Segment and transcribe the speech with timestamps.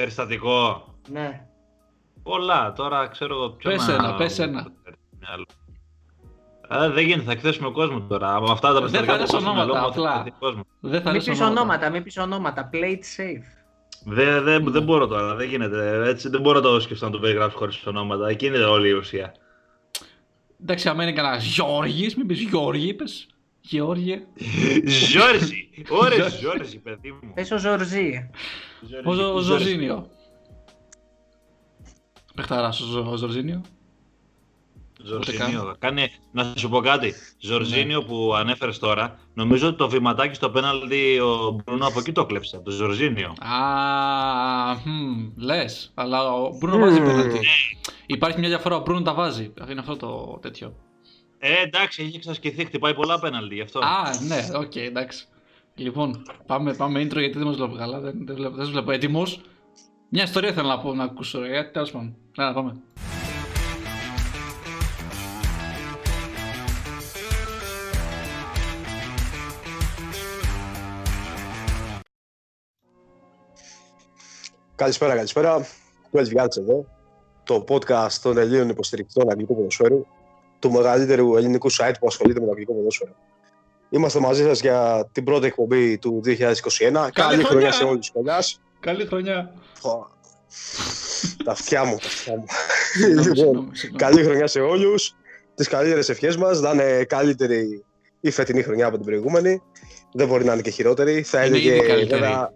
[0.00, 0.84] Περιστατικό.
[1.08, 1.46] Ναι.
[2.22, 2.72] Πολλά.
[2.72, 4.66] Τώρα ξέρω εγώ ποιο Πες να- ένα, πες ένα.
[6.70, 8.34] Ε, δεν γίνεται, θα εκθέσουμε κόσμο τώρα.
[8.34, 10.12] Από αυτά τα Δεν περιστατικά θα λες που έχω στο ονόματα, μυαλό μου, θα απλά.
[10.18, 10.62] εκθέσει κόσμο.
[10.80, 11.60] Δεν θα Μην λες πεις ονόματα.
[11.60, 12.70] ονόματα, μην πεις ονόματα.
[12.72, 13.44] Play it safe.
[14.04, 16.08] Δεν, δεν, δεν μπορώ τώρα, δεν γίνεται.
[16.08, 18.28] Έτσι, δεν μπορώ να το σκεφτώ να το περιγράψω χωρίς ονόματα.
[18.28, 19.34] Εκείνη είναι όλη η ουσία.
[20.62, 23.26] Εντάξει, άμα είναι κανένας Γιώργης, μην πεις Γιώργη, είπες.
[23.60, 24.22] Γεώργιε.
[24.86, 25.68] Ζόρζι!
[25.90, 27.32] Ωρε Ζόρζι, παιδί μου.
[27.34, 28.30] Πες ο Ζορζή.
[29.04, 30.10] Ο, Ζω- ο Ζορζίνιο.
[32.34, 33.62] Παιχταράς ο, Ζω- ο Ζορζίνιο.
[35.02, 35.76] Ζορζίνιο.
[35.78, 37.14] Κάνει, να σου πω κάτι.
[37.40, 42.26] Ζορζίνιο που ανέφερες τώρα, νομίζω ότι το βηματάκι στο πέναλτι ο Μπρουνό από εκεί το
[42.26, 42.56] κλέψε.
[42.56, 43.34] Από το Ζορζίνιο.
[43.38, 47.38] Α, μμ, λες, αλλά ο Μπρούνο βάζει πέναλτι.
[48.06, 49.52] Υπάρχει μια διαφορά, ο Μπρούνο τα βάζει.
[49.70, 50.74] Είναι αυτό το τέτοιο.
[51.38, 53.78] Ε, εντάξει, έχει εξασκηθεί, χτυπάει πολλά πέναλτι γι' αυτό.
[53.78, 55.26] Α, ναι, οκ, εντάξει.
[55.78, 58.90] Λοιπόν, πάμε, πάμε intro γιατί δεν μας βλέπω καλά, δεν, δεν, βλέπω, δεν σας βλέπω
[58.90, 59.40] έτοιμος.
[60.08, 62.16] Μια ιστορία θέλω να πω να ακούσω, ρε, γιατί τέλος πάντων.
[62.36, 62.76] Άρα, πάμε.
[74.74, 75.66] Καλησπέρα, καλησπέρα.
[76.12, 76.86] 12 Guards εδώ.
[77.44, 80.06] Το podcast των Ελλήνων υποστηρικτών αγγλικού ποδοσφαίρου.
[80.58, 83.14] Του μεγαλύτερου ελληνικού site που ασχολείται με το αγγλικό ποδόσφαιρο.
[83.90, 86.28] Είμαστε μαζί σας για την πρώτη εκπομπή του 2021.
[87.12, 87.44] Καλή, χρονιά!
[87.44, 88.38] χρονιά σε όλους τους κολλιά.
[88.80, 89.52] Καλή χρονιά.
[91.44, 92.44] τα αυτιά μου, τα αυτιά μου.
[92.92, 94.02] Συγγνώμη, Λοιπόν, συγγνώμη, συγγνώμη.
[94.02, 95.14] Καλή χρονιά σε όλους.
[95.54, 96.60] Τις καλύτερες ευχές μας.
[96.60, 97.84] Να είναι καλύτερη
[98.20, 99.62] η φετινή χρονιά από την προηγούμενη.
[100.12, 101.22] Δεν μπορεί να είναι και χειρότερη.
[101.22, 102.20] Θα Είναι έλεγε, ήδη καλύτερη.
[102.20, 102.52] βέβαια,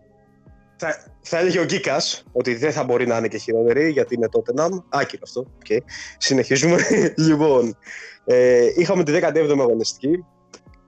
[0.76, 4.28] θα, θα έλεγε ο Γκίκας ότι δεν θα μπορεί να είναι και χειρότερη γιατί είναι
[4.28, 4.68] τότε να.
[4.88, 5.46] Άκυρο αυτό.
[5.64, 5.78] Okay.
[6.18, 6.78] Συνεχίζουμε.
[7.28, 7.76] λοιπόν,
[8.24, 10.24] ε, είχαμε τη 17η αγωνιστική,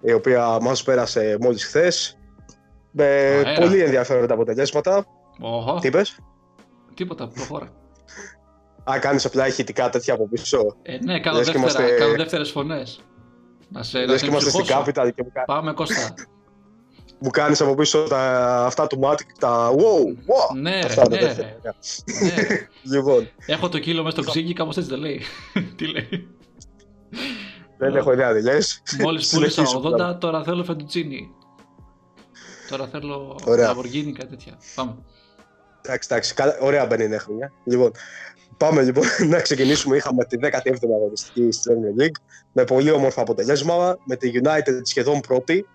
[0.03, 2.17] η οποία μας πέρασε μόλις χθες.
[2.91, 3.53] Με Αέρα.
[3.61, 5.07] πολύ ενδιαφέροντα αποτελέσματα.
[5.41, 6.19] Οχο, Τι είπες;
[6.95, 7.69] τίποτα, προχώρα.
[8.91, 10.77] Α, κάνεις απλά ηχητικά τέτοια από πίσω.
[10.83, 13.01] Ε, ναι, κάνω, Λες και δεύτερα, είμαστε- κάνω δεύτερες φωνές.
[13.69, 14.85] Να σε, να Λες σε και είμαστε στην ψυχώσω.
[14.91, 15.45] Capital και μου, κα...
[15.45, 16.15] Πάμε Κώστα.
[17.19, 18.47] μου κάνεις από πίσω τα...
[18.67, 20.57] αυτά του Matic, τα wow, wow.
[20.61, 21.57] ναι, ρε, Αυτά τα ναι, τέτοια.
[21.63, 21.71] ρε.
[22.25, 22.67] ναι.
[22.97, 25.21] Λοιπόν, Έχω το κύλο μέσα στο ξύγκι, κάπως έτσι δεν λέει.
[25.77, 26.29] Τι λέει.
[27.87, 28.83] Δεν έχω ιδέα τι λες.
[29.01, 30.13] Μόλις πούλησα Συνεχίζουμε.
[30.13, 31.31] 80, τώρα θέλω φετουτσίνι.
[32.71, 33.73] Τώρα θέλω Ωραία.
[33.73, 34.59] Lamborghini, κάτι τέτοια.
[34.75, 34.97] Πάμε.
[35.83, 37.53] Εντάξει, εντάξει, καλά, ωραία μπαίνει η χρονιά.
[37.65, 37.91] Λοιπόν,
[38.57, 39.97] πάμε λοιπόν να ξεκινήσουμε.
[39.97, 42.23] Είχαμε τη 17η αγωνιστική στη Premier League
[42.53, 43.99] με πολύ όμορφα αποτελέσματα.
[44.05, 45.67] Με τη United σχεδόν πρώτη.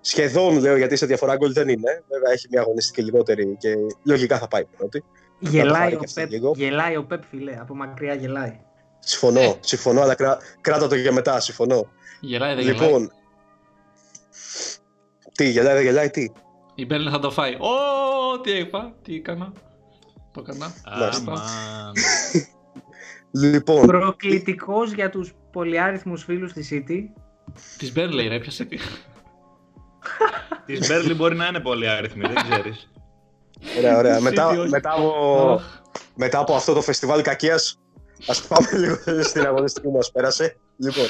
[0.00, 2.02] Σχεδόν λέω γιατί σε διαφορά γκολ δεν είναι.
[2.08, 5.04] Βέβαια έχει μια αγωνιστική λιγότερη και λογικά θα πάει πρώτη.
[5.38, 6.52] Γελάει πάρει ο, και αυτή Πεπ, λίγο.
[6.56, 7.56] γελάει ο Πεπ, φιλέ.
[7.60, 8.60] Από μακριά γελάει.
[9.00, 11.40] Συμφωνώ, συμφωνώ, αλλά κρά, κράτα το για μετά.
[11.40, 11.88] Συμφωνώ.
[12.20, 12.80] Γελάει, δεν γελάει.
[12.80, 13.12] Λοιπόν,
[15.32, 16.32] τι, γελάει, δεν γελάει, τι;
[16.74, 17.54] Η Μπέρλιν θα το φάει.
[17.54, 19.52] Ω, τι είπα, τι έκανα.
[20.32, 20.74] Το έκανα.
[20.98, 21.32] Μάλιστα.
[21.32, 21.92] Αμάν.
[23.32, 26.98] Λοιπόν, Προκλητικός για τους πολυάριθμους φίλους της City.
[27.78, 28.78] Της Μπέρλιν, ρε, πιάσε τι.
[30.66, 32.90] Της Μπέρλι μπορεί να είναι πολύ αριθμή, δεν ξέρεις.
[33.78, 34.18] ωραία, ωραία.
[34.18, 34.68] City, μετά, όχι.
[34.68, 35.80] μετά, από, Αχ.
[36.14, 37.78] μετά από αυτό το φεστιβάλ κακίας,
[38.26, 40.56] ας πάμε λίγο στην αγωνιστική που μας πέρασε.
[40.76, 41.06] Λοιπόν,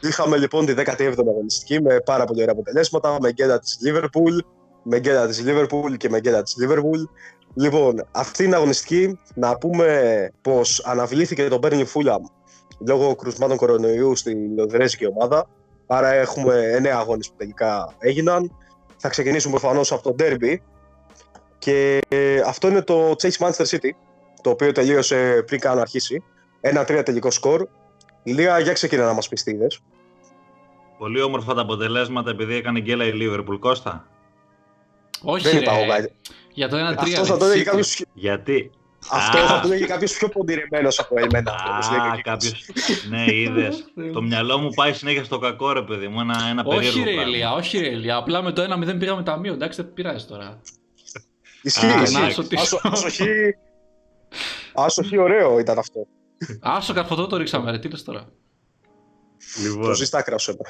[0.00, 4.38] είχαμε λοιπόν τη 17η αγωνιστική με πάρα πολύ ωραία αποτελέσματα, με γκέλα της Liverpool,
[4.82, 7.08] με γκέλα της Liverpool και με γκέλα της Liverpool.
[7.54, 12.20] Λοιπόν, αυτή είναι αγωνιστική να πούμε πως αναβλήθηκε το Burnley Fulham
[12.86, 15.46] λόγω κρουσμάτων κορονοϊού στη Λονδρέζικη ομάδα.
[15.86, 18.56] Άρα έχουμε 9 αγώνες που τελικά έγιναν.
[18.96, 20.56] Θα ξεκινήσουμε προφανώς από το Derby.
[21.58, 23.90] Και ε, αυτό είναι το Chelsea Manchester City,
[24.44, 26.22] το οποίο τελείωσε πριν καν αρχίσει.
[26.60, 27.66] Ένα-τρία τελικό σκορ.
[28.22, 29.80] Λία, για ξεκινά να μας πεις τι είδες.
[30.98, 33.56] Πολύ όμορφα τα αποτελέσματα επειδή έκανε γκέλα η Liverpool.
[33.60, 34.06] Κώστα.
[35.22, 35.88] Όχι, Δεν είπα εγώ ρε.
[36.00, 36.12] κάτι.
[36.52, 36.80] Για το 1-3.
[37.14, 37.64] Αυτό θα ρε, το έλεγε City.
[37.64, 38.70] κάποιος, Γιατί.
[39.10, 39.46] αυτό Α.
[39.46, 41.54] θα το έλεγε κάποιος πιο ποντιρεμένος από εμένα.
[41.70, 42.32] όπως λέει και ο Α, Κίκος.
[42.32, 42.50] κάποιο.
[43.08, 43.70] ναι, είδε.
[44.12, 46.20] το μυαλό μου πάει συνέχεια στο κακό, ρε παιδί μου.
[46.20, 47.30] Ένα, ένα Όχι περίεργο ρε πράγμα.
[47.30, 48.16] Ηλία, όχι ρε Ηλία.
[48.16, 49.52] Απλά με το 1-0 πήγαμε ταμείο.
[49.52, 50.60] Εντάξει, δεν πειράζει τώρα.
[51.62, 52.20] Ισχύει, Α, ισχύει.
[52.20, 52.80] να σου τι- Άσο-
[54.74, 56.06] Άσοχη, άσοχη ωραίο ήταν αυτό.
[56.60, 58.28] Άσο καρφωτό το ρίξαμε ρε, τι λες τώρα;
[59.62, 60.68] Λοιπόν, Το ζεις άκρα σου έπρεπε.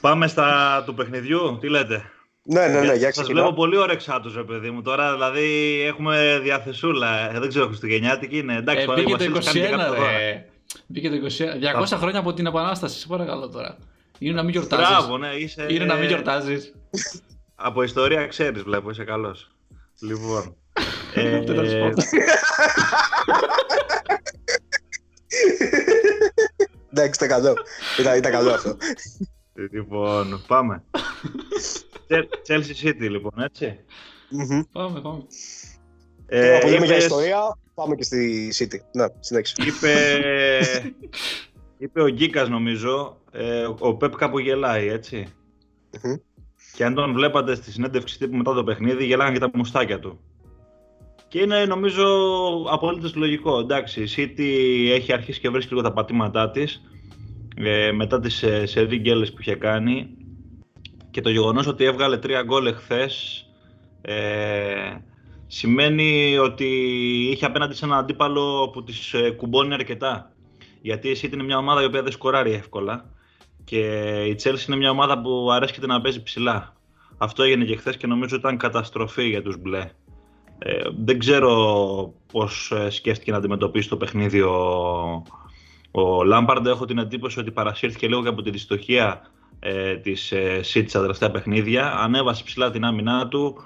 [0.00, 1.58] πάμε στα του παιχνιδιού.
[1.60, 2.02] Τι λέτε;
[2.42, 3.40] Ναι, ναι, ναι, για Σας ξεκινά.
[3.40, 4.82] βλέπω πολύ ωρεξάτους, ρε παιδί μου.
[4.82, 7.34] Τώρα δηλαδή έχουμε διαθεσούλα.
[7.34, 8.56] Ε, δεν ξέρω, Χριστουγεννιάτικη είναι.
[8.56, 10.10] Εντάξει, Ε, ο μπήκε το Βασίλης κάνει και 21 κάποια δώρα.
[10.18, 10.46] ρε.
[10.86, 11.82] Μπήκε το 21.
[11.82, 13.76] 200 χρόνια από την Επανάσταση, σε παρακαλώ τώρα.
[14.18, 14.88] Είναι να μην γιορτάζεις.
[14.88, 15.66] Μπράβο, ναι, είσαι.
[15.70, 16.72] Είναι να μην γιορτάζεις.
[17.54, 19.50] Από ιστορία ξέρεις, βλέπω, είσαι καλός.
[20.00, 20.56] Λοιπόν.
[21.14, 22.02] Ε, Τι να σου πω.
[26.92, 27.54] Εντάξει, ήταν καλό.
[28.00, 28.76] Ήταν, ήταν καλό αυτό.
[29.70, 30.84] λοιπόν, πάμε.
[32.08, 33.78] Cze- Chelsea City, λοιπόν, έτσι.
[34.30, 34.60] Μμμ.
[34.72, 35.22] Πάμε, πάμε.
[36.26, 37.38] Ε, Τώρα που λέμε για είπες- ιστορία,
[37.74, 38.76] πάμε και στη City.
[38.92, 39.54] Ναι, συνέχισε.
[39.66, 39.92] Είπε,
[41.78, 45.26] είπε ο Γκίκας νομίζω, ε, ο Πεπ κάπου γελάει, έτσι.
[46.02, 46.14] Μμμ.
[46.76, 50.20] Και αν τον βλέπατε στη συνέντευξη τύπου μετά το παιχνίδι, γελάγαν και τα μουστάκια του.
[51.32, 52.04] Και είναι νομίζω
[52.70, 53.58] απολύτω λογικό.
[53.58, 54.46] Εντάξει, η City
[54.90, 56.82] έχει αρχίσει και βρίσκει λίγο τα πατήματά της
[57.56, 60.08] ε, μετά τις ε, σερή γκέλες που είχε κάνει
[61.10, 63.44] και το γεγονός ότι έβγαλε τρία γκολ εχθές
[64.00, 64.14] ε,
[65.46, 66.66] σημαίνει ότι
[67.30, 70.32] είχε απέναντι σε έναν αντίπαλο που τις ε, κουμπώνει αρκετά.
[70.82, 73.10] Γιατί η City είναι μια ομάδα η οποία δεν σκοράρει εύκολα
[73.64, 73.78] και
[74.28, 76.76] η Chelsea είναι μια ομάδα που αρέσκεται να παίζει ψηλά.
[77.18, 79.90] Αυτό έγινε και χθες και νομίζω ήταν καταστροφή για τους μπλε.
[80.64, 84.56] Ε, δεν ξέρω πώς ε, σκέφτηκε να αντιμετωπίσει το παιχνίδι ο,
[85.90, 86.66] ο Λάμπαρντ.
[86.66, 91.00] Έχω την εντύπωση ότι παρασύρθηκε λίγο και από τη δυστοχία ε, της ε, City στα
[91.00, 91.94] τελευταία παιχνίδια.
[91.98, 93.56] Ανέβασε ψηλά την άμυνά του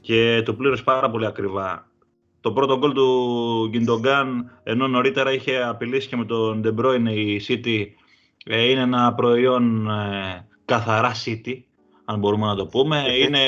[0.00, 1.88] και το πλήρωσε πάρα πολύ ακριβά.
[2.40, 7.40] Το πρώτο γκολ του Γκιντογκάν, ενώ νωρίτερα είχε απειλήσει και με τον De Bruyne η
[7.48, 7.86] City,
[8.44, 11.58] ε, είναι ένα προϊόν ε, καθαρά City,
[12.04, 13.04] αν μπορούμε να το πούμε.
[13.24, 13.38] Είναι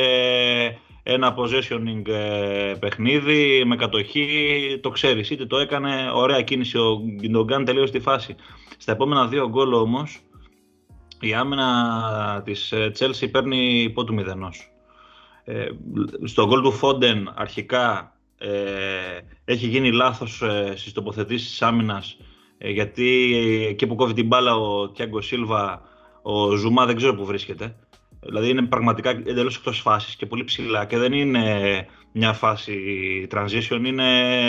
[1.03, 7.01] ένα possessioning ε, παιχνίδι με κατοχή, το ξέρεις η City, το έκανε, ωραία κίνηση ο
[7.21, 8.35] Γκιντογκάν, τελείωσε τη φάση.
[8.77, 10.21] Στα επόμενα δύο γκολ όμως,
[11.21, 14.73] η άμυνα της ε, Chelsea παίρνει υπό του μηδενός.
[15.45, 15.67] Ε,
[16.25, 22.17] στο γκολ του Φόντεν αρχικά ε, έχει γίνει λάθος ε, στις τοποθετήσεις της άμυνας
[22.59, 23.37] ε, γιατί
[23.69, 25.83] εκεί που κόβει την μπάλα ο Τιάγκο Σίλβα,
[26.23, 27.77] ο Ζουμά δεν ξέρω που βρίσκεται.
[28.23, 32.79] Δηλαδή είναι πραγματικά εντελώς εκτός φάσης και πολύ ψηλά και δεν είναι μια φάση
[33.31, 34.49] transition, είναι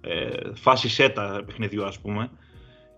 [0.00, 2.30] ε, φάση σέτα παιχνιδιού ας πούμε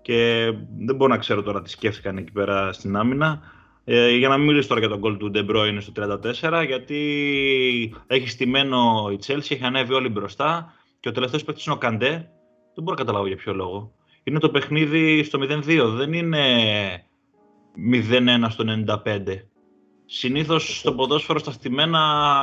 [0.02, 3.40] και δεν μπορώ να ξέρω τώρα τι σκέφτηκαν εκεί πέρα στην άμυνα.
[3.84, 5.92] Ε, για να μην μιλήσω τώρα για τον γκολ του De Bruyne στο
[6.42, 11.74] 34, γιατί έχει στημένο η Chelsea, έχει ανέβει όλοι μπροστά και ο τελευταίος παίκτης είναι
[11.74, 12.10] ο Καντέ.
[12.74, 13.92] Δεν μπορώ να καταλάβω για ποιο λόγο.
[14.22, 16.44] Είναι το παιχνίδι στο 0-2, δεν είναι
[17.92, 19.04] 0-1 στο 95.
[20.14, 22.00] Συνήθως στο ποδόσφαιρο στα στημένα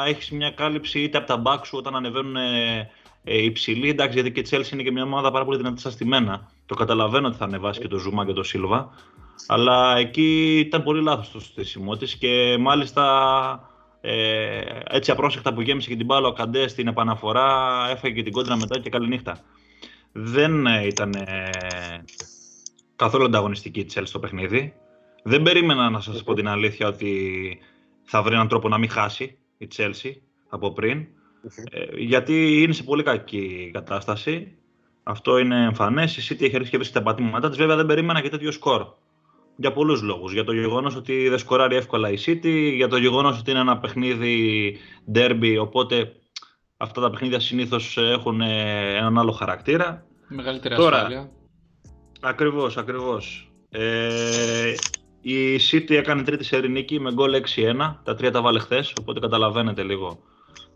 [0.07, 2.89] έχεις μια κάλυψη είτε από τα μπακ σου όταν ανεβαίνουν ε,
[3.23, 3.89] ε, υψηλοί.
[3.89, 6.51] Εντάξει, γιατί και η Chelsea είναι και μια ομάδα πάρα πολύ δυνατή στα στημένα.
[6.65, 8.89] Το καταλαβαίνω ότι θα ανεβάσει και το Ζουμά και το Σίλβα.
[9.47, 13.03] Αλλά εκεί ήταν πολύ λάθος το στήσιμό της και μάλιστα
[14.01, 18.31] ε, έτσι απρόσεκτα που γέμισε και την μπάλα ο Καντέ στην επαναφορά έφαγε και την
[18.31, 19.39] κόντρα μετά και καληνύχτα.
[20.11, 21.49] Δεν ε, ήταν ε,
[22.95, 24.73] καθόλου ανταγωνιστική η Chelsea στο παιχνίδι.
[25.29, 27.59] Δεν περίμενα να σας πω την αλήθεια ότι
[28.03, 30.11] θα βρει έναν τρόπο να μην χάσει η Chelsea
[30.49, 31.07] από πριν.
[31.71, 34.57] Ε, γιατί είναι σε πολύ κακή κατάσταση.
[35.03, 36.17] Αυτό είναι εμφανές.
[36.17, 37.57] Η City έχει αρχίσει και βρίσκει τα πατήματά της.
[37.57, 38.85] Βέβαια δεν περίμενα και τέτοιο σκορ.
[39.55, 40.33] Για πολλούς λόγους.
[40.33, 43.77] Για το γεγονός ότι δεν σκοράρει εύκολα η City, για το γεγονός ότι είναι ένα
[43.77, 44.77] παιχνίδι
[45.13, 46.13] derby, οπότε
[46.77, 50.05] αυτά τα παιχνίδια συνήθως έχουν ε, έναν άλλο χαρακτήρα.
[50.27, 51.29] Μεγαλύτερη Τώρα, ασφάλεια.
[52.21, 53.51] Ακριβώς, ακριβώς.
[53.69, 54.73] Ε,
[55.21, 57.95] η City έκανε τρίτη σερή νίκη με γκολ 6-1.
[58.03, 60.19] Τα τρία τα βάλε χθες, οπότε καταλαβαίνετε λίγο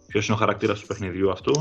[0.07, 1.51] ποιος είναι ο χαρακτήρας του παιχνιδιού αυτού.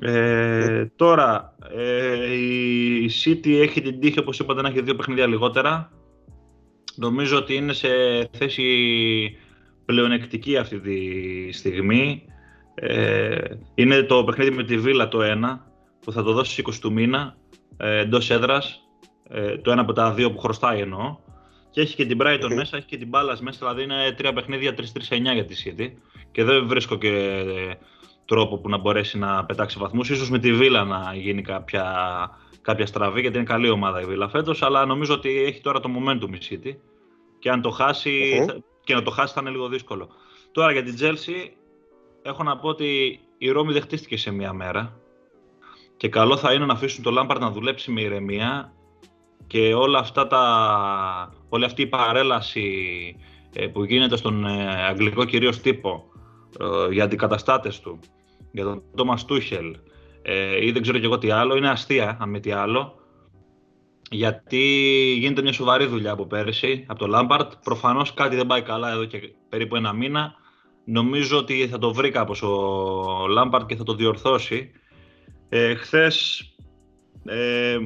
[0.00, 5.92] Ε, τώρα, ε, η City έχει την τύχη, όπως είπατε, να έχει δύο παιχνίδια λιγότερα.
[6.94, 7.88] Νομίζω ότι είναι σε
[8.32, 8.64] θέση
[9.84, 12.24] πλεονεκτική αυτή τη στιγμή.
[12.74, 13.38] Ε,
[13.74, 15.58] είναι το παιχνίδι με τη Βίλα το 1,
[16.00, 17.36] που θα το δώσει στις 20 του μήνα,
[17.76, 18.80] ε, εντός έδρας.
[19.28, 21.16] Ε, το ένα από τα δύο που χρωστάει εννοώ.
[21.72, 22.52] Και έχει και την Brighton OK.
[22.54, 24.82] μέσα, έχει και την Palace μέσα, δηλαδή είναι τρία παιχνίδια 3-3-9
[25.32, 25.88] για τη City.
[26.32, 27.74] Και δεν βρίσκω και ε,
[28.24, 30.10] τρόπο που να μπορέσει να πετάξει βαθμούς.
[30.10, 31.84] Ίσως με τη Βίλα να γίνει κάποια,
[32.62, 35.88] κάποια στραβή, γιατί είναι καλή ομάδα η Βίλα φέτος, αλλά νομίζω ότι έχει τώρα το
[35.96, 36.76] momentum η City.
[37.38, 38.44] Και αν το χάσει, Οχο.
[38.46, 40.08] θα- και να το χάσει θα είναι λίγο δύσκολο.
[40.52, 41.50] Τώρα για την Chelsea,
[42.22, 44.96] έχω να πω ότι η Ρώμη δεν χτίστηκε σε μία μέρα.
[45.96, 48.72] Και καλό θα είναι να αφήσουν το Lampard να δουλέψει με ηρεμία
[49.52, 50.42] και όλα αυτά τα,
[51.48, 52.66] όλη αυτή η παρέλαση
[53.52, 56.04] ε, που γίνεται στον ε, αγγλικό κυρίως τύπο
[56.60, 57.98] ε, για αντικαταστάτες του,
[58.52, 59.76] για τον Τόμας Τούχελ
[60.22, 62.94] ε, ή δεν ξέρω και εγώ τι άλλο, είναι αστεία αν μη τι άλλο
[64.10, 64.64] γιατί
[65.18, 67.52] γίνεται μια σοβαρή δουλειά από πέρυσι, από το Λάμπαρτ.
[67.64, 69.18] Προφανώς κάτι δεν πάει καλά εδώ και
[69.48, 70.34] περίπου ένα μήνα.
[70.84, 74.70] Νομίζω ότι θα το βρει κάπως ο Λάμπαρτ και θα το διορθώσει.
[75.48, 76.44] Ε, χθες,
[77.24, 77.78] ε,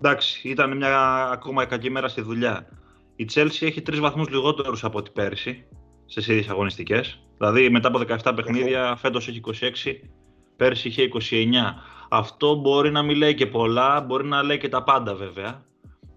[0.00, 2.68] εντάξει, ήταν μια ακόμα κακή μέρα στη δουλειά.
[3.16, 5.64] Η Chelsea έχει τρεις βαθμούς λιγότερους από ό,τι πέρυσι,
[6.06, 7.20] στις ίδιες αγωνιστικές.
[7.36, 10.08] Δηλαδή μετά από 17 παιχνίδια, φέτος έχει 26,
[10.56, 11.16] πέρυσι είχε 29.
[12.08, 15.64] Αυτό μπορεί να μην λέει και πολλά, μπορεί να λέει και τα πάντα βέβαια.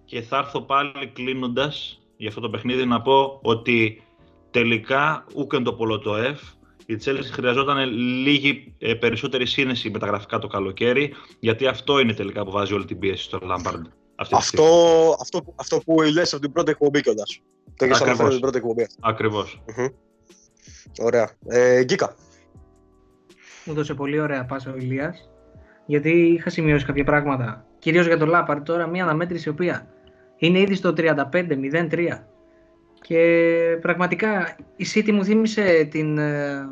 [0.05, 4.03] Και θα έρθω πάλι κλείνοντας για αυτό το παιχνίδι να πω ότι
[4.51, 6.41] τελικά ούκεν το πολλοτοεφ
[6.89, 7.89] Η Chelsea χρειαζόταν
[8.23, 12.99] λίγη ε, περισσότερη σύνεση μεταγραφικά το καλοκαίρι, γιατί αυτό είναι τελικά που βάζει όλη την
[12.99, 13.81] πίεση στο Lampard.
[14.15, 14.65] αυτή τη Αυτό, στιγμή.
[15.21, 17.41] αυτό, αυτό που λες από την πρώτη εκπομπή κιόλας.
[17.75, 18.19] Το έχεις Ακριβώς.
[18.19, 18.87] αναφέρει την πρώτη εκπομπή.
[19.01, 19.61] Ακριβώς.
[19.77, 19.85] Μμμ.
[20.99, 21.31] Ωραία.
[21.47, 22.15] Ε, Γκίκα.
[23.65, 25.29] Μου έδωσε πολύ ωραία πάσα ο Ηλίας,
[25.85, 27.65] γιατί είχα σημειώσει κάποια πράγματα.
[27.79, 29.87] Κυρίως για τον Λάπαρ τώρα, μια αναμέτρηση η οποία
[30.37, 32.27] είναι ήδη στο 35-0-3.
[33.09, 36.69] Και πραγματικά η City μου θύμισε την ε,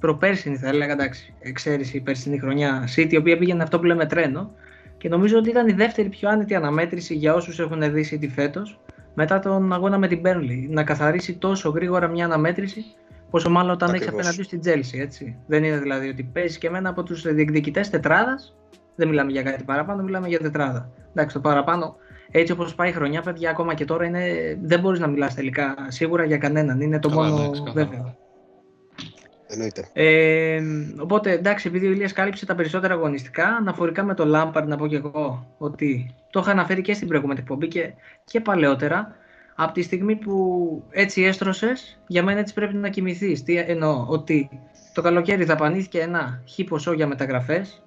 [0.00, 4.06] προπέρσινη, θα έλεγα, εντάξει, εξαίρεση η περσινή χρονιά City, η οποία πήγαινε αυτό που λέμε
[4.06, 4.50] τρένο.
[4.98, 8.80] Και νομίζω ότι ήταν η δεύτερη πιο άνετη αναμέτρηση για όσους έχουν δει City φέτος,
[9.14, 10.66] μετά τον αγώνα με την Burnley.
[10.68, 12.84] Να καθαρίσει τόσο γρήγορα μια αναμέτρηση,
[13.30, 14.26] πόσο μάλλον όταν έχει Ακριβώς.
[14.26, 15.36] απέναντι στην Chelsea, έτσι.
[15.46, 18.56] Δεν είναι δηλαδή ότι παίζει και εμένα από τους διεκδικητές τετράδας,
[18.96, 20.90] δεν μιλάμε για κάτι παραπάνω, μιλάμε για τετράδα.
[21.10, 21.96] Εντάξει, το παραπάνω,
[22.32, 24.22] έτσι όπως πάει η χρονιά, παιδιά, ακόμα και τώρα είναι,
[24.62, 26.80] δεν μπορείς να μιλάς τελικά σίγουρα για κανέναν.
[26.80, 27.86] Είναι το Καλά, μόνο εντάξει, καθαρά.
[27.86, 28.16] βέβαιο.
[29.46, 29.88] Εννοείται.
[29.92, 30.62] Ε,
[30.98, 34.86] οπότε εντάξει, επειδή ο Ηλίας κάλυψε τα περισσότερα αγωνιστικά, αναφορικά με το Lampard να πω
[34.86, 37.92] και εγώ ότι το είχα αναφέρει και στην προηγούμενη εκπομπή και,
[38.24, 39.16] και παλαιότερα.
[39.54, 43.42] Από τη στιγμή που έτσι έστρωσες, για μένα έτσι πρέπει να κοιμηθείς.
[43.42, 44.48] Τι εννοώ, ότι
[44.94, 47.82] το καλοκαίρι δαπανήθηκε ένα χι ποσό για μεταγραφές.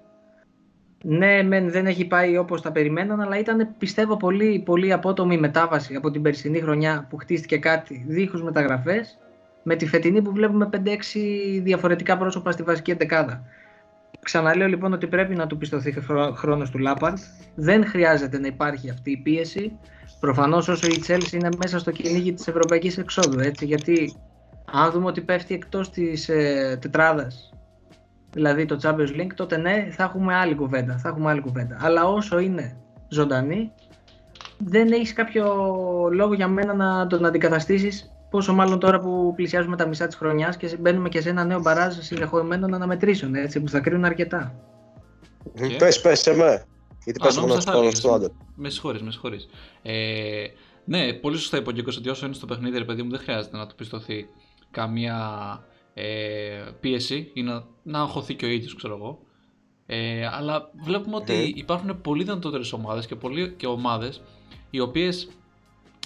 [1.08, 5.96] Ναι, μεν δεν έχει πάει όπως τα περιμέναν, αλλά ήταν πιστεύω πολύ, πολύ απότομη μετάβαση
[5.96, 9.18] από την περσινή χρονιά που χτίστηκε κάτι δίχως μεταγραφές
[9.64, 10.78] με τη φετινή που βλέπουμε 5-6
[11.62, 13.44] διαφορετικά πρόσωπα στη βασική εντεκάδα.
[14.20, 17.18] Ξαναλέω λοιπόν ότι πρέπει να του πιστωθεί χρό- χρόνος του Λάπαρτ.
[17.56, 19.80] Δεν χρειάζεται να υπάρχει αυτή η πίεση.
[20.20, 24.16] Προφανώς όσο η Chelsea είναι μέσα στο κυνήγι της ευρωπαϊκής εξόδου, έτσι, γιατί
[24.72, 27.54] αν δούμε ότι πέφτει εκτός της ε, τετράδας,
[28.36, 31.78] δηλαδή το Champions League, τότε ναι, θα έχουμε άλλη κουβέντα, θα έχουμε άλλη κουβέντα.
[31.80, 32.78] Αλλά όσο είναι
[33.10, 33.72] ζωντανή,
[34.58, 35.46] δεν έχεις κάποιο
[36.12, 40.58] λόγο για μένα να τον αντικαταστήσεις Πόσο μάλλον τώρα που πλησιάζουμε τα μισά της χρονιάς
[40.58, 44.56] και μπαίνουμε και σε ένα νέο μπαράζ συνεχόμενων αναμετρήσεων έτσι, που θα κρίνουν αρκετά.
[45.54, 46.66] Και; Πες, πες σε με.
[47.04, 47.98] Γιατί Α, πες εγώ νόμιζα να σου θα πω έλεγες.
[47.98, 48.28] στον άντρε.
[48.56, 49.50] Με συγχωρείς, με συγχωρείς.
[49.82, 50.46] Ε,
[50.86, 53.20] ναι, πολύ σωστά είπε ο Γκίκος ότι όσο είναι στο παιχνίδι, ρε παιδί μου, δεν
[53.20, 54.28] χρειάζεται να του πιστωθεί
[54.72, 55.18] καμία
[55.98, 59.20] ε, πίεση ή να, να αγχωθεί και ο ίδιος, ξέρω εγώ.
[59.86, 61.52] Ε, αλλά βλέπουμε ότι Μμμ.
[61.56, 64.22] υπάρχουν πολύ δυνατότερες ομάδες και, πολύ, και ομάδες
[64.70, 65.30] οι οποίες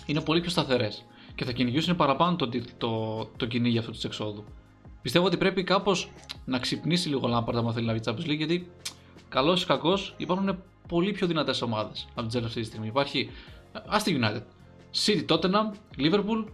[0.05, 1.05] είναι πολύ πιο σταθερές
[1.35, 4.43] και θα κυνηγήσουν παραπάνω το, το, το, το κυνήγι αυτού της εξόδου.
[5.01, 6.11] Πιστεύω ότι πρέπει κάπως
[6.45, 8.71] να ξυπνήσει λίγο ο Lampard άμα θέλει να βγει Champions League γιατί
[9.29, 12.87] καλός ή κακός υπάρχουν πολύ πιο δυνατές ομάδες από την Chelsea αυτή τη στιγμή.
[12.87, 13.29] Υπάρχει
[13.85, 14.41] α τη United,
[15.05, 16.45] City, Tottenham, Liverpool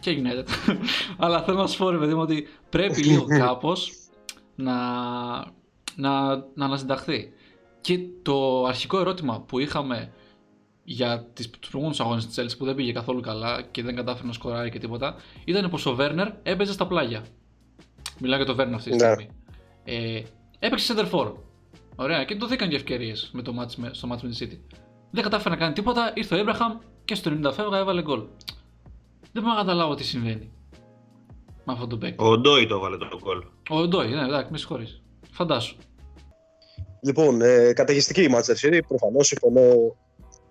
[0.00, 0.74] και United.
[1.24, 3.92] Αλλά θέλω να σου πω, ρε παιδί μου, ότι πρέπει λίγο κάπως
[4.54, 4.74] να,
[5.96, 7.32] να, να ανασυνταχθεί.
[7.80, 10.12] Και το αρχικό ερώτημα που είχαμε
[10.84, 14.26] για τις, τους προηγούμενους αγώνες της Chelsea που δεν πήγε καθόλου καλά και δεν κατάφερε
[14.26, 15.14] να σκοράρει και τίποτα
[15.44, 17.24] ήταν πως ο Werner έπαιζε στα πλάγια.
[18.20, 19.12] Μιλάω για το Werner αυτή τη Ναι.
[19.12, 19.30] στιγμή.
[19.84, 20.22] Ε,
[20.58, 21.32] έπαιξε center for.
[21.96, 24.76] Ωραία, και του δίκαν και ευκαιρίες με το match, με- στο match με τη City.
[25.10, 28.22] Δεν κατάφερε να κάνει τίποτα, ήρθε ο Abraham και στο 90 φεύγα έβαλε γκολ.
[29.32, 30.52] Δεν μπορώ να καταλάβω τι συμβαίνει
[31.64, 32.24] με αυτόν τον παίκτη.
[32.24, 33.42] Ο Ντόι το έβαλε το γκολ.
[33.68, 35.02] Ο Ντόι, ναι, εντάξει, με συγχωρείς.
[35.30, 35.76] Φαντάσου.
[37.02, 39.96] Λοιπόν, ε, καταιγιστική η Manchester City, προφανώς συμφωνώ.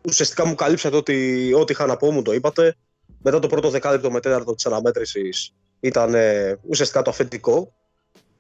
[0.07, 2.75] Ουσιαστικά μου καλύψατε ότι ό,τι είχα να πω μου το είπατε.
[3.21, 7.73] Μετά το πρώτο δεκάλεπτο με τέταρτο της αναμέτρησης ήταν ε, ουσιαστικά το αφεντικό.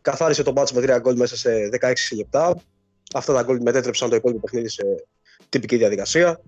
[0.01, 1.49] Καθάρισε το μάτς με τρία γκολ μέσα σε
[1.81, 2.61] 16 λεπτά.
[3.13, 4.83] Αυτά τα γκολ μετέτρεψαν το υπόλοιπο παιχνίδι σε
[5.49, 6.39] τυπική διαδικασία.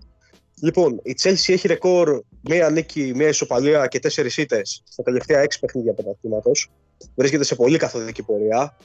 [0.64, 5.60] Λοιπόν, η Chelsea έχει ρεκόρ μία νίκη, μία ισοπαλία και τέσσερις ήττες στα τελευταία έξι
[5.60, 6.72] παιχνίδια πρωταθλήματος.
[7.16, 8.78] Βρίσκεται σε πολύ καθοδική πορεία.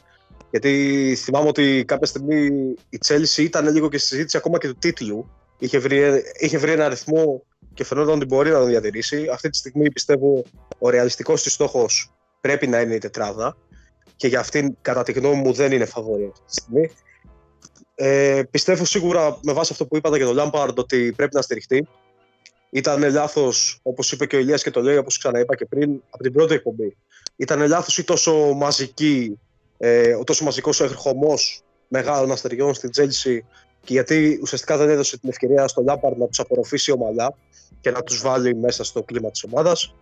[0.50, 2.46] Γιατί θυμάμαι ότι κάποια στιγμή
[2.88, 5.30] η Chelsea ήταν λίγο και στη συζήτηση ακόμα και του τίτλου.
[5.58, 7.42] Είχε βρει, είχε βρει ένα αριθμό
[7.74, 9.28] και φαινόταν ότι μπορεί να τον διατηρήσει.
[9.32, 10.44] Αυτή τη στιγμή πιστεύω
[10.78, 13.56] ο ρεαλιστικός της στόχος πρέπει να είναι η τετράδα.
[14.16, 16.90] Και για αυτήν, κατά τη γνώμη μου, δεν είναι φαβόρη αυτή τη στιγμή.
[17.98, 21.88] Ε, πιστεύω σίγουρα με βάση αυτό που είπατε για τον Λάμπαρντ ότι πρέπει να στηριχτεί.
[22.70, 26.22] Ήταν λάθος, όπως είπε και ο Ηλίας και το λέει, όπως ξαναείπα και πριν, από
[26.22, 26.96] την πρώτη εκπομπή.
[27.36, 29.38] Ήταν λάθος ή τόσο μαζική
[29.78, 33.38] ε, ο τόσο μαζικός ερχομός μεγάλων αστεριών στην Chelsea
[33.84, 37.34] και γιατί ουσιαστικά δεν έδωσε την ευκαιρία στον Λάμπαρντ να τους απορροφήσει ομαλά
[37.80, 39.94] και να τους βάλει μέσα στο κλίμα της ομάδας.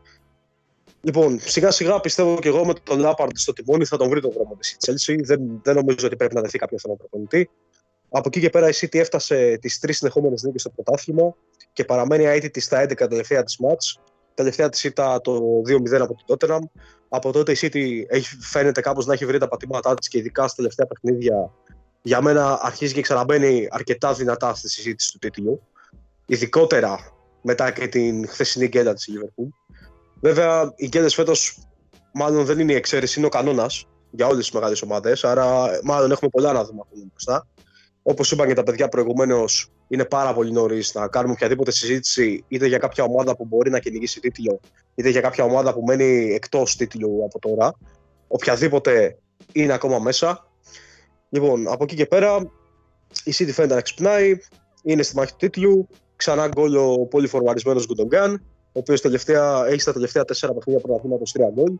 [1.01, 4.33] Λοιπόν, σιγά σιγά πιστεύω και εγώ με τον Λάμπαρντ στο τιμόνι θα τον βρει τον
[4.33, 5.19] δρόμο της η Chelsea.
[5.25, 7.51] Δεν, δεν νομίζω ότι πρέπει να δεθεί κάποιο θέμα προπονητή.
[8.17, 11.35] Από εκεί και πέρα η City έφτασε τις τρεις συνεχόμενες νίκες στο πρωτάθλημα
[11.73, 14.01] και παραμένει αίτητη στα 11 τελευταία της μάτς.
[14.35, 16.59] Τελευταία της ήταν το 2-0 από την Tottenham
[17.09, 20.47] από τότε η City έχει, φαίνεται κάπως να έχει βρει τα πατήματά της και ειδικά
[20.47, 21.51] στα τελευταία παιχνίδια
[22.03, 25.63] για μένα αρχίζει και ξαναμπαίνει αρκετά δυνατά στη συζήτηση του τίτλου.
[26.27, 26.99] Ειδικότερα
[27.43, 29.49] μετά και την χθεσινή γκέλα της Liverpool.
[30.21, 31.59] Βέβαια, οι γκέλες φέτος
[32.13, 35.25] μάλλον δεν είναι η εξαίρεση, είναι ο κανόνας για όλες τις μεγάλες ομάδες.
[35.25, 37.47] Άρα, μάλλον έχουμε πολλά να δούμε ακόμα μπροστά.
[38.07, 42.67] Όπως είπαν και τα παιδιά προηγουμένως, είναι πάρα πολύ νωρίς να κάνουμε οποιαδήποτε συζήτηση είτε
[42.67, 44.61] για κάποια ομάδα που μπορεί να κυνηγήσει τίτλο,
[44.95, 47.75] είτε για κάποια ομάδα που μένει εκτός τίτλου από τώρα.
[48.29, 49.19] Οποιαδήποτε
[49.53, 50.49] είναι ακόμα μέσα.
[51.29, 52.51] Λοιπόν, από εκεί και πέρα,
[53.25, 54.37] η City φαίνεται να ξυπνάει,
[54.83, 55.89] είναι στη μάχη του τίτλου.
[56.17, 59.05] Ξανά γκολ ο πολύ φορμαρισμένο Γκουντογκάν, ο οποίος
[59.69, 61.77] έχει στα τελευταία τέσσερα παιχνίδια πρωταθλήματο τρία γκολ.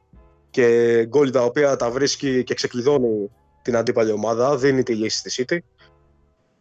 [0.51, 3.31] Και γκολ τα οποία τα βρίσκει και ξεκλειδώνει
[3.63, 5.59] την αντίπαλη ομάδα, δίνει τη λύση στη City.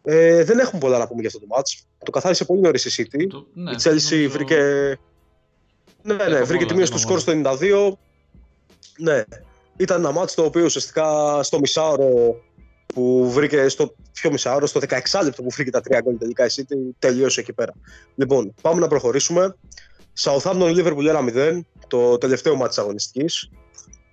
[0.06, 1.84] Ε, δεν έχουμε πολλά να πούμε για αυτό το match.
[2.06, 3.28] Το καθάρισε πολύ νωρίς η City.
[3.30, 4.30] Το, ναι, η Chelsea νομίζω...
[4.30, 4.58] βρήκε.
[6.02, 7.94] Ναι, ναι, βρήκε τη μείωση του σκορ στο 92.
[8.98, 9.24] Ναι.
[9.78, 12.36] Ήταν ένα match το οποίο ουσιαστικά στο μισάωρο
[12.94, 16.50] που βρήκε στο πιο μισάωρο, στο 16 λεπτό που βρήκε τα τρία γκολ τελικά η
[16.56, 17.74] City, τελείωσε εκεί πέρα.
[18.16, 19.56] Λοιπόν, πάμε να προχωρήσουμε.
[20.20, 23.50] Southampton Liverpool 1-0, το τελευταίο μάτι της αγωνιστικής.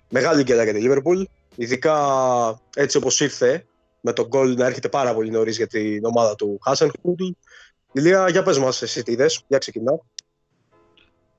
[0.09, 1.23] Μεγάλη γκέλα για τη Liverpool.
[1.55, 1.95] Ειδικά
[2.75, 3.65] έτσι όπως ήρθε,
[4.01, 7.19] με τον γκολ να έρχεται πάρα πολύ νωρίς για την ομάδα του Χάσενχουντ.
[7.91, 9.99] Ηλία, για πες μας εσύ τι είδες, για ξεκινά.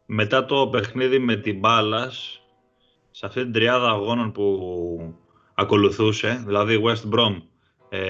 [0.07, 2.11] Μετά το παιχνίδι με την μπάλα,
[3.11, 4.59] σε αυτή την τριάδα αγώνων που
[5.55, 7.43] ακολουθούσε, δηλαδή West Brom,
[7.89, 8.01] ε,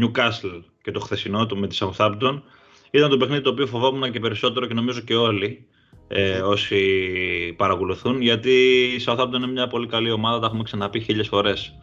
[0.00, 2.42] Newcastle και το χθεσινό του με τη Southampton,
[2.90, 5.66] ήταν το παιχνίδι το οποίο φοβόμουν και περισσότερο και νομίζω και όλοι
[6.08, 8.52] ε, όσοι παρακολουθούν, γιατί
[8.98, 11.78] η Southampton είναι μια πολύ καλή ομάδα, τα έχουμε ξαναπεί χίλιες φορές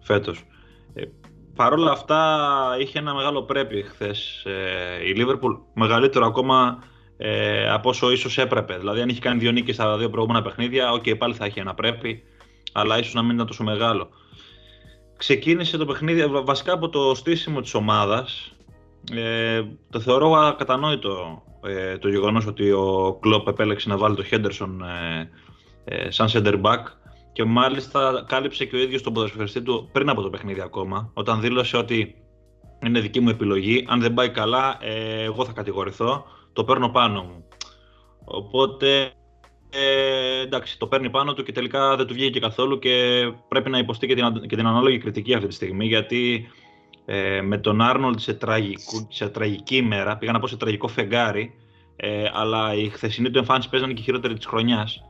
[0.00, 0.44] φέτος.
[0.96, 1.04] Ε,
[1.54, 2.46] Παρ' όλα αυτά
[2.80, 6.78] είχε ένα μεγάλο πρέπει χθες ε, η Λίβερπουλ, μεγαλύτερο ακόμα
[7.16, 8.76] ε, από όσο ίσως έπρεπε.
[8.76, 11.60] Δηλαδή, αν είχε κάνει δύο νίκες στα δύο προηγούμενα παιχνίδια, OK, okay, πάλι θα είχε
[11.60, 12.22] ένα πρέπει,
[12.72, 14.08] αλλά ίσως να μην ήταν τόσο μεγάλο.
[15.16, 18.52] Ξεκίνησε το παιχνίδι βασικά από το στήσιμο της ομάδας.
[19.12, 24.82] Ε, το θεωρώ ακατανόητο ε, το γεγονός ότι ο Κλόπ επέλεξε να βάλει το Χέντερσον
[24.82, 25.30] ε,
[25.84, 26.82] ε, σαν center back
[27.36, 31.40] και μάλιστα κάλυψε και ο ίδιος τον ποδοσφαιριστή του πριν από το παιχνίδι ακόμα, όταν
[31.40, 32.14] δήλωσε ότι
[32.82, 33.84] είναι δική μου επιλογή.
[33.88, 36.24] Αν δεν πάει καλά, ε, εγώ θα κατηγορηθώ.
[36.52, 37.44] Το παίρνω πάνω μου.
[38.24, 39.12] Οπότε
[39.70, 43.78] ε, εντάξει, το παίρνει πάνω του και τελικά δεν του βγήκε καθόλου και πρέπει να
[43.78, 46.48] υποστεί και την, και την ανάλογη κριτική αυτή τη στιγμή γιατί
[47.04, 48.38] ε, με τον Άρνολτ σε,
[49.08, 51.54] σε τραγική ημέρα, πήγα να πω σε τραγικό φεγγάρι,
[51.96, 55.02] ε, αλλά η χθεσινή του εμφάνιση παίζανε και χειρότερη της χρονιάς.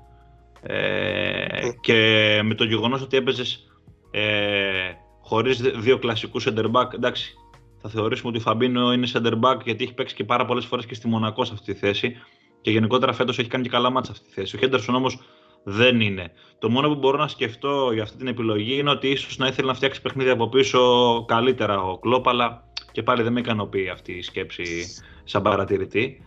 [0.68, 3.66] Ε, και με το γεγονός ότι έπαιζες
[4.10, 7.34] ε, χωρίς δύο κλασικούς center back, εντάξει,
[7.82, 10.86] θα θεωρήσουμε ότι ο Φαμπίνο είναι center back γιατί έχει παίξει και πάρα πολλές φορές
[10.86, 12.16] και στη Μονακό σε αυτή τη θέση
[12.60, 14.56] και γενικότερα φέτος έχει κάνει και καλά μάτσα αυτή τη θέση.
[14.56, 15.18] Ο Χέντερσον όμως
[15.62, 16.32] δεν είναι.
[16.58, 19.66] Το μόνο που μπορώ να σκεφτώ για αυτή την επιλογή είναι ότι ίσως να ήθελε
[19.66, 20.80] να φτιάξει παιχνίδι από πίσω
[21.28, 24.86] καλύτερα ο Κλόπ, αλλά και πάλι δεν με ικανοποιεί αυτή η σκέψη
[25.24, 26.25] σαν παρατηρητή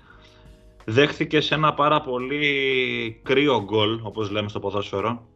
[0.86, 5.28] δέχθηκε σε ένα πάρα πολύ κρύο γκολ, όπως λέμε στο ποδόσφαιρο,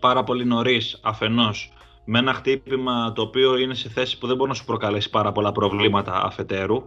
[0.00, 1.72] πάρα πολύ νωρίς αφενός,
[2.04, 5.32] με ένα χτύπημα το οποίο είναι σε θέση που δεν μπορεί να σου προκαλέσει πάρα
[5.32, 6.82] πολλά προβλήματα αφετέρου.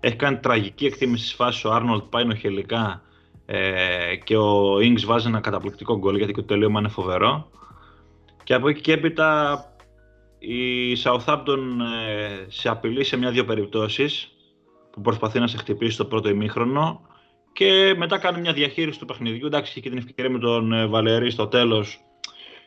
[0.00, 3.02] Έχει κάνει τραγική εκτίμηση στις φάσεις ο Άρνολτ, πάει νοχελικά
[3.46, 7.50] ε, και ο Ings βάζει ένα καταπληκτικό γκολ γιατί και το τελείωμα είναι φοβερό.
[8.44, 9.58] Και από εκεί και έπειτα
[10.38, 11.58] η Southampton
[12.08, 14.30] ε, σε απειλεί σε μια-δύο περιπτώσεις
[14.90, 17.00] που προσπαθεί να σε χτυπήσει το πρώτο ημίχρονο
[17.56, 19.46] και μετά κάνει μια διαχείριση του παιχνιδιού.
[19.46, 22.00] Εντάξει, είχε και την ευκαιρία με τον ε, Βαλερή στο τέλος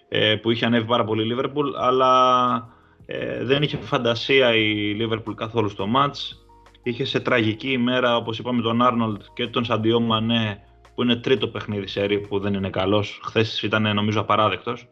[0.09, 2.73] ε, που είχε ανέβει πάρα πολύ η Λίβερπουλ, αλλά
[3.05, 6.45] ε, δεν είχε φαντασία η Λίβερπουλ καθόλου στο μάτς.
[6.83, 10.63] Είχε σε τραγική ημέρα, όπως είπαμε, τον Άρνολτ και τον Σαντιό Μανέ,
[10.95, 13.19] που είναι τρίτο παιχνίδι σερή που δεν είναι καλός.
[13.23, 14.87] Χθες ήταν νομίζω απαράδεκτος.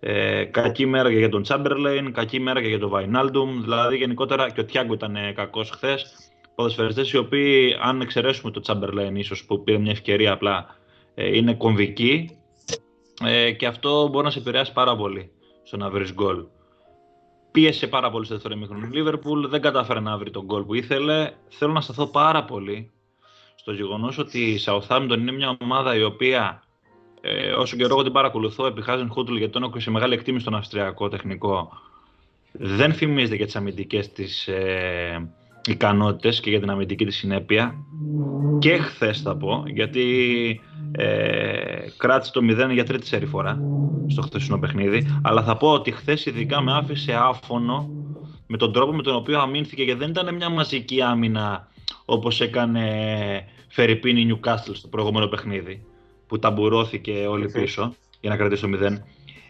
[0.00, 3.60] Ε, κακή μέρα και για τον Τσάμπερλέιν, κακή μέρα και για τον Βαϊνάλντουμ.
[3.60, 6.23] Δηλαδή γενικότερα και ο Τιάγκο ήταν κακός χθες
[6.54, 10.66] ποδοσφαιριστές οι οποίοι, αν εξαιρέσουμε το Chamberlain ίσως που πήρε μια ευκαιρία απλά,
[11.14, 12.38] ε, είναι κομβικοί
[13.24, 15.30] ε, και αυτό μπορεί να σε επηρεάσει πάρα πολύ
[15.62, 16.44] στο να βρεις γκολ.
[17.50, 21.32] Πίεσε πάρα πολύ στο δεύτερο μήχρονο Λίβερπουλ, δεν κατάφερε να βρει τον γκολ που ήθελε.
[21.48, 22.92] Θέλω να σταθώ πάρα πολύ
[23.54, 26.62] στο γεγονός ότι η Southampton είναι μια ομάδα η οποία
[27.20, 30.42] ε, όσο καιρό εγώ την παρακολουθώ επί Χάζεν Χούτλ γιατί τον έχω σε μεγάλη εκτίμηση
[30.42, 31.72] στον Αυστριακό τεχνικό
[32.52, 35.30] δεν θυμίζεται για τις αμυντικές της ε,
[35.66, 37.74] ικανότητες και για την αμυντική της συνέπεια.
[38.58, 40.60] Και χθες θα πω, γιατί
[40.92, 43.58] ε, κράτησε το 0 για τρίτη σερή φορά
[44.06, 47.90] στο χθεσινό παιχνίδι, αλλά θα πω ότι χθες ειδικά με άφησε άφωνο
[48.46, 51.68] με τον τρόπο με τον οποίο αμήνθηκε και δεν ήταν μια μαζική άμυνα
[52.04, 52.84] όπως έκανε
[53.68, 55.86] Φερρυπίνη Νιουκάστλ στο προηγούμενο παιχνίδι
[56.26, 58.98] που ταμπουρώθηκε όλοι πίσω για να κρατήσει το 0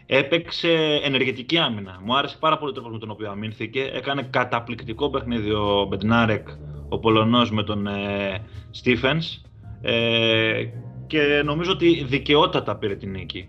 [0.05, 1.99] έπαιξε ενεργετική άμυνα.
[2.03, 3.91] Μου άρεσε πάρα πολύ ο τρόπος με τον οποίο αμύνθηκε.
[3.93, 6.47] Έκανε καταπληκτικό παιχνίδι ο Μπεντνάρεκ,
[6.89, 9.41] ο Πολωνός με τον ε, Στίφενς
[9.81, 10.63] ε,
[11.07, 13.47] και νομίζω ότι δικαιότατα πήρε την νίκη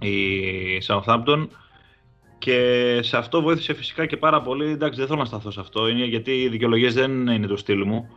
[0.00, 1.48] η Southampton
[2.38, 4.70] και σε αυτό βοήθησε φυσικά και πάρα πολύ.
[4.70, 7.86] Εντάξει, δεν θέλω να σταθώ σε αυτό, είναι γιατί οι δικαιολογίες δεν είναι το στυλ
[7.86, 8.08] μου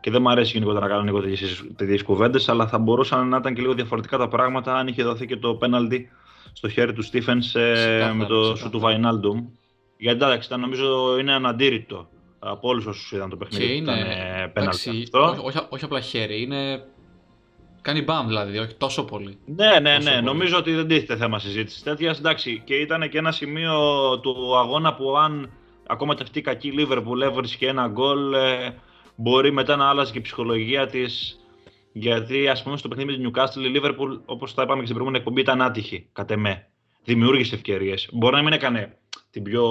[0.00, 1.20] και δεν μου αρέσει γενικότερα να κάνω λίγο
[1.76, 5.26] τέτοιες κουβέντες, αλλά θα μπορούσαν να ήταν και λίγο διαφορετικά τα πράγματα αν είχε δοθεί
[5.26, 6.10] και το πέναλτι
[6.58, 7.54] στο χέρι του Στίφενς
[8.14, 9.46] με το σουτ του Βαϊνάλντουμ.
[9.96, 13.66] Γιατί εντάξει, ήταν, νομίζω είναι αναντίρρητο από όλους όσους είδαν το παιχνίδι.
[13.66, 15.42] Και είναι, ήταν πέναλτι αυτό.
[15.42, 16.82] Όχι, όχι απλά χέρι, είναι
[17.88, 19.38] Κάνει μπαμ δηλαδή, όχι τόσο πολύ.
[19.44, 20.20] Ναι, ναι, ναι.
[20.20, 22.18] Νομίζω ότι δεν τίθεται θέμα συζήτησης τέτοιας.
[22.18, 23.74] Εντάξει, και ήταν και ένα σημείο
[24.20, 25.50] του αγώνα που αν
[25.86, 28.74] ακόμα και αυτή η κακή Liverpool έβρισκε ένα γκολ, ε,
[29.16, 31.38] μπορεί μετά να άλλαζε και η ψυχολογία της.
[31.92, 34.94] Γιατί, ας πούμε, στο παιχνίδι με την Newcastle, η Liverpool, όπως τα είπαμε και στην
[34.94, 36.68] προηγούμενη εκπομπή, ήταν άτυχη, κατ' εμέ.
[37.04, 38.08] Δημιούργησε ευκαιρίες.
[38.12, 38.98] Μπορεί να μην έκανε
[39.30, 39.64] την πιο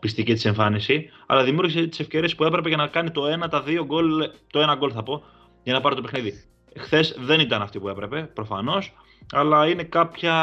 [0.00, 3.62] πιστική της εμφάνιση, αλλά δημιούργησε τις ευκαιρίες που έπρεπε για να κάνει το ένα, τα
[3.62, 5.24] δύο γκολ, το ένα γκολ θα πω,
[5.62, 6.44] για να πάρει το παιχνίδι.
[6.76, 8.92] Χθες δεν ήταν αυτή που έπρεπε, προφανώς,
[9.32, 10.34] αλλά είναι κάποια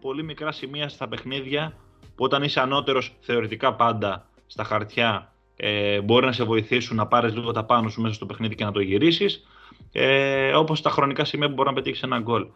[0.00, 1.76] πολύ μικρά σημεία στα παιχνίδια
[2.14, 7.34] που όταν είσαι ανώτερος θεωρητικά πάντα στα χαρτιά ε, μπορεί να σε βοηθήσουν να πάρεις
[7.34, 9.46] λίγο τα πάνω σου μέσα στο παιχνίδι και να το γυρίσεις.
[9.92, 12.46] Ε, Όπως τα χρονικά σημεία που μπορεί να πετύχεις ένα γκολ.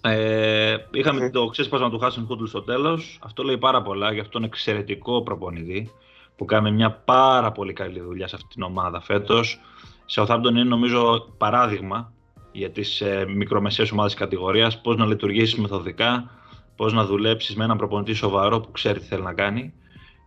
[0.00, 3.18] Ε, είχαμε το ξέσπασμα του Χάσεν Χούτλ στο τέλος.
[3.22, 5.90] Αυτό λέει πάρα πολλά για αυτόν τον εξαιρετικό προπονητή
[6.36, 9.60] που κάνει μια πάρα πολύ καλή δουλειά σε αυτή την ομάδα φέτος.
[10.06, 12.12] Σε Southampton είναι νομίζω παράδειγμα
[12.52, 16.30] για τις ε, μικρομεσαίες ομάδες κατηγορίας, πώς να λειτουργήσεις μεθοδικά,
[16.76, 19.72] πώς να δουλέψεις με έναν προπονητή σοβαρό που ξέρει τι θέλει να κάνει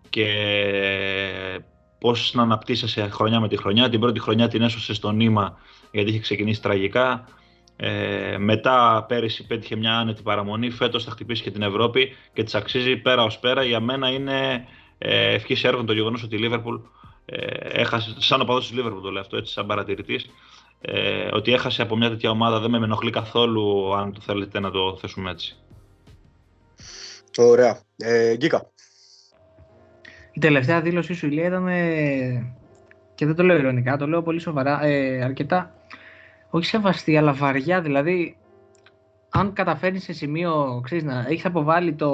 [0.09, 0.25] και
[1.99, 3.89] πώς να αναπτύσσεσαι χρονιά με τη χρονιά.
[3.89, 5.57] Την πρώτη χρονιά την έσωσε στο νήμα
[5.91, 7.27] γιατί είχε ξεκινήσει τραγικά.
[7.75, 10.69] Ε, μετά πέρυσι πέτυχε μια άνετη παραμονή.
[10.69, 13.63] Φέτος θα χτυπήσει και την Ευρώπη και της αξίζει πέρα ως πέρα.
[13.63, 16.75] Για μένα είναι ε, ευχής έργο το γεγονός ότι η Λίβερπουλ
[17.25, 20.29] ε, έχασε, σαν ο της Λίβερπουλ το λέω αυτό, έτσι σαν παρατηρητής,
[20.81, 24.71] ε, ότι έχασε από μια τέτοια ομάδα δεν με ενοχλεί καθόλου αν το θέλετε να
[24.71, 25.55] το θέσουμε έτσι.
[27.37, 27.79] Ωραία.
[27.97, 28.71] Ε, Γκίκα.
[30.31, 32.55] Η τελευταία δήλωσή σου, Ηλία, ήταν ε,
[33.15, 35.73] και δεν το λέω ειρωνικά, το λέω πολύ σοβαρά, ε, αρκετά,
[36.49, 38.37] όχι σεβαστή, αλλά βαριά, δηλαδή,
[39.29, 42.11] αν καταφέρει σε σημείο, ξέρεις, να έχεις αποβάλει το,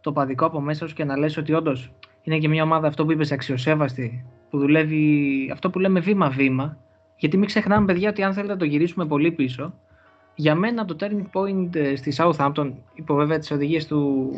[0.00, 3.04] το παδικό από μέσα σου και να λες ότι όντως είναι και μια ομάδα αυτό
[3.04, 6.78] που είπες αξιοσέβαστη, που δουλεύει αυτό που λέμε βήμα-βήμα,
[7.16, 9.74] γιατί μην ξεχνάμε, παιδιά, ότι αν θέλετε να το γυρίσουμε πολύ πίσω,
[10.34, 14.30] για μένα το turning point ε, στη Southampton, υπό βέβαια τις οδηγίες του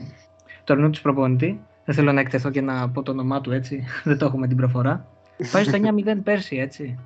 [0.64, 4.18] τωρινού του προπονητή, δεν θέλω να εκτεθώ και να πω το όνομά του έτσι, δεν
[4.18, 5.06] το έχουμε την προφορά.
[5.52, 5.78] Πάει στο
[6.16, 6.98] 9-0 πέρσι, έτσι.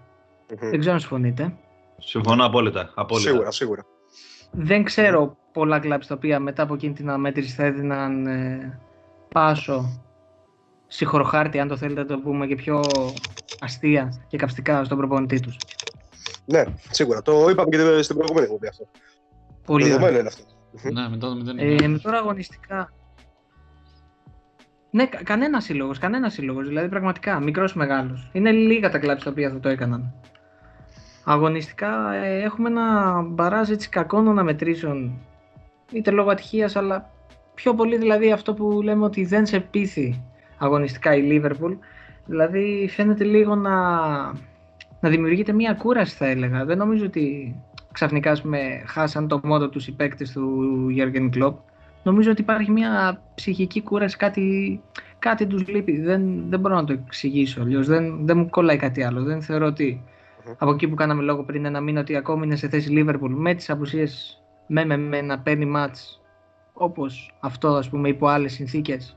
[0.47, 1.53] δεν ξέρω αν συμφωνείτε.
[1.99, 2.93] Συμφωνώ απόλυτα.
[2.95, 3.31] απόλυτα.
[3.31, 3.87] Σίγουρα, σίγουρα.
[4.51, 8.81] Δεν ξέρω πολλά κλαμπ τα οποία μετά από εκείνη την αναμέτρηση θα έδιναν ε,
[9.33, 10.03] πάσο
[10.87, 12.85] συγχωροχάρτη, αν το θέλετε να το πούμε και πιο
[13.61, 15.57] αστεία και καυστικά στον προπονητή τους.
[16.45, 17.23] Ναι, σίγουρα.
[17.23, 18.89] Το είπαμε και στην προηγούμενη εκπομπή αυτό.
[19.67, 20.19] Πολύ ωραία.
[20.19, 20.43] είναι αυτό.
[20.93, 21.59] Ναι, μετά το 0.
[21.59, 22.93] Ε, τώρα αγωνιστικά.
[24.91, 26.69] Ναι, κανένας σύλλογος, κανένας σύλλογος.
[26.69, 28.31] Δηλαδή πραγματικά, μικρός μεγάλος.
[28.33, 30.15] Είναι λίγα τα κλαμπ τα οποία θα το έκαναν.
[31.25, 35.13] Αγωνιστικά ε, έχουμε ένα μπαράζ έτσι κακών αναμετρήσεων.
[35.93, 37.11] Είτε λόγω ατυχίας, αλλά
[37.55, 40.23] πιο πολύ δηλαδή αυτό που λέμε ότι δεν σε πείθει
[40.59, 41.77] αγωνιστικά η Liverpool.
[42.27, 43.81] Δηλαδή φαίνεται λίγο να,
[45.01, 46.65] να δημιουργείται μια κούραση θα έλεγα.
[46.65, 47.57] Δεν νομίζω ότι
[47.93, 51.55] ξαφνικά με χάσαν το μότο τους οι παίκτες του Jürgen Klopp.
[52.03, 54.81] Νομίζω ότι υπάρχει μια ψυχική κούραση, κάτι,
[55.19, 56.01] κάτι τους λείπει.
[56.01, 57.87] Δεν, δεν μπορώ να το εξηγήσω αλλιώς.
[57.87, 59.23] Δεν, δεν μου κολλάει κάτι άλλο.
[59.23, 60.03] Δεν θεωρώ ότι
[60.59, 63.55] από εκεί που κάναμε λόγο πριν ένα μήνα ότι ακόμη είναι σε θέση Liverpool με
[63.55, 66.23] τις απουσίες με, με, με να παίρνει μάτς
[66.73, 69.17] όπως αυτό ας πούμε υπό άλλες συνθήκες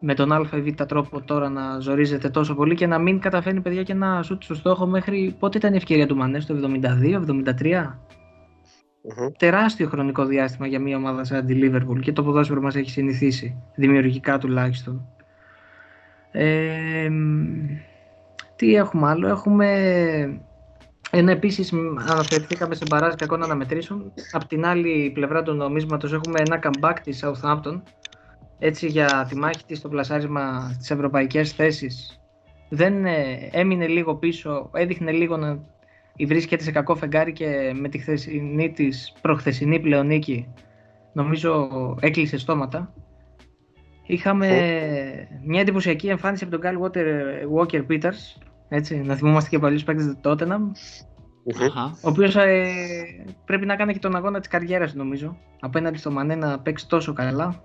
[0.00, 3.60] με τον α ή β τρόπο τώρα να ζορίζεται τόσο πολύ και να μην καταφέρνει
[3.60, 6.70] παιδιά και να σούτ στο στόχο μέχρι πότε ήταν η ευκαιρία του Μανέ, το
[7.60, 7.94] 72-73.
[9.38, 13.62] Τεράστιο χρονικό διάστημα για μια ομάδα σαν τη Liverpool και το ποδόσφαιρο μας έχει συνηθίσει,
[13.74, 15.08] δημιουργικά τουλάχιστον.
[16.30, 17.10] Ε,
[18.60, 19.68] τι έχουμε άλλο, έχουμε
[21.10, 21.72] ένα επίσης
[22.08, 24.12] αναφερθήκαμε σε μπαράζ κακών αναμετρήσεων.
[24.32, 27.82] Απ' την άλλη πλευρά του νομίσματος έχουμε ένα comeback της Southampton
[28.58, 32.20] έτσι για τη μάχη της στο πλασάρισμα στις ευρωπαϊκές θέσεις
[32.68, 35.58] δεν ε, έμεινε λίγο πίσω, έδειχνε λίγο να
[36.26, 40.54] βρίσκεται σε κακό φεγγάρι και με τη χθεσινή της προχθεσινή πλεονίκη
[41.12, 41.68] νομίζω
[42.00, 42.94] έκλεισε στόματα.
[44.06, 44.48] Είχαμε
[45.44, 47.06] μια εντυπωσιακή εμφάνιση από τον Kyle Walker,
[47.58, 50.60] Walker Peters, έτσι, να θυμόμαστε και παλιούς παίκτες του Tottenham,
[52.02, 52.66] ο οποίος ε,
[53.44, 57.12] πρέπει να κάνει και τον αγώνα της καριέρας νομίζω, απέναντι στο Μανέ να παίξει τόσο
[57.12, 57.64] καλά.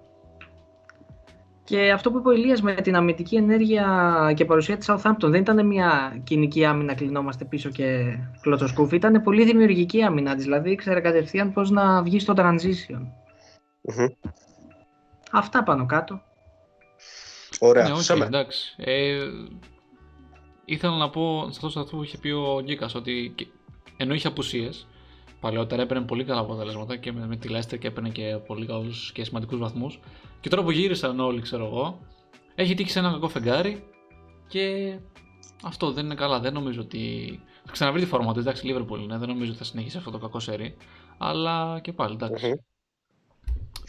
[1.63, 5.41] Και αυτό που είπε ο Ηλίας με την αμυντική ενέργεια και παρουσία της Southampton δεν
[5.41, 8.95] ήταν μια κοινική άμυνα, κλεινόμαστε πίσω και κλωτσοσκούφι.
[8.95, 13.01] Ήταν πολύ δημιουργική άμυνα της, δηλαδή ήξερε κατευθείαν πώς να βγει στο transition.
[13.81, 14.05] Μμμ.
[15.31, 16.21] Αυτά πάνω κάτω.
[17.59, 17.83] Ωραία.
[17.83, 18.25] Ναι, οκ, Σέμε.
[18.25, 18.75] εντάξει.
[18.77, 19.17] Ε,
[20.65, 23.47] ήθελα να πω σε αυτό σε αυτό που είχε πει ο Γκίκας ότι και-
[23.97, 24.87] ενώ είχε απουσίες,
[25.39, 29.11] παλαιότερα έπαιρνε πολύ καλά αποτελέσματα και με, με τη Leicester και έπαιρνε και πολύ καλούς
[29.11, 29.99] και σημαντικούς βαθμούς.
[30.39, 31.99] Και τώρα που γύρισαν όλοι, ξέρω εγώ,
[32.55, 33.83] έχει τύχει σε ένα κακό φεγγάρι
[34.47, 34.95] και
[35.63, 36.39] αυτό δεν είναι καλά.
[36.39, 37.39] Δεν νομίζω ότι.
[37.65, 38.39] Θα ξαναβρει τη φόρμα του.
[38.39, 40.75] Εντάξει, Liverpool είναι, δεν νομίζω ότι θα συνεχίσει αυτό το κακό σερί.
[41.17, 42.47] Αλλά και πάλι εντάξει.
[42.47, 42.53] Μμμ.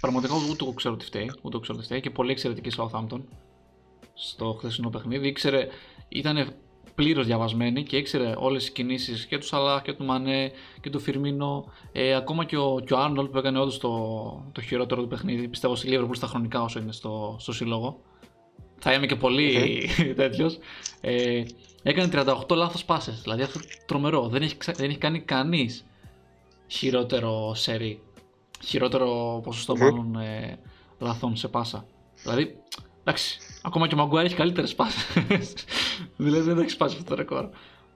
[0.00, 3.20] Πραγματικά ούτε εγώ ξέρω τι φταίει, ούτε εγώ ξέρω τι φταίει και πολύ εξαιρετική Southampton
[4.14, 5.28] στο χθεσινό παιχνίδι.
[5.28, 5.68] Ήξερε,
[6.08, 6.54] ήταν
[6.96, 10.98] πλήρως διαβασμένη και ήξερε όλες τις κινήσεις και του Σαλάχ και του Μανέ και του
[11.00, 11.64] Φιρμίνο.
[11.92, 13.90] Ε, ακόμα και ο, και ο Arnold που έκανε όντως το,
[14.52, 15.48] το χειρότερο του παιχνίδι.
[15.48, 18.00] Πιστεύω στη Liverpool στα χρονικά όσο είναι στο, στο σύλλογο.
[18.78, 19.80] Θα είμαι και πολύ
[20.16, 20.58] τέτοιος.
[21.00, 21.42] Ε,
[21.82, 22.08] έκανε
[22.48, 23.20] 38 λάθος πάσες.
[23.22, 24.28] Δηλαδή αυτό τρομερό.
[24.28, 25.86] Δεν έχει, ξα- δεν έχει κάνει κανείς
[26.66, 28.00] χειρότερο σερί.
[28.64, 29.82] Χειρότερο ποσοστό Μμμ.
[29.84, 30.58] μάλλον ε,
[30.98, 31.86] λαθών σε πάσα.
[32.22, 32.56] Δηλαδή,
[33.06, 34.98] εντάξει, ακόμα και ο Μαγκουάρ έχει καλύτερε πάσε.
[36.16, 37.48] δηλαδή δεν έχει σπάσει αυτό το ρεκόρ.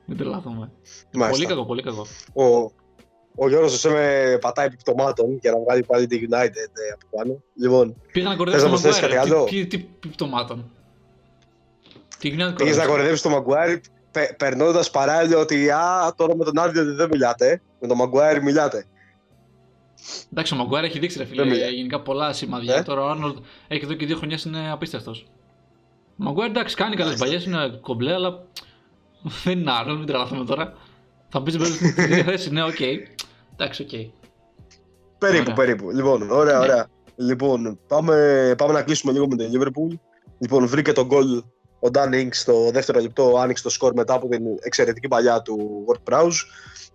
[0.04, 0.70] Μην τρελαθούμε.
[1.10, 1.46] Πολύ Μάλιστα.
[1.46, 2.06] κακό, πολύ κακό.
[2.32, 2.44] Ο,
[3.34, 7.42] ο Γιώργος ο Σέμε πατάει επιπτωμάτων για να βγάλει πάλι τη United ε, από πάνω.
[7.54, 9.22] Λοιπόν, Πήγα να Θες κορδέψω να τον προσθέσεις Μαγκουάρ.
[9.22, 10.70] κάτι άλλο; Τι, τι, τι πτωμάτων.
[12.18, 16.58] Τι γίνεται πήγες να κοροϊδεύεις τον Μαγκουάρη πε, περνώντας παράλληλα ότι α, τώρα με τον
[16.58, 18.86] Άρνολντ δεν μιλάτε, με τον Μαγκουάρη μιλάτε.
[20.32, 21.72] Εντάξει, ο Μαγκουάρ έχει δείξει ρε φίλε, Δεν μιλάει.
[21.74, 22.74] γενικά πολλά σημάδια.
[22.76, 23.36] Ε; Τώρα ο Άρνολντ
[23.68, 25.26] έχει εδώ και δύο χρονιές είναι απίστευτος.
[26.08, 27.24] Ο Μαγκουάρ εντάξει, κάνει καλές Μάλιστα.
[27.24, 28.44] μπαλιές, είναι κομπλέ, αλλά
[29.44, 30.72] δεν είναι Άρνολντ, μην τρελαθούμε τώρα.
[31.28, 32.80] Θα πει στην ίδια θέση, ναι, οκ.
[33.52, 33.88] Εντάξει, οκ.
[35.18, 35.54] Περίπου, Ωραία.
[35.54, 35.90] περίπου.
[35.90, 36.64] Λοιπόν, ωραία, Ναι.
[36.64, 36.86] ωραία.
[37.16, 39.98] Λοιπόν, πάμε, πάμε να κλείσουμε λίγο με την Liverpool.
[40.38, 41.36] Λοιπόν, βρήκε το γκολ
[41.82, 45.84] ο Dan Ings στο δεύτερο λεπτό, άνοιξε το σκορ μετά από την εξαιρετική μπαλιά του
[45.88, 46.30] Ward Prowse.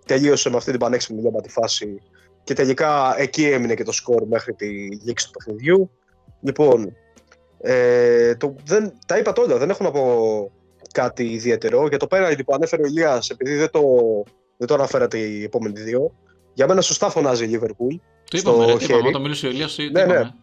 [0.06, 2.02] Τελείωσε με αυτή την πανέξυπνη λόμπα τη φάση
[2.46, 4.68] και τελικά εκεί έμεινε και το σκορ μέχρι τη
[5.04, 5.92] λήξη του παιχνιδιού.
[6.42, 6.96] Λοιπόν,
[7.62, 10.52] ε, το, δεν, τα είπα τώρα, δεν έχω να πω
[10.92, 11.88] κάτι ιδιαίτερο.
[11.88, 13.82] Για το πέρα που ανέφερε ο Ηλίας, επειδή δεν το,
[14.58, 16.12] δεν το αναφέρατε οι επόμενοι δύο,
[16.54, 18.00] για μένα σωστά φωνάζει η Liverpool.
[18.30, 19.08] Το στο είπαμε, ρε, τι είπαμε, χέρι.
[19.08, 20.14] όταν μίλησε ο Ηλίας, τι Ναι, ναι.
[20.14, 20.36] είπαμε.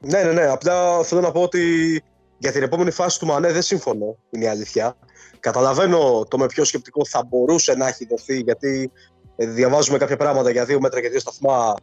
[0.00, 0.46] Ναι, ναι, ναι.
[0.46, 2.02] Απλά θέλω να πω ότι
[2.38, 4.16] για την επόμενη φάση του Μανέ δεν συμφωνώ.
[4.30, 4.96] Είναι η αλήθεια.
[5.40, 10.50] Καταλαβαίνω το με ποιο σκεπτικό θα μπορούσε να έχει δοθεί, γιατί ε, διαβάζουμε κάποια πράγματα
[10.50, 11.74] για δύο μέτρα και δύο σταθμά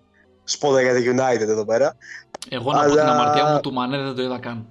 [0.44, 1.96] σπόδα για τη United εδώ πέρα.
[2.50, 4.66] Εγώ να πω την Αλλά- αμαρτία μου του Μανέ δεν το είδα καν.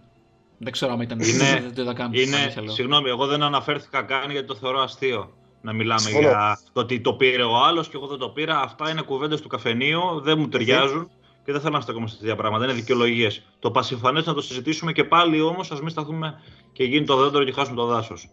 [0.59, 2.12] Δεν ξέρω αν ήταν Είναι- δεν το είδα καν.
[2.12, 2.73] Είναι, αλήθεια λέω.
[2.75, 5.31] συγγνώμη, εγώ δεν αναφέρθηκα καν γιατί το θεωρώ αστείο.
[5.62, 6.29] Να μιλάμε Συμφωνώ.
[6.29, 8.61] για το ότι το πήρε ο άλλος και εγώ δεν το πήρα.
[8.61, 11.11] Αυτά είναι κουβέντες του καφενείου, δεν μου ταιριάζουν
[11.45, 12.64] και δεν θέλω να στεκόμαστε σε τέτοια πράγματα.
[12.64, 13.43] Είναι δικαιολογίες.
[13.59, 16.40] Το πασιφανέ να το συζητήσουμε και πάλι όμως, ας μην σταθούμε
[16.73, 18.29] και γίνει το δέντρο και χάσουμε το δάσος.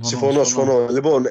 [0.00, 0.86] Συμφωνώ, συμφωνώ.
[0.90, 1.22] Λοιπόν,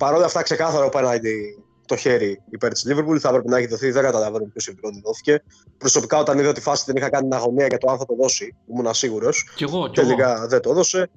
[0.00, 3.18] παρόλα αυτά, ξεκάθαρο πέναντι το χέρι υπέρ της Liverpool.
[3.18, 5.42] Θα έπρεπε να έχει δοθεί, δεν καταλαβαίνω ποιος σκεπτικό δεν δόθηκε.
[5.78, 8.14] Προσωπικά, όταν είδα τη φάση, δεν είχα κάνει την αγωνία για το αν θα το
[8.20, 8.56] δώσει.
[8.70, 9.44] Ήμουν σίγουρος.
[9.56, 10.08] Κι εγώ, κι εγώ.
[10.08, 11.10] Τελικά δεν το έδωσε.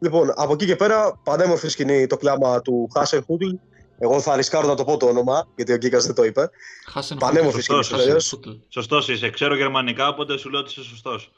[0.00, 3.50] Λοιπόν, από εκεί και πέρα, πανέμορφη σκηνή το κλάμα του Χάσεν Χούτλ.
[3.98, 6.50] Εγώ θα ρισκάρω να το πω το όνομα, γιατί ο Γκίκας δεν το είπε.
[6.92, 8.00] Χάσεν Πανέμορφη Σωστός, σκηνή.
[8.00, 8.06] σωστός.
[8.06, 8.28] τέλος.
[8.28, 8.50] Χούτλ.
[8.68, 9.30] Σωστός είσαι.
[9.30, 11.32] Ξέρω γερμανικά, οπότε σου λέω ότι είσαι σωστός.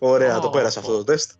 [0.00, 0.82] Ωραία, Ω, το πέρασα ω.
[0.82, 1.30] αυτό το τεστ.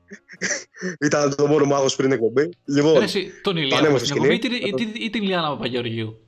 [1.06, 2.48] Ήταν το μόνο μου άγχος πριν εκπομπή.
[2.64, 4.58] Λοιπόν, Ρε, εσύ, τον Ηλία πανέμορφη στην εκπομπή ή σκηνή.
[4.58, 6.20] την- ή την- ή την Λιάννα Παπαγεωργίου;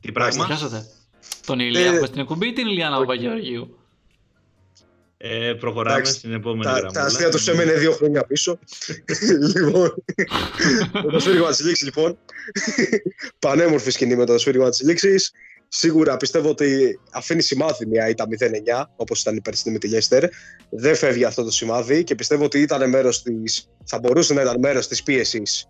[0.00, 0.86] Τι πράγμα; Πιάσατε.
[1.46, 3.78] Τον Ηλία Ε, έχουμε στην εκπομπή ή την Λιάννα Παπαγεωργίου;
[5.20, 6.92] Ε, προχωράμε Εντάξει, στην επόμενη τα, γραμμή.
[6.92, 8.58] τα αστεία τους έμενε δύο χρόνια πίσω.
[9.54, 9.94] λοιπόν,
[10.92, 12.18] με το σφύριγμα της λήξης, λοιπόν.
[13.38, 15.32] Πανέμορφη σκηνή με το σφύριγμα της λήξης.
[15.68, 20.24] Σίγουρα πιστεύω ότι αφήνει σημάδι μια ήττα 0-9, όπως ήταν η περσινή με τη Λέστερ.
[20.70, 24.56] Δεν φεύγει αυτό το σημάδι και πιστεύω ότι ήταν μέρος της, θα μπορούσε να ήταν
[24.58, 25.68] μέρος της πίεσης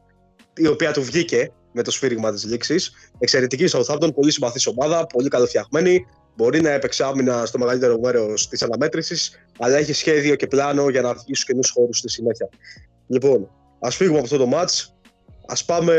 [0.59, 2.93] η οποία του βγήκε με το σφύριγμα της λήξης.
[3.19, 6.07] Εξαιρετική Southampton, πολύ συμπαθής ομάδα, πολύ καλοφτιαγμένη.
[6.37, 11.03] Μπορεί να έπαιξε άμυνα στο μεγαλύτερο μέρος της αναμέτρησης, αλλά έχει σχέδιο και πλάνο για
[11.03, 12.49] να βγει στου καινούς χώρους στη συνέχεια.
[13.07, 14.87] Λοιπόν, ας φύγουμε από αυτό το match.
[15.47, 15.95] Α πάμε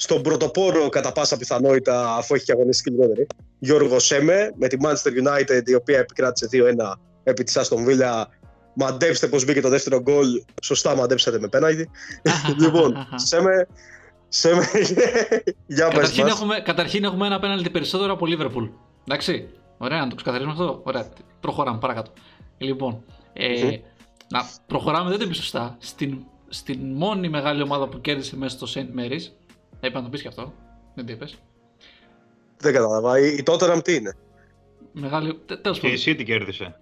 [0.00, 3.26] στον πρωτοπόρο κατά πάσα πιθανότητα, αφού έχει και αγωνιστική λιγότερη.
[3.58, 8.22] Γιώργος Σέμε με τη Manchester United, η οποία επικράτησε 2-1 επί της Aston Villa.
[8.74, 10.26] Μαντέψτε πώς μπήκε το δεύτερο γκολ.
[10.62, 11.90] Σωστά, μαντέψατε με πέναλτι.
[12.62, 13.66] λοιπόν, Σέμε.
[14.28, 14.64] Σέμε.
[15.66, 16.32] Για πες Καταρχήν μας.
[16.32, 18.70] έχουμε, καταρχήν έχουμε ένα πέναλτι περισσότερο από Liverpool.
[19.08, 19.48] Εντάξει.
[19.78, 20.80] Ωραία, να το ξεκαθαρίσουμε αυτό.
[20.84, 21.08] Ωραία.
[21.40, 22.10] Προχωράμε παρακάτω.
[22.58, 23.70] Λοιπόν, ε, Μμμ.
[24.28, 25.76] να προχωράμε, δεν το είπες σωστά.
[25.78, 28.98] Στην, στην μόνη μεγάλη ομάδα που κέρδισε μέσα στο St.
[29.00, 29.37] Mary's.
[29.80, 30.52] Έπρεπε να το πεις και αυτό.
[30.94, 31.38] Δεν το είπες.
[32.58, 33.18] Δεν κατάλαβα.
[33.18, 34.16] Η, η Tottenham τι είναι;
[34.92, 35.40] Μεγάλη.
[35.62, 36.04] Τέλος Και η πάντων.
[36.14, 36.78] City κέρδισε.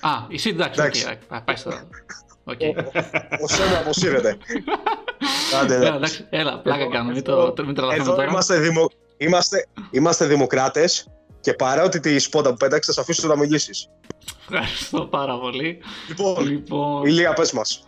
[0.00, 0.80] Α, η City εντάξει.
[0.80, 1.04] Εντάξει.
[1.06, 1.70] οκ, α, Πάει στο.
[2.44, 2.60] Οκ.
[3.42, 4.36] Ο Σέμε αποσύρεται.
[5.62, 5.84] Άντε, ναι.
[5.86, 7.12] Έλα, εντάξει, Έλα, πλάκα κάνω.
[7.12, 8.28] Μην το μην τρελαθούμε Εδώ τώρα.
[8.28, 8.90] είμαστε, δημο...
[9.16, 11.08] είμαστε, είμαστε δημοκράτες
[11.40, 13.88] Και παρότι τη σπόντα που πέταξε, θα σε αφήσω να μιλήσεις.
[14.40, 15.78] Ευχαριστώ πάρα πολύ.
[16.08, 17.86] Λοιπόν, Λοιπόν, Ηλία, πες μας.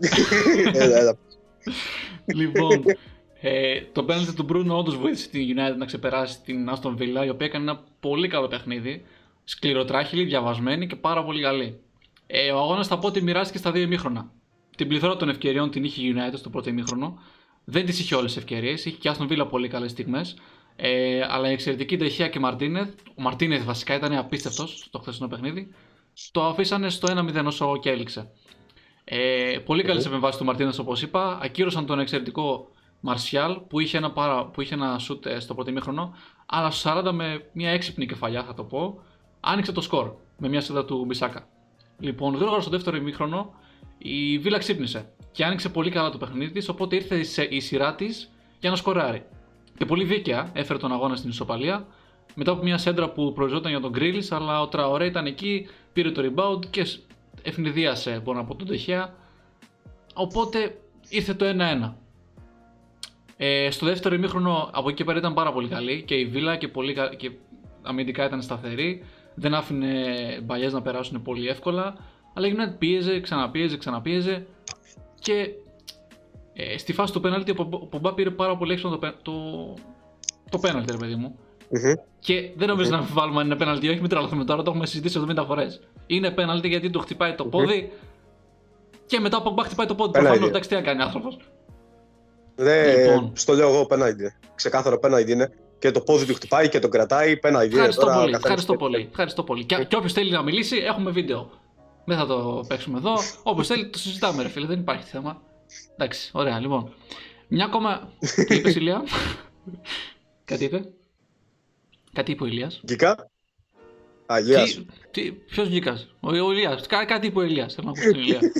[2.26, 2.84] λοιπόν
[3.40, 7.28] ε, το πέναλτι του Μπρούνο όντως βοήθησε την United να ξεπεράσει την Aston Villa, η
[7.28, 9.04] οποία έκανε ένα πολύ καλό παιχνίδι.
[9.44, 11.80] Σκληροτράχυλη, διαβασμένη και πάρα πολύ καλή.
[12.26, 14.30] Ε, ο αγώνας θα πω ότι μοιράστηκε στα δύο ημίχρονα.
[14.76, 17.18] Την πληθώρα των ευκαιριών την είχε η United στο πρώτο ημίχρονο.
[17.64, 18.84] Δεν τι είχε όλες τις ευκαιρίες.
[18.84, 20.36] Είχε και Aston Villa πολύ καλές στιγμές.
[20.76, 22.88] Ε, αλλά η εξαιρετική Ντεχεία και Μαρτίνεθ.
[23.14, 25.74] Ο Μαρτίνεθ βασικά ήταν απίστευτος στο χθεσινό παιχνίδι.
[26.32, 28.30] Το αφήσανε στο 1-0 όσο και έληξε.
[29.04, 31.38] Ε, πολύ καλές επεμβάσεις του Μαρτίνεθ όπως είπα.
[31.42, 32.68] Ακύρωσαν τον εξαιρετικό
[33.00, 36.14] Μαρσιάλ που είχε ένα, παρα, που είχε ένα σουτ ε, στο πρώτο ημίχρονο.
[36.46, 39.02] Αλλά στο 40 με μια έξυπνη κεφαλιά θα το πω.
[39.40, 41.48] Άνοιξε το σκορ με μια σίδα του Μπισάκα.
[41.98, 43.54] Λοιπόν, γρήγορα στο δεύτερο ημίχρονο
[43.98, 46.68] η Βίλα ξύπνησε και άνοιξε πολύ καλά το παιχνίδι της.
[46.68, 49.24] Οπότε ήρθε η σε- η σειρά της για να σκοράρει.
[49.78, 51.86] Και πολύ δίκαια έφερε τον αγώνα στην ισοπαλία.
[52.34, 56.10] Μετά από μια σέντρα που προοριζόταν για τον Γκρίλι, αλλά ο Τραωρέ ήταν εκεί, πήρε
[56.10, 57.00] το rebound και σ-
[57.42, 59.14] ευνηδίασε, μπορώ να πω, τον Τεχέα.
[60.14, 61.94] Οπότε ήρθε το 1-1.
[63.42, 66.56] Ε, στο δεύτερο ημίχρονο από εκεί και πέρα ήταν πάρα πολύ καλή και η Βίλα
[66.56, 67.30] και, πολύ, κα- και
[67.82, 69.04] αμυντικά ήταν σταθερή.
[69.34, 70.04] Δεν άφηνε
[70.42, 71.96] μπαλιές να περάσουν πολύ εύκολα.
[72.34, 74.46] Αλλά η United πίεζε, ξαναπίεζε, ξαναπίεζε.
[75.20, 75.48] Και
[76.52, 79.14] ε, στη φάση του πέναλτι ο Πομπ- ο Πομπά πήρε πάρα πολύ έξω το, πέ-
[79.22, 79.32] το,
[80.50, 81.38] το πέναλτι, ρε παιδί μου.
[81.70, 81.92] Μμμ.
[82.18, 84.86] Και δεν νομίζω να αμφιβάλλουμε αν είναι πέναλτι ή όχι, μην τρελαθούμε τώρα, το έχουμε
[84.86, 85.80] συζητήσει 70 φορές.
[86.06, 87.92] Είναι πέναλτι γιατί του χτυπάει το πόδι
[89.06, 90.10] και μετά ο Πομπά χτυπάει το πόδι.
[90.12, 90.28] Πέναλτι.
[90.38, 91.36] Προφανώς, εντάξει, τι να κάνει άνθρωπος.
[92.62, 93.32] Δεν, Λοιπόν.
[93.36, 94.20] Στο λέω εγώ πέναλτι.
[94.22, 94.36] είναι.
[94.54, 95.52] Ξεκάθαρο πέναλτι είναι.
[95.78, 97.36] Και το πόδι του χτυπάει και τον κρατάει.
[97.36, 97.74] Πέναλτι είναι.
[97.76, 98.24] Ευχαριστώ Τώρα πολύ.
[98.32, 99.06] καθένας Ευχαριστώ τι- πολύ.
[99.10, 99.64] Ευχαριστώ πολύ.
[99.64, 101.50] Και, και όποιος θέλει να μιλήσει, έχουμε βίντεο.
[102.04, 103.14] Δεν θα το παίξουμε εδώ.
[103.42, 104.66] Όποιος θέλει, το συζητάμε, ρε φίλε.
[104.66, 105.42] Δεν υπάρχει θέμα.
[105.96, 106.94] Εντάξει, ωραία, λοιπόν.
[107.48, 108.12] Μια ακόμα.
[108.46, 109.02] Τι είπες, Ηλία;
[110.44, 110.84] Κάτι είπε;
[112.12, 112.80] Κάτι είπε ο Ηλίας.
[112.84, 113.30] Γκικά.
[114.32, 114.74] Α, Ηλίας.
[114.74, 118.10] Τι, τι, ποιος βγήκας, ο, ο Ηλίας, Κά, κάτι είπε ο Ηλίας, θέλω να ακούσω
[118.12, 118.40] τον Ηλία.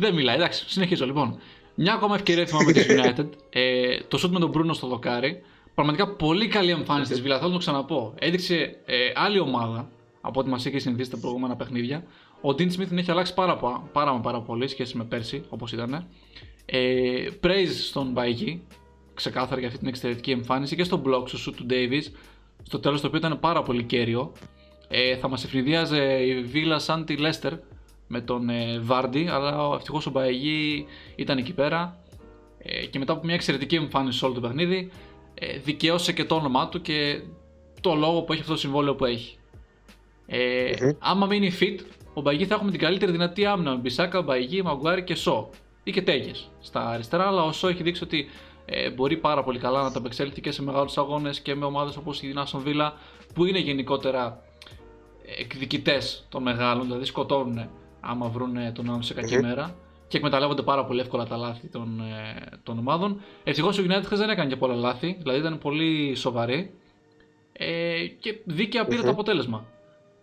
[0.00, 1.38] Δεν μιλάει, εντάξει, συνεχίζω λοιπόν.
[1.74, 5.42] Μια ακόμα ευκαιρία θυμάμαι τη United, ε, το σουτ με τον Μπρούνο στο δοκάρι.
[5.74, 8.14] Πραγματικά πολύ καλή εμφάνιση της Βίλα, θέλω να το ξαναπώ.
[8.18, 9.88] Έδειξε ε, άλλη ομάδα
[10.20, 12.04] από ό,τι μας είχε συνηθίσει τα προηγούμενα παιχνίδια.
[12.40, 15.42] Ο Dean Smith την έχει αλλάξει πάρα, πο- πάρα, μα πάρα πολύ σχέση με πέρσι,
[15.48, 16.06] όπως ήταν.
[16.66, 18.62] Ε, praise στον Μπαϊκή,
[19.14, 22.02] ξεκάθαρα για αυτή την εξαιρετική εμφάνιση και στον block στο shoot του Davis,
[22.62, 24.32] στο τέλος το οποίο ήταν πάρα πολύ κέριο.
[24.88, 27.52] Ε, θα μας ευνηδίαζε η Βίλα σαν τη Leicester
[28.08, 31.98] με τον ε, Βάρντι, αλλά ευτυχώς ο Μπαϊκή ήταν εκεί πέρα
[32.58, 34.90] ε, και μετά από μια εξαιρετική εμφάνιση σε όλο το παιχνίδι
[35.34, 37.20] ε, δικαίωσε και το όνομά του και
[37.80, 39.38] το λόγο που έχει αυτό το συμβόλαιο που έχει.
[40.26, 40.90] Ε, Μμμ.
[40.98, 41.78] Άμα μείνει fit,
[42.14, 45.50] ο Μπαϊκή θα έχουμε την καλύτερη δυνατή άμυνα με Μπισάκα, Μπαϊκή, Μαγκουάρη και Σο.
[45.82, 48.28] Ή και Τέγες στα αριστερά, αλλά ο Σο έχει δείξει ότι
[48.64, 51.96] ε, μπορεί πάρα πολύ καλά να τα απεξέλθει και σε μεγάλους αγώνες και με ομάδες
[51.96, 52.94] όπως η Νάσον Βίλα
[53.34, 54.42] που είναι γενικότερα
[55.38, 59.42] εκδικητές των μεγάλων, δηλαδή σκοτώνουν άμα βρουν τον άλλον σε κακή Μμμ.
[59.46, 59.74] μέρα
[60.08, 63.20] και εκμεταλλεύονται πάρα πολύ εύκολα τα λάθη των, ε, των ομάδων.
[63.44, 66.70] Ευτυχώς ο United χθες δεν έκανε και πολλά λάθη, δηλαδή ήταν πολύ σοβαρή
[67.52, 69.04] ε, και δίκαια πήρε Μμμ.
[69.04, 69.64] το αποτέλεσμα.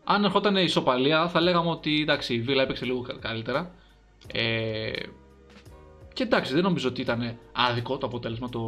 [0.04, 3.72] Αν ερχόταν η ισοπαλία, θα λέγαμε ότι εντάξει, η Βίλα έπαιξε λίγο κα- καλύτερα.
[4.34, 4.92] Ε,
[6.14, 8.62] και εντάξει, δεν νομίζω ότι ήταν άδικο το αποτέλεσμα το,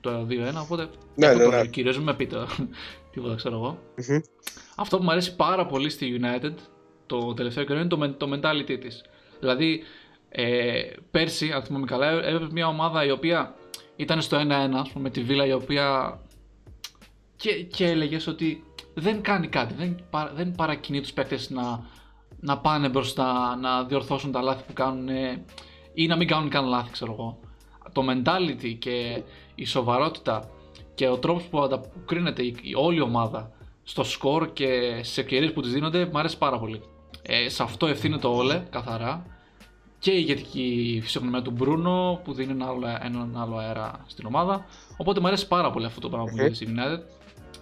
[0.00, 0.60] το 2-1.
[0.62, 1.66] Οπότε Ναι, αυτό ναι, το ναι.
[1.66, 2.36] κυρίως μην με πείτε
[3.12, 3.78] τίποτα, ξέρω εγώ.
[4.08, 4.18] Μμμ.
[4.76, 6.52] Αυτό που μου αρέσει πάρα πολύ στη United
[7.06, 9.04] το τελευταίο καιρό είναι το, men- το mentality της.
[9.40, 9.82] Δηλαδή,
[10.28, 13.54] ε, πέρσι, αν θυμάμαι καλά, ε, έβλεπε μια ομάδα η οποία
[13.96, 16.18] ήταν στο 1-1, ας πούμε, με τη Βίλα, η οποία
[17.36, 18.64] και, και έλεγες ότι
[18.94, 21.84] δεν κάνει κάτι, δεν, πα- δεν παρακινεί τους παίκτες να,
[22.40, 25.44] να πάνε μπροστά, να διορθώσουν τα λάθη που κάνουν ε,
[25.94, 27.38] ή να μην κάνουν καν λάθη, ξέρω εγώ.
[27.92, 29.22] Το mentality και
[29.54, 30.50] η σοβαρότητα
[30.94, 35.50] και ο τρόπος που ανταποκρίνεται η, η όλη η ομάδα στο σκορ και στι ευκαιρίε
[35.50, 36.82] που της δίνονται μου αρέσει πάρα πολύ.
[37.26, 39.26] Ε, σε αυτό ευθύνεται ο Όλε, καθαρά.
[39.98, 44.64] Και η ηγετική φυσιογνωμία του Μπρούνο που δίνει ένα άλλο, έναν άλλο αέρα στην ομάδα.
[44.96, 47.00] Οπότε μου αρέσει πάρα πολύ αυτό το πράγμα που γίνεται στη United.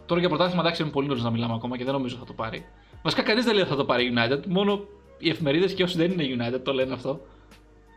[0.07, 2.33] Τώρα για πρωτάθλημα εντάξει είναι πολύ νωρίς να μιλάμε ακόμα και δεν νομίζω θα το
[2.33, 2.65] πάρει.
[3.03, 4.41] Βασικά κανείς δεν λέει ότι θα το πάρει η United.
[4.47, 4.85] Μόνο
[5.19, 7.21] οι εφημερίδες και όσοι δεν είναι United το λένε αυτό.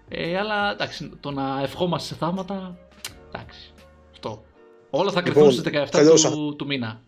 [0.09, 2.78] Ε, αλλά εντάξει, το να ευχόμαστε σε θαύματα.
[3.32, 3.74] Εντάξει.
[4.11, 4.43] Αυτό.
[4.89, 7.01] Όλα θα κρυθούν Λοιπόν, στις 17 θέλω του, σε- του μήνα.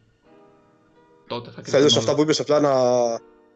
[1.28, 2.16] Τότε θα Θέλω σε κρυθούν αυτά όλα.
[2.16, 2.72] που είπες απλά να,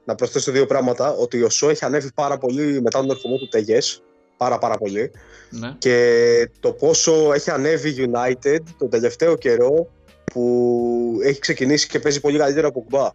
[0.04, 1.12] να προσθέσω δύο πράγματα.
[1.12, 4.04] Ότι ο Σο έχει ανέβει πάρα πολύ μετά τον ερχομό του Τεγές.
[4.38, 5.12] Πάρα πάρα πολύ.
[5.50, 5.76] Ναι.
[5.78, 9.88] Και το πόσο έχει ανέβει η United τον τελευταίο καιρό
[10.24, 13.10] που έχει ξεκινήσει και παίζει πολύ καλύτερα από κουμπά.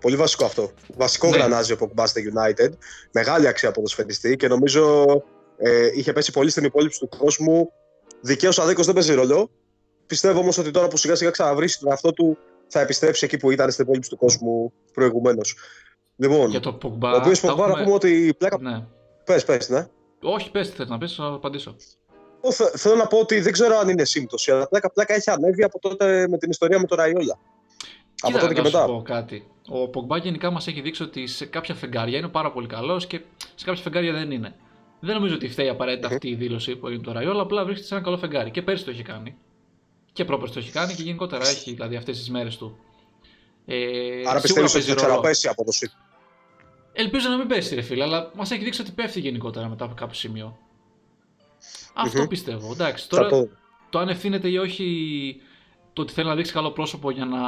[0.00, 0.70] Πολύ βασικό αυτό.
[0.96, 1.36] Βασικό Ναι.
[1.36, 2.68] γρανάζι από κουμπά στη United.
[3.12, 5.04] Μεγάλη αξία από το σφαιριστή και νομίζω
[5.58, 7.72] ε, είχε πέσει πολύ στην υπόλοιψη του κόσμου.
[8.20, 9.50] Δικαίως αδίκω δεν παίζει ρόλο.
[10.06, 12.38] πιστεύω όμως ότι τώρα που σιγά σιγά ξαναβρίσει τον εαυτό του,
[12.68, 15.56] θα επιστρέψει εκεί που ήταν στην υπόλοιπη του κόσμου προηγουμένως.
[16.16, 17.12] Λοιπόν, Για το Pogba.
[17.12, 18.58] ο οποίος θα Pogba να έχουμε- πούμε ότι η πλάκα.
[18.60, 18.84] Ναι.
[19.24, 19.86] Πες, πες, ναι.
[20.22, 21.76] Όχι, πες τι θες να πεις, θα απαντήσω.
[22.42, 25.30] Εγώ θε- Θέλω να πω ότι δεν ξέρω αν είναι σύμπτωση, αλλά πλάκα πλάκα έχει
[25.30, 27.38] ανέβει από τότε με την ιστορία με τον Ραϊόλα.
[28.20, 28.86] Από Κοίτα, τότε και να σου μετά.
[28.92, 29.46] πω κάτι.
[29.68, 33.20] Ο Pogba γενικά μας έχει δείξει ότι σε κάποια φεγγάρια είναι πάρα πολύ καλός και
[33.54, 34.54] σε κάποια φεγγάρια δεν είναι.
[35.00, 37.94] Δεν νομίζω ότι φταίει απαραίτητα αυτή η δήλωση που έγινε το Ραϊόλα, απλά βρίσκεται σε
[37.94, 38.50] ένα καλό φεγγάρι.
[38.50, 39.36] Και πέρσι το έχει κάνει.
[40.12, 42.76] Και πρόπερσι το έχει κάνει και γενικότερα έχει δηλαδή αυτές τις μέρες του.
[43.66, 43.76] Ε,
[44.26, 45.06] Άρα σίγουρα πιστεύει ότι παίζει θα ρόλο.
[45.06, 45.90] ξαναπέσει η απόδοση.
[46.92, 49.94] Ελπίζω να μην πέσει, ρε φίλε, αλλά μας έχει δείξει ότι πέφτει γενικότερα μετά από
[49.94, 50.56] κάποιο σημείο.
[51.94, 52.26] Αυτό Μμμ.
[52.28, 52.72] πιστεύω.
[52.72, 53.48] Εντάξει, Θα τώρα το...
[53.90, 54.86] το αν ευθύνεται ή όχι
[55.92, 57.38] το ότι θέλει να δείξει καλό πρόσωπο για να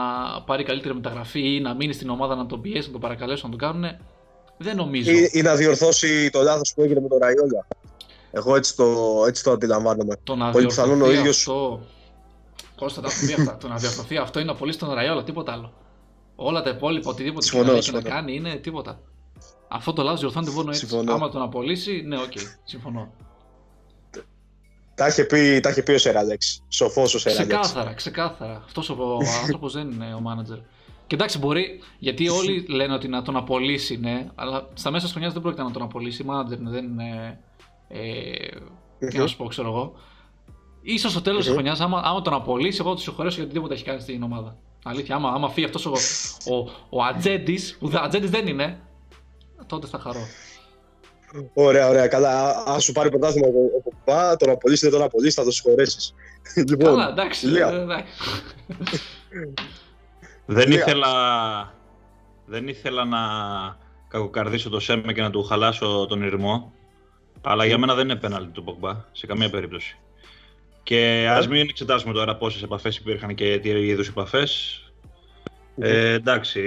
[0.42, 3.56] πάρει καλύτερη μεταγραφή ή να μείνει στην ομάδα να τον πιέσει, να τον παρακαλέσουν να
[3.56, 3.96] τον κάνουν,
[4.58, 5.10] δεν νομίζω.
[5.10, 7.66] ή, ή να διορθώσει το λάθος που έγινε με τον Ραϊόλα.
[8.30, 8.84] Εγώ έτσι το,
[9.26, 10.16] έτσι το αντιλαμβάνομαι.
[10.24, 11.80] το να πολύ πιθανόν ο διορθωθεί ίδιος- αυτό.
[12.76, 13.56] Κώστα τα έχουμε πει αυτά.
[13.56, 15.72] το να διορθωθεί αυτό είναι να απολύσει τον Ραϊόλα, τίποτα άλλο.
[16.36, 18.14] Όλα τα υπόλοιπα, οτιδήποτε Συμφωνώ, και να, έχει να συμφωνώ.
[18.16, 19.00] κάνει είναι τίποτα.
[19.68, 20.86] Αυτό το λάθος διορθώνεται μόνο έτσι.
[20.86, 21.12] Συμφωνώ.
[21.12, 22.32] Άμα τον απολύσει, ναι, οκ,
[22.64, 23.12] συμφωνώ.
[24.94, 26.62] Τα είχε πει, τα είχε πει ο Sir Alex.
[26.68, 27.48] Σοφός ο Sir Alex.
[27.48, 28.62] Ξεκάθαρα, ξεκάθαρα.
[28.64, 28.96] Αυτός ο
[29.40, 30.58] άνθρωπος δεν είναι ο μάνατζερ.
[31.06, 35.10] Και εντάξει, μπορεί, γιατί όλοι λένε ότι να τον απολύσει, ναι, αλλά στα μέσα της
[35.12, 36.24] χρονιάς δεν πρόκειται να τον απολύσει.
[36.24, 37.38] Μάνατζερ είναι, δεν είναι.
[37.88, 39.94] Ε, τι να σου πω, ξέρω εγώ.
[40.98, 41.54] σω στο τέλος της Μμμ.
[41.54, 44.56] χρονιάς, άμα, άμα τον απολύσει, εγώ θα του συγχωρέσω για οτιδήποτε έχει κάνει στην ομάδα.
[44.86, 45.92] Αλήθεια, άμα, άμα φύγει αυτός ο,
[46.54, 48.78] ο, ο ατζέντης, που δε- ατζέντης δεν είναι,
[49.66, 50.20] τότε θα χαρώ.
[51.54, 52.08] Ωραία, ωραία.
[52.08, 52.50] Καλά.
[52.68, 56.14] Α σου πάρει πρωτάθλημα ο Ποπά, τον απολύσεις, δεν τον απολύσεις, θα το συγχωρέσεις.
[56.68, 57.46] λοιπόν, Καλά, εντάξει.
[57.46, 57.68] Ηλία.
[57.68, 58.12] ε, εντάξει.
[60.46, 60.78] Δεν Ηλία.
[60.80, 61.08] ήθελα,
[62.46, 63.18] δεν ήθελα να
[64.08, 66.72] κακοκαρδίσω το Σέμε και να του χαλάσω τον ηρμό.
[67.42, 69.98] Αλλά για μένα δεν είναι πέναλτι του Πογμπά σε καμία περίπτωση.
[70.84, 74.78] Και ας μην εξετάσουμε τώρα πόσες επαφές υπήρχαν και τι είδους επαφές.
[75.76, 76.60] Ε, εντάξει,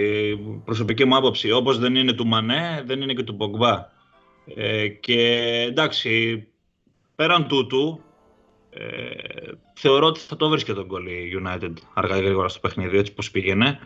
[0.65, 3.89] προσωπική μου άποψη, όπως δεν είναι του Μανέ, δεν είναι και του Πογμπά.
[4.55, 5.21] Ε, και
[5.69, 6.43] εντάξει,
[7.15, 8.01] πέραν τούτου,
[8.69, 8.83] ε,
[9.73, 13.13] θεωρώ ότι θα το βρίσκει τον γκολ η United αργά ή γρήγορα στο παιχνίδι, έτσι
[13.13, 13.79] πως πήγαινε.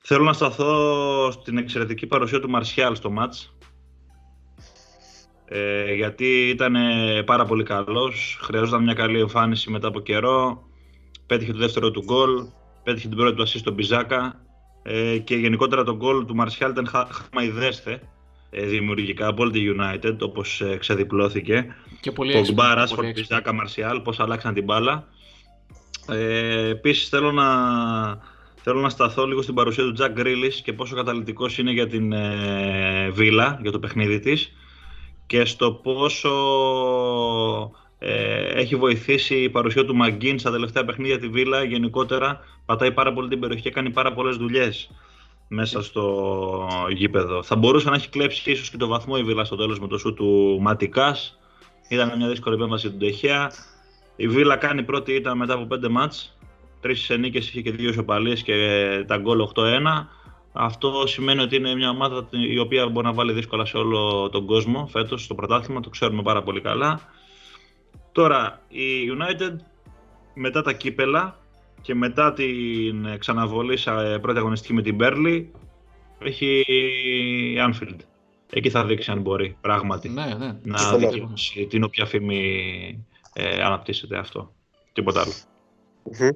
[0.00, 3.55] Θέλω να σταθώ στην εξαιρετική παρουσία του Μαρσιάλ στο μάτς.
[5.48, 6.76] Ε, γιατί ήταν
[7.24, 10.62] πάρα πολύ καλός, χρειαζόταν μια καλή εμφάνιση μετά από καιρό.
[11.26, 12.30] Πέτυχε το δεύτερο του γκολ,
[12.82, 14.40] πέτυχε την πρώτη του assist στον Πιζάκα
[14.82, 18.00] ε, και γενικότερα το γκολ του Μαρσιάλ ήταν χα- χαμαϊδέστε
[18.50, 21.66] ε, δημιουργικά από όλη τη United όπως ε, ξεδιπλώθηκε.
[22.00, 23.26] Και πολύ έξυπνο, Πογμπά, πολύ Ράσφορντ, έξυπνο.
[23.28, 25.08] Πιζάκα, Μαρσιάλ, πώς αλλάξαν την μπάλα.
[26.08, 27.46] Ε, Επίσης θέλω να,
[28.62, 32.12] θέλω να σταθώ λίγο στην παρουσία του Τζακ Γκρίλης και πόσο καταλητικός είναι για την
[32.12, 34.52] ε, Βίλα, για το παιχνίδι της
[35.26, 36.30] και στο πόσο
[37.98, 41.64] ε, έχει βοηθήσει η παρουσία του Μαγκίν στα τελευταία παιχνίδια τη Βίλα.
[41.64, 44.90] Γενικότερα πατάει πάρα πολύ την περιοχή και κάνει πάρα πολλές δουλειές
[45.48, 47.42] μέσα στο γήπεδο.
[47.42, 49.98] Θα μπορούσε να έχει κλέψει ίσως και το βαθμό η Βίλα στο τέλος με το
[49.98, 51.38] σου του Ματικάς.
[51.88, 53.52] Ήταν μια δύσκολη επέμβαση του Ντεχέα.
[54.16, 56.36] Η Βίλα κάνει πρώτη ήττα μετά από πέντε μάτς.
[56.80, 58.54] Τρεις νίκες είχε και δύο ισοπαλίες και
[59.06, 60.08] τα γκολ 8-1.
[60.58, 64.46] Αυτό σημαίνει ότι είναι μια ομάδα η οποία μπορεί να βάλει δύσκολα σε όλο τον
[64.46, 67.00] κόσμο φέτος στο πρωτάθλημα, το ξέρουμε πάρα πολύ καλά.
[68.12, 68.84] Τώρα, η
[69.18, 69.56] United
[70.34, 71.38] μετά τα κύπελα
[71.80, 75.44] και μετά την ξαναβολή σε πρώτη αγωνιστική με την Burnley
[76.18, 76.64] έχει
[77.58, 77.98] Anfield.
[78.50, 80.58] Εκεί θα δείξει αν μπορεί πράγματι Ναι, ναι.
[80.62, 81.10] να Συμφωνώ.
[81.10, 84.52] δικαιώσει την όποια φήμη ε, αναπτύσσεται αυτό.
[84.92, 85.32] Τίποτα άλλο.
[86.18, 86.28] Μμμ.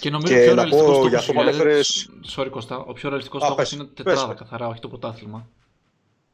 [0.00, 2.76] Και νομίζω Και ο πιο να ρεαλιστικός πω στόχος για αυτό που ανέφερες- Sorry, Κώστα.
[2.78, 4.04] Ο πιο ρεαλιστικός Α, στόχος πες, είναι πες.
[4.04, 5.48] τετράδα καθαρά, όχι το πρωτάθλημα.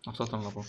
[0.09, 0.65] Αυτό θέλω να πω.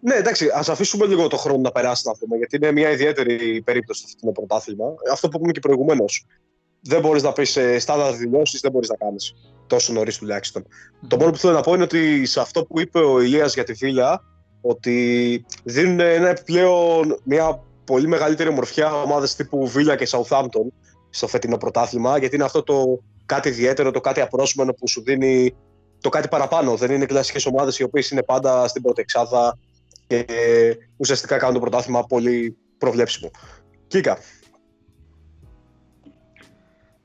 [0.00, 3.62] Ναι, εντάξει, ας αφήσουμε λίγο το χρόνο να περάσει να πούμε, γιατί είναι μια ιδιαίτερη
[3.62, 4.84] περίπτωση αυτό το πρωτάθλημα.
[5.12, 6.26] Αυτό που είπαμε και προηγουμένως.
[6.80, 9.34] Δεν μπορείς να πεις στάνταρ δηλώσεις, δεν μπορείς να κάνεις
[9.66, 10.66] τόσο νωρίς τουλάχιστον.
[11.08, 13.64] Το μόνο που θέλω να πω είναι ότι σε αυτό που είπε ο Ηλίας για
[13.64, 14.22] τη Βίλα,
[14.60, 20.66] ότι δίνουν ένα επιπλέον μια πολύ μεγαλύτερη ομορφιά ομάδες τύπου Βίλα και Southampton
[21.10, 25.54] στο φετινό πρωτάθλημα, γιατί είναι αυτό το κάτι ιδιαίτερο, το κάτι απρόσμενο που σου δίνει
[26.00, 26.76] το κάτι παραπάνω.
[26.76, 29.58] Δεν είναι κλασικές ομάδες οι οποίες είναι πάντα στην πρώτη εξάδα
[30.06, 30.24] και
[30.96, 33.30] ουσιαστικά κάνουν το πρωτάθλημα πολύ προβλέψιμο.
[33.86, 34.18] Κίκα.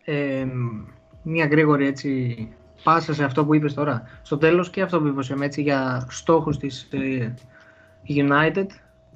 [0.03, 0.45] Ε,
[1.24, 2.36] μια γρήγορη έτσι
[2.84, 4.03] πάσα σε αυτό που είπες τώρα.
[4.22, 7.34] Στο τέλος και αυτό που είπες εμ, έτσι, για στόχους της ε,
[8.08, 8.66] United.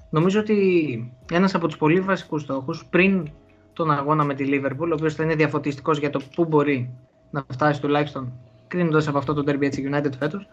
[0.10, 3.32] Νομίζω ότι ένας από τους πολύ βασικούς στόχους πριν
[3.80, 6.90] τον αγώνα με τη Liverpool, ο οποίος θα είναι διαφωτιστικός για το πού μπορεί
[7.32, 8.34] να φτάσει τουλάχιστον
[8.68, 10.48] κρίνοντας από αυτό το derby έτσι United φέτος,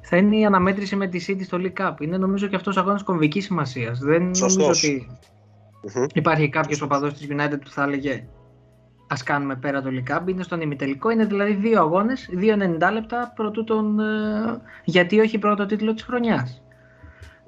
[0.00, 2.00] θα είναι η αναμέτρηση με τη City στο League Cup.
[2.00, 3.98] Είναι νομίζω και αυτός ο αγώνας κομβικής σημασίας.
[3.98, 4.84] Δεν νομίζω Σωστός.
[4.84, 5.08] ότι
[5.94, 6.04] Μμμ.
[6.14, 8.24] υπάρχει κάποιος οπαδός της United που θα έλεγε
[9.08, 13.32] ας κάνουμε πέρα το Λικάμπ, είναι στον ημιτελικό, είναι δηλαδή δύο αγώνες, δύο 90 λεπτά
[13.36, 16.62] πρωτού τον, ε, γιατί όχι πρώτο τίτλο της χρονιάς.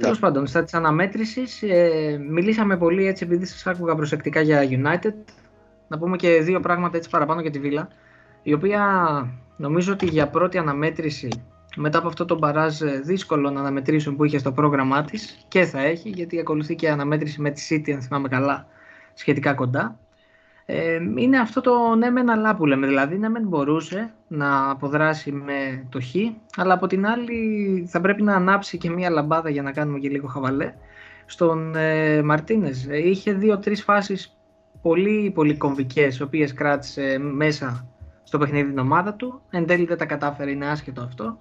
[0.03, 0.09] Ναι.
[0.09, 5.15] Τέλος πάντων, στα της αναμέτρησης, ε, μιλήσαμε πολύ έτσι επειδή σας άκουγα προσεκτικά για United.
[5.89, 7.89] Να πούμε και δύο πράγματα έτσι παραπάνω για τη Βίλα,
[8.43, 8.83] η οποία
[9.57, 11.29] νομίζω ότι για πρώτη αναμέτρηση
[11.77, 15.65] μετά από αυτό το μπαράζ ε, δύσκολο να αναμετρήσουν που είχε στο πρόγραμμά της και
[15.65, 18.67] θα έχει, γιατί ακολουθεί και αναμέτρηση με τη City, αν θυμάμαι καλά,
[19.15, 19.99] σχετικά κοντά.
[20.67, 25.33] Ε, είναι αυτό το ναι μεν αλλά που λέμε, δηλαδή ναι μεν μπορούσε να αποδράσει
[25.33, 26.15] με το χ,
[26.57, 30.09] αλλά από την άλλη θα πρέπει να ανάψει και μία λαμπάδα για να κάνουμε και
[30.09, 30.75] λίγο χαβαλέ
[31.27, 32.87] στον ε, Μαρτίνες.
[32.91, 34.37] Ε, είχε δύο-τρεις φάσεις
[34.83, 37.87] πολύ πολύ κομβικές, οι οποίες κράτησε μέσα
[38.23, 39.43] στο παιχνίδι την ομάδα του.
[39.51, 41.39] Εν τέλει δεν τα κατάφερε, είναι άσχετο αυτό.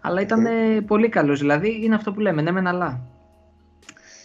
[0.00, 3.00] Αλλά ήταν ε, πολύ καλός, δηλαδή είναι αυτό που λέμε, ναι μεν αλλά.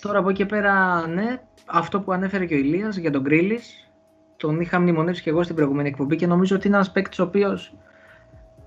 [0.02, 3.85] Τώρα από εκεί και πέρα, ναι, αυτό που ανέφερε και ο Ηλίας για τον Γκρίλης,
[4.46, 7.24] τον είχα μνημονεύσει και εγώ στην προηγούμενη εκπομπή και νομίζω ότι είναι ένας παίκτης ο
[7.24, 7.76] οποίος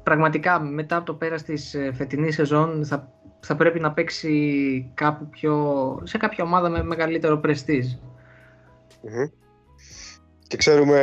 [0.02, 5.28] πραγματικά μετά από το πέρας της ε, φετινής σεζόν θα, θα πρέπει να παίξει κάπου
[5.28, 5.54] πιο,
[6.04, 7.86] σε κάποια ομάδα με μεγαλύτερο πρεστίζ.
[9.02, 9.26] Μμμ.
[10.46, 11.00] Και ξέρουμε,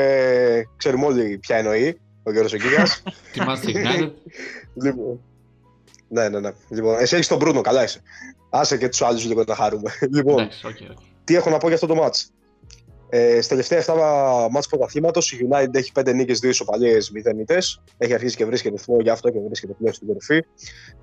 [0.77, 3.03] ξέρουμε όλοι ποια εννοεί ο Γιώργος ο Κίγας.
[3.31, 4.11] Τη Manchester United.
[4.73, 5.19] λοιπόν,
[6.07, 6.51] ναι, ναι, ναι.
[6.69, 8.01] Λοιπόν, εσύ έχεις τον Μπρούνο, καλά είσαι.
[8.49, 9.91] Άσε και τους άλλους λίγο να χαρούμε.
[10.15, 10.97] λοιπόν, Εντάξει, OK, OK.
[11.23, 12.31] τι έχω να πω για αυτό το ματς;
[13.09, 17.81] Ε, στα τελευταία 7 ματς πρωταθλήματος η United έχει 5 νίκες, 2 ισοπαλίες, 0 ήττες.
[17.97, 20.45] Έχει αρχίσει και βρίσκει ρυθμό γι' αυτό και βρίσκεται πλέον στην κορυφή.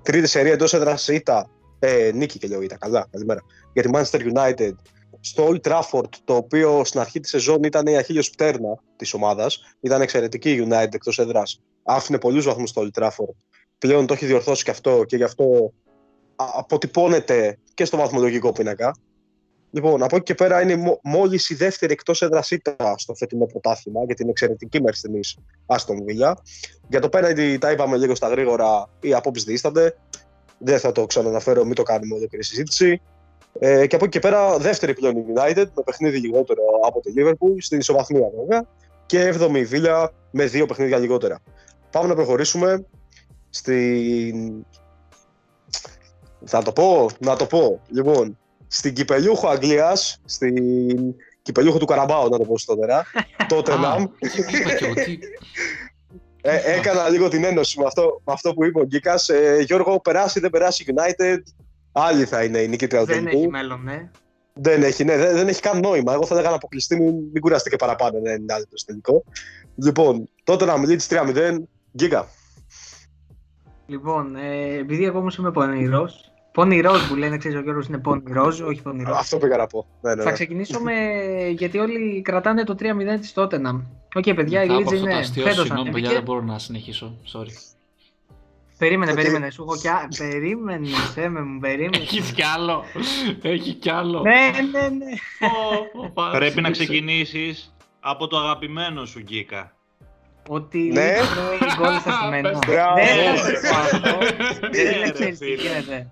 [0.01, 1.49] Τρίτη σερί εντός έδρας ήττα,
[1.79, 3.41] ε, νίκη και λέω ήττα, καλά, καλημέρα.
[3.73, 4.73] Για τη Manchester United
[5.19, 9.75] στο Old Trafford, το οποίο στην αρχή της σεζόν ήταν η αχίλλειος πτέρνα της ομάδας.
[9.81, 11.61] Ήταν εξαιρετική η United εκτός έδρας.
[11.83, 13.35] Άφηνε πολλούς βαθμούς στο Old Trafford.
[13.77, 15.73] Πλέον το έχει διορθώσει και αυτό και γι' αυτό
[16.35, 18.95] α- αποτυπώνεται και στο βαθμολογικό πίνακα.
[19.75, 24.03] Λοιπόν, από εκεί και πέρα είναι μόλις η δεύτερη εκτός έδρας ήττα στο φετινό πρωτάθλημα
[24.05, 26.33] για την εξαιρετική μέχρι στιγμής Άστον Villa.
[26.87, 29.97] Για το πέναντι τα είπαμε λίγο στα γρήγορα, οι απόψεις δίστανται.
[30.57, 33.01] Δεν θα το ξαναναφέρω, μην το κάνουμε ολόκληρη συζήτηση.
[33.59, 37.11] Ε, και από εκεί και πέρα, δεύτερη πλέον η United με παιχνίδι λιγότερο από το
[37.17, 38.65] Liverpool, στην ισοβαθμία βέβαια.
[39.05, 41.39] Και 7η η Villa με δύο παιχνίδια λιγότερα.
[41.91, 42.85] Πάμε να προχωρήσουμε
[43.49, 44.65] στην.
[46.45, 47.81] Θα το πω, να το πω.
[47.89, 48.37] Λοιπόν,
[48.73, 50.55] στην κυπελιούχο Αγγλίας, στην
[51.41, 53.05] κυπελιούχο του Καραμπάου, να το πω στότερα,
[53.47, 53.87] τότε να.
[53.89, 53.97] Α,
[54.59, 55.17] είπα και εγώ, τι-
[56.45, 59.29] Ε, έκανα λίγο την ένωση με αυτό, με αυτό που είπε ο Γκίκας.
[59.29, 61.37] Ε, Γιώργο, περάσει δεν περάσει United,
[61.91, 63.37] άλλη θα είναι η νικήτρια του Δεν τελικού.
[63.37, 64.09] έχει μέλλον, ναι.
[64.53, 66.13] Δεν έχει, ναι, δεν, δεν έχει καν νόημα.
[66.13, 69.23] Εγώ θα έλεγα να αποκλειστεί, μην, μην κουραστεί και παραπάνω ναι, 90 λεπτό στο τελικό.
[69.75, 71.57] Λοιπόν, τότε να μιλήσει 3-0,
[71.97, 72.27] Γκίκα.
[73.85, 78.59] Λοιπόν, ε, επειδή εγώ όμως είμαι πονηρός, πονηρός που λένε, ξέρεις ο Γιώργος είναι πονηρός,
[78.61, 79.17] όχι πονηρός.
[79.17, 79.85] Αυτό πήγα να πω.
[80.01, 80.33] Ναι, ναι, Θα ναι.
[80.35, 80.93] ξεκινήσω με,
[81.57, 82.83] γιατί όλοι κρατάνε το 3-0
[83.19, 83.81] της Tottenham.
[84.15, 86.13] OK, παιδιά, η Μετά από Leeds αυτό το είναι αστείο, φέτος συγγνώμη, παιδιά, ανέβηκε.
[86.13, 87.15] δεν μπορώ να συνεχίσω.
[87.33, 87.73] Sorry.
[88.77, 90.07] Περίμενε, Ότι- περίμενε, σου έχω κι α...
[90.17, 91.97] Περίμενε, Σέμε μου, περίμενε.
[91.97, 92.83] Έχει κι άλλο.
[93.41, 94.21] Έχει κι άλλο.
[94.21, 94.31] ναι,
[94.71, 95.11] ναι, ναι.
[95.95, 96.83] Ω, ω, πάρα, Πρέπει να συνέχισε.
[96.83, 99.75] ξεκινήσεις από το αγαπημένο σου Γκίκα.
[100.49, 101.11] Ότι η Ναι.
[101.13, 102.49] Leeds τρώει γκολ στα στημένα.
[102.49, 102.71] Πες το.
[102.71, 102.95] Μπράβο.
[102.95, 104.17] Δεν Ναι, θα ρε, το πω αυτό.
[104.67, 105.55] Ναι, Δεν ρε, ξέρεις τι φίλε.
[105.69, 106.11] γίνεται.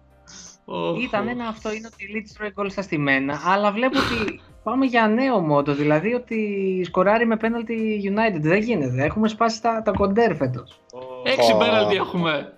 [0.72, 1.30] Ω, Ήταν ω.
[1.30, 5.08] ένα αυτό, είναι ότι η Leeds τρώει γκολ στα στημένα, αλλά βλέπω ότι πάμε για
[5.08, 6.38] νέο μότο, δηλαδή ότι
[6.86, 8.40] σκοράρει με πέναλτι United.
[8.42, 10.82] Δεν γίνεται, έχουμε σπάσει τα, τα κοντέρ φέτος.
[11.24, 11.58] Έξι Ω.
[11.58, 12.54] πέναλτι έχουμε.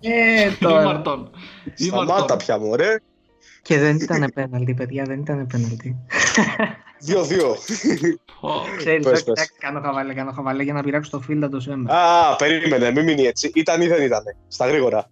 [0.00, 0.82] Ε, τώρα.
[0.82, 1.30] Ήμαρτον.
[1.74, 2.96] Σταμάτα πια, μωρέ.
[3.62, 5.96] Και δεν ήταν πέναλτι, παιδιά, δεν ήταν πέναλτι.
[7.06, 7.12] 2-2.
[8.76, 9.26] Ξέρεις, Πες, όχι, πες.
[9.26, 11.92] εντάξει, κάνω χαβαλέ, κάνω χαβαλέ για να πειράξω το φίλο το Σέμε.
[11.92, 13.50] Α, περίμενε, μην μείνει έτσι.
[13.54, 14.36] Ήταν ή δεν ήτανε.
[14.48, 15.10] Στα γρήγορα.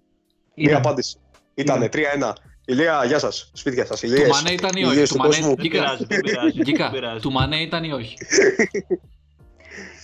[0.54, 0.76] Μία Ήταν.
[0.76, 1.16] απάντηση.
[1.54, 2.32] Ήτανε 3-1.
[2.64, 3.50] Ηλία, γεια σας.
[3.54, 4.00] Σπίτια σας.
[4.00, 4.28] Του Ηλίες.
[4.28, 5.54] Μανέ ήταν ή όχι; Ηλίες Του του Μανέ κόσμου.
[5.54, 5.78] Δεν Γκίκα.
[5.78, 6.52] πειράζει, δεν πειράζει.
[6.56, 7.20] δεν Γκίκα, πειράζει.
[7.20, 8.16] του Μανέ ήταν ή όχι;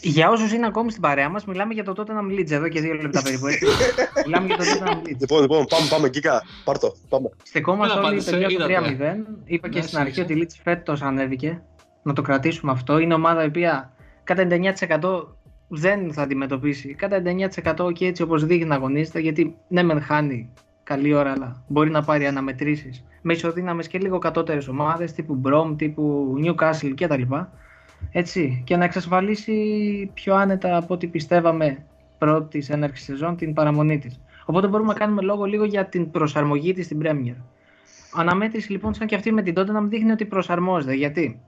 [0.03, 2.95] Για όσους είναι ακόμη στην παρέα μας, μιλάμε για το Tottenham Leeds εδώ και δύο
[2.95, 3.47] λεπτά περίπου.
[3.47, 3.67] έτσι.
[4.27, 5.17] μιλάμε για το Tottenham Leeds.
[5.21, 6.43] Λοιπόν, λοιπόν, πάμε, πάμε, Γκίκα.
[6.65, 6.95] Πάρ' το.
[7.09, 7.29] Πάμε.
[7.43, 9.25] Στεκόμαστε Δεν όλοι απάντησε, παιδιά στο είδατε.
[9.27, 9.41] 3-0.
[9.45, 10.21] Είπα και Ναι, στην αρχή συνέχισε.
[10.21, 11.63] ότι η Leeds φέτος ανέβηκε.
[12.03, 12.99] Να το κρατήσουμε αυτό.
[12.99, 13.93] Είναι ομάδα η οποία
[14.25, 15.27] κατά 99%
[15.69, 16.95] δεν θα αντιμετωπίσει.
[16.95, 17.23] Κατά
[17.87, 20.53] 99% και έτσι όπως δείχνει να αγωνίζεται, γιατί ναι μεν χάνει
[20.89, 25.74] καλή ώρα, αλλά μπορεί να πάρει αναμετρήσεις με ισοδύναμες και λίγο κατώτερες ομάδες τύπου Brom,
[25.76, 27.22] τύπου Newcastle κτλ.
[28.12, 29.55] Έτσι, και να εξασφαλίσει
[30.14, 31.84] πιο άνετα από ό,τι πιστεύαμε
[32.18, 34.20] πρώτης έναρξης σεζόν την παραμονή της.
[34.45, 37.36] Οπότε μπορούμε να κάνουμε λόγο λίγο για την προσαρμογή της στην Premier.
[38.14, 40.95] Αναμέτρηση λοιπόν σαν και αυτή με την Tottenham δείχνει ότι προσαρμόζεται.
[40.95, 41.41] Γιατί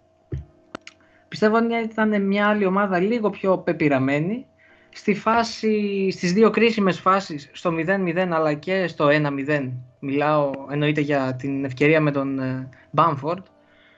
[1.28, 4.46] πιστεύω ότι ήταν μια άλλη ομάδα λίγο πιο πεπειραμένη
[4.92, 9.08] στη φάση, στις δύο κρίσιμες φάσεις στο 0-0 αλλά και στο
[9.48, 13.42] 1-0 μιλάω εννοείται για την ευκαιρία με τον ε, Bamford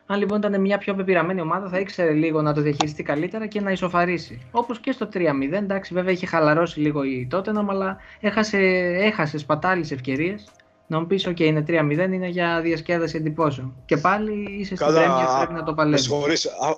[0.07, 3.61] Αν λοιπόν ήταν μια πιο πεπειραμένη ομάδα, θα ήξερε λίγο να το διαχειριστεί καλύτερα και
[3.61, 4.40] να ισοφαρίσει.
[4.51, 5.18] Όπως και στο 3-0,
[5.53, 8.59] εντάξει, βέβαια είχε χαλαρώσει λίγο η Tottenham, αλλά έχασε,
[9.01, 10.51] έχασε σπατάλησε ευκαιρίες.
[10.86, 11.72] Να μου πεις: OK, είναι 3-0,
[12.12, 13.74] είναι για διασκέδαση εντυπώσεων.
[13.84, 16.09] Και πάλι είσαι στην Πρέμια, πρέπει να το παλεύει.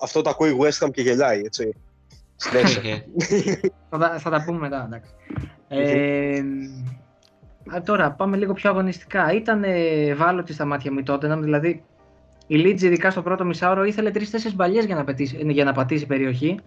[0.02, 1.74] αυτό το ακούει West Ham και γελάει, έτσι.
[3.88, 5.10] Θα, τα, θα τα πούμε μετά, εντάξει.
[5.68, 6.42] ε,
[7.84, 9.32] τώρα πάμε λίγο πιο αγωνιστικά.
[9.32, 11.84] Ήταν ευάλωτη στα μάτια μου η Tottenham, δηλαδή
[12.46, 15.14] η Leeds, ειδικά στο πρώτο μισάωρο, ήθελε τρει-τέσσερι μπαλιές για, να
[15.52, 16.58] για να πατήσει περιοχή.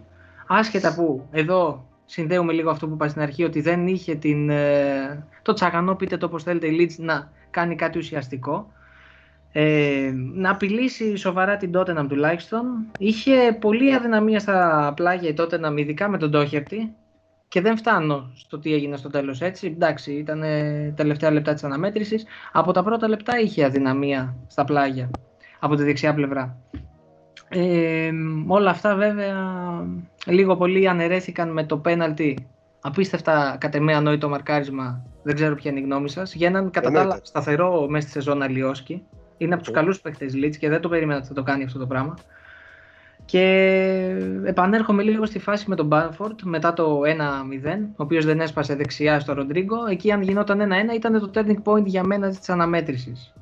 [0.46, 5.26] Άσχετα που εδώ συνδέουμε λίγο αυτό που είπα στην αρχή, ότι δεν είχε την, ε,
[5.42, 8.72] το τσαγανό, πείτε το όπω θέλετε, η Leeds να κάνει κάτι ουσιαστικό.
[9.52, 12.64] Ε, να απειλήσει σοβαρά την Tottenham τουλάχιστον.
[12.98, 16.94] Είχε πολλή αδυναμία στα πλάγια η Tottenham, ειδικά με τον Τόχερτη.
[17.48, 19.66] Και δεν φτάνω στο τι έγινε στο τέλος έτσι.
[19.66, 20.42] Εντάξει, ήταν
[20.94, 22.24] τελευταία λεπτά της αναμέτρησης.
[22.52, 25.10] Από τα πρώτα λεπτά είχε αδυναμία στα πλάγια
[25.58, 26.56] από τη δεξιά πλευρά.
[27.48, 28.10] Ε,
[28.46, 29.36] όλα αυτά βέβαια
[30.26, 32.48] λίγο πολύ αναιρέθηκαν με το πέναλτι.
[32.80, 35.02] Απίστευτα κατ' εμέ ανόητο μαρκάρισμα.
[35.22, 36.34] Δεν ξέρω ποια είναι η γνώμη σας.
[36.34, 39.02] Για έναν κατά τα άλλα σταθερό μέσα στη σεζόν Αλιόσκι.
[39.38, 41.78] Είναι από τους καλούς παίχτε Λίτ και δεν το περίμενα ότι θα το κάνει αυτό
[41.78, 42.14] το πράγμα.
[43.24, 43.42] Και
[44.44, 49.20] επανέρχομαι λίγο στη φάση με τον Μπάνφορντ μετά το 1-0, ο οποίος δεν έσπασε δεξιά
[49.20, 49.86] στο Ροντρίγκο.
[49.90, 53.32] Εκεί, αν γινόταν 1-1, ήταν το turning point για μένα της αναμέτρησης.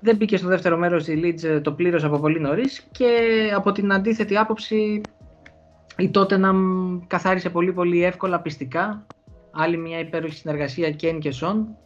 [0.00, 3.16] Δεν μπήκε στο δεύτερο μέρος η Leeds, ε, το πλήρωσε από πολύ νωρίς και
[3.54, 5.00] από την αντίθετη άποψη
[5.96, 6.56] η Tottenham
[7.06, 9.06] καθάρισε πολύ πολύ εύκολα πιστικά.
[9.50, 11.76] Άλλη μια υπέροχη συνεργασία Κέν και Σον.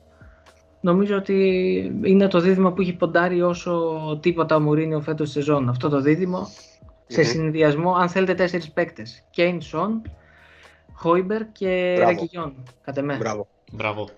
[0.87, 1.35] Νομίζω ότι
[2.05, 5.69] είναι το δίδυμο που έχει ποντάρει όσο τίποτα ο Μουρίνιο φέτος στη σεζόν.
[5.69, 6.49] Αυτό το δίδυμο
[7.07, 9.25] σε συνδυασμό, αν θέλετε, τέσσερις παίκτες.
[9.31, 10.03] Κέιν, Σον,
[10.93, 12.55] Χόιμπερ και Ρακιγιόν.
[12.83, 13.17] Κατ' εμέ.
[13.17, 13.49] Μπράβο.
[13.73, 14.09] Μπράβο.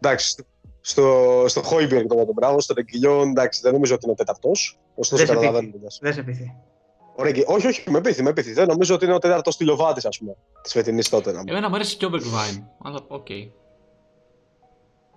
[0.00, 0.44] Εντάξει,
[0.80, 4.50] στο, στο Χόιμπεργκ το μπράβο, στο Ρεγκυλιόν, εντάξει, δεν νομίζω ότι είναι τέταρτο.
[4.94, 5.70] Ωστόσο, καταλαβαίνω.
[6.00, 6.54] Δεν σε πείθει.
[7.46, 8.52] Όχι, όχι, με πείθει, με πείθει.
[8.52, 11.42] Δεν νομίζω ότι είναι ο τέταρτο τηλεοβάτη, ας πούμε, της φετινής τότε.
[11.46, 13.26] Εμένα μου αρέσει και ο Μπεργκβάιν, αλλά οκ.
[13.28, 13.48] Okay.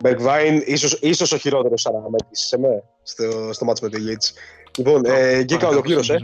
[0.01, 4.23] Μπεργκβάιν, ίσως ίσως ο χειρότερος αναμέτρηση σε μέ, στο, στο μάτσο με τη Λίτ.
[4.77, 6.17] Λοιπόν, ε, Γκίκα ολοκλήρωσε.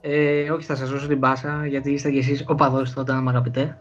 [0.00, 3.76] Ε, όχι, θα σας δώσω την πάσα γιατί είστε κι εσείς οπαδός τότε, αν αγαπητέ.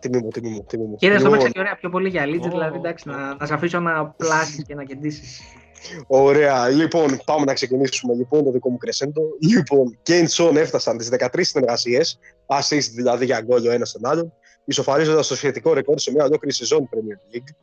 [0.00, 0.64] Τιμή μου, τιμή μου.
[0.68, 0.96] Τιμή μου.
[0.96, 3.54] Και δεν το έπαιξε και ωραία πιο πολύ για Λίτζε, δηλαδή εντάξει, να, να σε
[3.54, 5.40] αφήσω να πλάσεις και να κεντήσεις.
[6.06, 6.68] Ωραία.
[6.68, 9.22] Λοιπόν, πάμε να ξεκινήσουμε λοιπόν το δικό μου κρεσέντο.
[9.40, 14.32] Λοιπόν, Κέιν Σον έφτασαν τις 13 συνεργασίες, assist δηλαδή για γκολ ο ένας τον άλλον,
[14.70, 17.54] ισοφαρίζοντας το σχετικό ρεκόρ σε μια ολόκληρη σεζόν Premier League,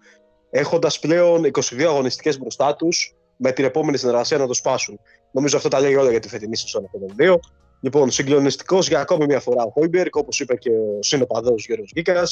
[0.50, 5.00] έχοντας πλέον 22 αγωνιστικές μπροστά τους, με την επόμενη συνεργασία να το σπάσουν.
[5.32, 7.40] Νομίζω αυτό τα λέει όλα για τη φετινή σεζόν αυτών των δύο.
[7.82, 12.24] Λοιπόν, συγκλονιστικός για ακόμη μια φορά ο Χόιμπερκ, όπως είπε και ο συνοπαδός Γιώργος Γκίκα,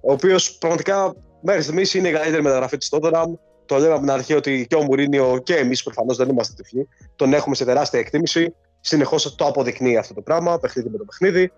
[0.00, 3.34] ο οποίος πραγματικά μέχρι στιγμής είναι η καλύτερη μεταγραφή της Τότεναμ.
[3.66, 6.88] Το λέμε από την αρχή ότι και ο Μουρίνιο και εμείς προφανώς δεν είμαστε τυφλοί.
[7.16, 8.54] Τον έχουμε σε τεράστια εκτίμηση.
[8.80, 11.52] Συνεχώς το αποδεικνύει αυτό το πράγμα, παιχνίδι με το παιχνίδι.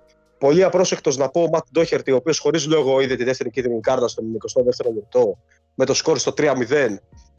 [0.44, 3.80] Πολύ απρόσεκτος να πω ο Ματ Ντόχερτη, ο οποίος χωρίς λόγο είδε τη δεύτερη κίτρινη
[3.80, 5.38] κάρτα στο 22ο λεπτό
[5.74, 6.52] με το σκόρ στο 3-0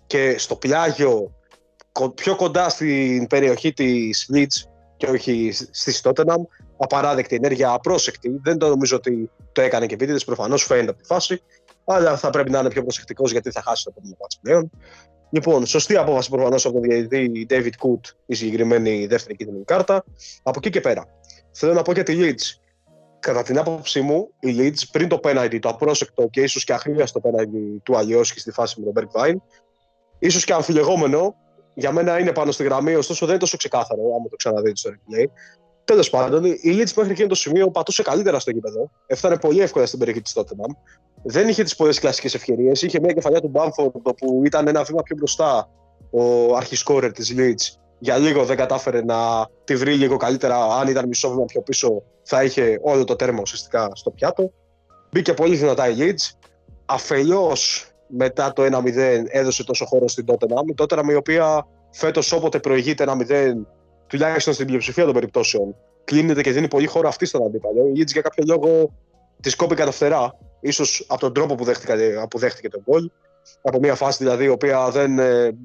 [0.08, 1.36] και στο πλάγιο
[2.16, 6.44] πιο κοντά στην περιοχή της Leeds και όχι στη Τότεναμ.
[6.78, 8.40] Απαράδεκτη ενέργεια, απρόσεκτη.
[8.44, 10.24] Δεν το νομίζω ότι το έκανε και επίτηδες.
[10.24, 11.42] Προφανώς φαίνεται από τη φάση.
[11.86, 14.70] Αλλά θα πρέπει να είναι πιο προσεκτικός γιατί θα χάσει το επόμενο μάτσο πλέον.
[15.30, 20.04] Λοιπόν, σωστή απόφαση προφανώς από τον διαιτητή David Coot η συγκεκριμένη δεύτερη κίτρινη κάρτα.
[20.44, 21.08] Από εκεί και πέρα.
[21.52, 22.65] Θέλω να πω για τη Leeds.
[23.26, 27.22] Κατά την άποψή μου, η Leeds πριν το penalty, το απρόσεκτο και ίσως και αχρίαστο
[27.24, 29.36] penalty του Αλλιώσκη στη φάση με τον Berg Vine,
[30.20, 31.36] ίσως και αμφιλεγόμενο,
[31.74, 34.90] για μένα είναι πάνω στη γραμμή, ωστόσο δεν είναι τόσο ξεκάθαρο, άμα το ξαναδείτε στο
[34.90, 35.26] replay.
[35.84, 38.92] Τέλος πάντων, η Leeds μέχρι εκείνο το σημείο πατούσε καλύτερα στο γήπεδο.
[39.08, 40.76] Έφτανε πολύ εύκολα στην περιοχή της Tottenham.
[41.24, 42.82] Δεν είχε τις πολλές κλασικές ευκαιρίες.
[42.82, 45.70] Είχε μια κεφαλιά του Μπάμφορντ που ήταν ένα βήμα πιο μπροστά
[46.10, 47.85] ο αρχισκόρερ της Leeds.
[48.00, 50.66] Για λίγο δεν κατάφερε να τη βρει λίγο καλύτερα.
[50.66, 54.52] Αν ήταν μισό βήμα πιο πίσω, θα είχε όλο το τέρμα ουσιαστικά στο πιάτο.
[55.12, 56.50] Μπήκε πολύ δυνατά η Leeds.
[56.86, 60.68] Αφελώς μετά το 1-0 έδωσε τόσο χώρο στην Tottenham.
[60.70, 63.54] Η Tottenham η οποία φέτος όποτε προηγείται 1-0,
[64.08, 67.88] τουλάχιστον στην πλειοψηφία των περιπτώσεων, κλείνεται και δίνει πολύ χώρο αυτή στον αντίπαλο.
[67.88, 68.94] Η Leeds για κάποιο λόγο
[69.42, 71.94] τη κόπη κατά φτερά, ίσως από τον τρόπο που δέχτηκε,
[72.30, 73.10] που δέχτηκε τον γκολ.
[73.62, 75.58] Από μια φάση δηλαδή η οποία δεν, ε,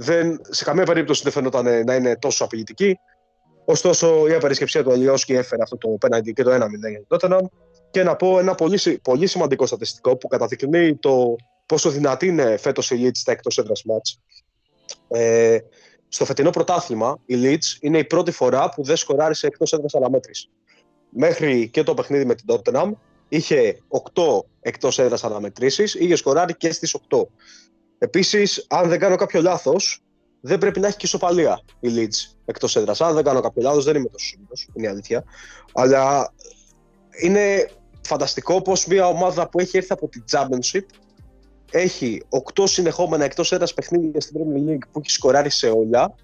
[0.00, 2.98] δεν, σε καμία περίπτωση δεν φαινόταν να είναι τόσο απειλητική.
[3.64, 6.56] Ωστόσο, η απερισκεψία του Αλιώσκη έφερε αυτό το πέναντι και το 1-0
[6.90, 7.46] για τον Tottenham.
[7.90, 11.36] Και να πω ένα πολύ, πολύ σημαντικό στατιστικό που καταδεικνύει το
[11.66, 14.20] πόσο δυνατή είναι φέτος η Leeds στα εκτός έδρας μάτς.
[15.08, 15.58] Ε,
[16.08, 19.94] στο φετινό πρωτάθλημα, η Leeds είναι η πρώτη φορά που δεν σκοράρει σε εκτός έδρας
[19.94, 20.50] αναμέτρηση.
[21.10, 22.90] Μέχρι και το παιχνίδι με την Tottenham
[23.28, 23.78] είχε
[24.14, 24.22] 8
[24.60, 27.28] εκτός έδρας αναμετρήσεις, είχε σκοράρει και στις 8.
[27.98, 30.02] Επίσης, αν δεν κάνω κάποιο λάθος,
[30.40, 33.00] δεν πρέπει να έχει και ισοπαλία η Leeds εκτός έδρας.
[33.00, 35.24] Αν δεν κάνω κάποιο λάθος, δεν είμαι τόσο σίγουρος, είναι η αλήθεια.
[35.72, 36.32] Αλλά
[37.20, 37.70] είναι
[38.00, 40.84] φανταστικό πω μια ομάδα που έχει έρθει από την Championship
[41.70, 42.22] έχει
[42.54, 46.14] 8 συνεχόμενα εκτός έδρας παιχνίδια στην Premier League που έχει σκοράρει σε όλα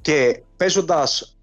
[0.00, 1.38] και παίζοντας.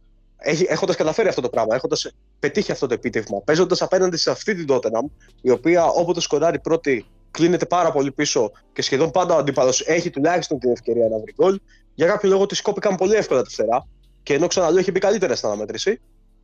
[0.67, 4.65] Έχοντας καταφέρει αυτό το πράγμα, έχοντας πετύχει αυτό το επίτευγμα, παίζοντας απέναντι σε αυτή την
[4.69, 5.05] Tottenham,
[5.41, 10.09] η οποία όποτε σκοράρει πρώτη κλείνεται πάρα πολύ πίσω και σχεδόν πάντα ο αντίπαλος έχει
[10.09, 11.59] τουλάχιστον την ευκαιρία να βρει γκολ.
[11.95, 13.87] Για κάποιο λόγο τη κόπηκαν πολύ εύκολα τα φτερά.
[14.23, 16.01] Και ενώ ξαναλέω έχει μπει καλύτερα στην αναμέτρηση.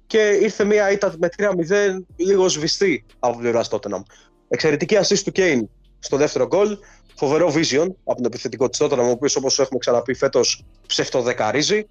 [0.08, 1.52] Και ήρθε μια ήττα με 3-0
[2.16, 4.02] λίγο σβηστή από πλευράς Tottenham.
[4.48, 5.62] Εξαιρετική assist του Kane
[6.00, 6.78] στο δεύτερο γκολ.
[7.16, 11.88] Φοβερό vision από τον επιθετικό της Tottenham, ο οποίος όπως έχουμε ξαναπεί φέτος ψευτοδεκαρίζει.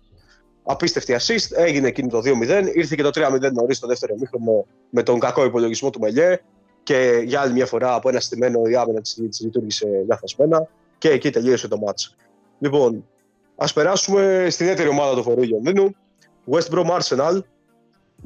[0.62, 1.56] Απίστευτη assist.
[1.56, 2.70] Έγινε εκείνη το 2-0.
[2.74, 6.40] Ήρθε και το 3-0 νωρίς στο δεύτερο μήχρονο με τον κακό υπολογισμό του Μελιέ
[6.88, 10.68] και για άλλη μια φορά από ένα στημένο η άμυνα της Leeds λειτουργήσε λαθασμένα
[10.98, 12.16] και εκεί τελείωσε το μάτς.
[12.58, 13.06] Λοιπόν,
[13.56, 15.94] ας περάσουμε στην δεύτερη ομάδα του φορού Λονδίνου.
[16.50, 17.40] West Brom Arsenal.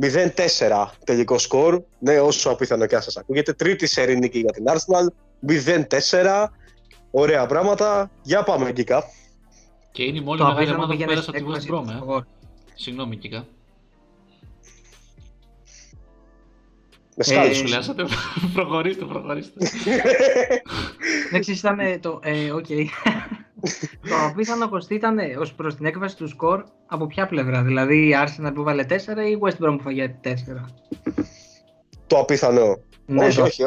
[0.01, 1.83] 0-4 τελικό σκορ.
[1.99, 3.53] Ναι, όσο απίθανο και αν σας ακούγεται.
[3.53, 5.07] Τρίτη σερή νίκη για την Arsenal.
[6.11, 6.45] 0-4.
[7.11, 8.11] Ωραία πράγματα.
[8.23, 9.05] Για πάμε, Κίκα.
[9.93, 11.89] Και είναι η μόνη μεγάλη ομάδα που πέρασε από τη West Brom.
[11.89, 12.21] Ε.
[12.75, 13.47] Συγγνώμη, Κίκα.
[17.17, 18.05] Με σκάλε ε, σου λέσατε,
[18.55, 19.67] προχωρήστε, προχωρήστε.
[21.29, 22.67] Εντάξει, ήταν το, ε, οκ.
[24.09, 28.15] το απίθανο Κωστή ήταν ως προς την έκβαση του σκορ από ποια πλευρά, δηλαδή η
[28.25, 28.93] Arsenal που έβαλε 4
[29.27, 30.29] ή η West Brom που έφαγε 4.
[32.07, 32.79] Το απίθανο.
[33.07, 33.43] Ναι, όχι, το...
[33.43, 33.63] όχι.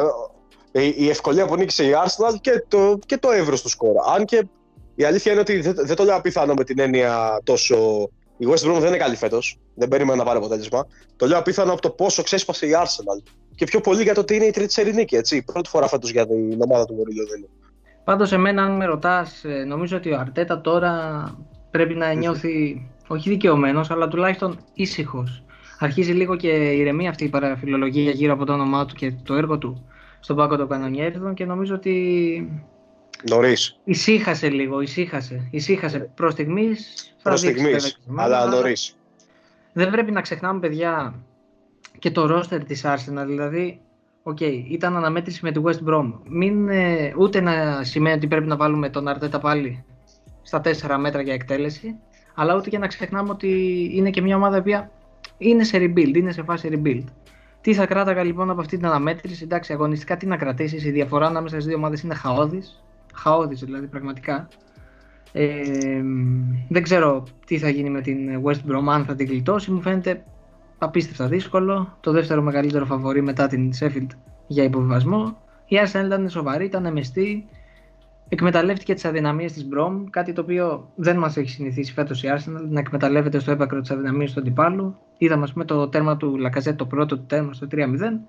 [0.96, 3.94] Η ευκολία που νίκησε η Arsenal και το, και το εύρος του σκορ.
[4.14, 4.46] Αν και
[4.94, 8.66] η αλήθεια είναι ότι δεν, δεν το λέω απίθανο με την έννοια τόσο η West
[8.66, 9.58] Brom δεν είναι καλή φέτος.
[9.74, 10.86] Δεν περίμενα να πάρει αποτέλεσμα.
[11.16, 13.30] Το λέω απίθανο από το πόσο ξέσπασε η Arsenal.
[13.54, 15.16] Και πιο πολύ για το ότι είναι η τρίτη σερινίκη.
[15.16, 15.42] Έτσι.
[15.42, 17.48] Πρώτη φορά φέτος για την ομάδα του Βορείου
[18.04, 21.34] Πάντως, εμένα, αν με ρωτάς, ε, νομίζω ότι ο Αρτέτα τώρα
[21.70, 25.44] πρέπει να νιώθει όχι δικαιωμένος, αλλά τουλάχιστον ήσυχος.
[25.78, 29.58] Αρχίζει λίγο και ηρεμεί αυτή η παραφιλολογία γύρω από το όνομά του και το έργο
[29.58, 29.86] του
[30.20, 31.92] στον πάγκο των κανονιέριδων και νομίζω ότι
[33.30, 33.78] Νωρίς.
[33.84, 35.48] Ησύχασε λίγο, ησύχασε.
[35.50, 36.10] ησύχασε.
[36.14, 37.14] Προς στιγμής.
[37.22, 38.96] Προς στιγμής, αλλά νωρίς.
[39.72, 41.14] Δεν πρέπει να ξεχνάμε, παιδιά,
[41.98, 43.24] και το ρόστερ της Arsenal.
[43.26, 43.80] Δηλαδή,
[44.22, 46.12] OK, okay, ήταν αναμέτρηση με τη West Brom.
[46.28, 49.84] Μην, ε, ούτε να σημαίνει ότι πρέπει να βάλουμε τον Αρτέτα πάλι
[50.42, 51.96] στα 4 μέτρα για εκτέλεση,
[52.34, 53.50] αλλά ούτε και να ξεχνάμε ότι
[53.92, 54.88] είναι και μια ομάδα που
[55.38, 57.04] είναι σε rebuild, είναι σε φάση rebuild.
[57.60, 61.26] Τι θα κράταγα λοιπόν από αυτή την αναμέτρηση, εντάξει, αγωνιστικά τι να κρατήσεις, η διαφορά
[61.26, 62.85] ανάμεσα στις δύο ομάδες είναι χαώδης
[63.16, 64.48] χαόδης δηλαδή πραγματικά.
[65.32, 66.02] Ε,
[66.68, 69.70] δεν ξέρω τι θα γίνει με την West Brom, αν θα την γλιτώσει.
[69.70, 70.24] Μου φαίνεται
[70.78, 71.96] απίστευτα δύσκολο.
[72.00, 74.10] Το δεύτερο μεγαλύτερο φαβορή μετά την Sheffield
[74.46, 75.36] για υποβιβασμό.
[75.66, 77.48] Η Arsenal ήταν σοβαρή, ήταν μεστή.
[78.28, 82.68] Εκμεταλλεύτηκε τις αδυναμίες της Brom, κάτι το οποίο δεν μας έχει συνηθίσει φέτος η Arsenal
[82.68, 84.96] να εκμεταλλεύεται στο έπακρο τις αδυναμίες του αντιπάλου.
[85.18, 88.20] Είδαμε, ας πούμε, το τέρμα του Λακαζέτ, το πρώτο του τέρμα στο 3-0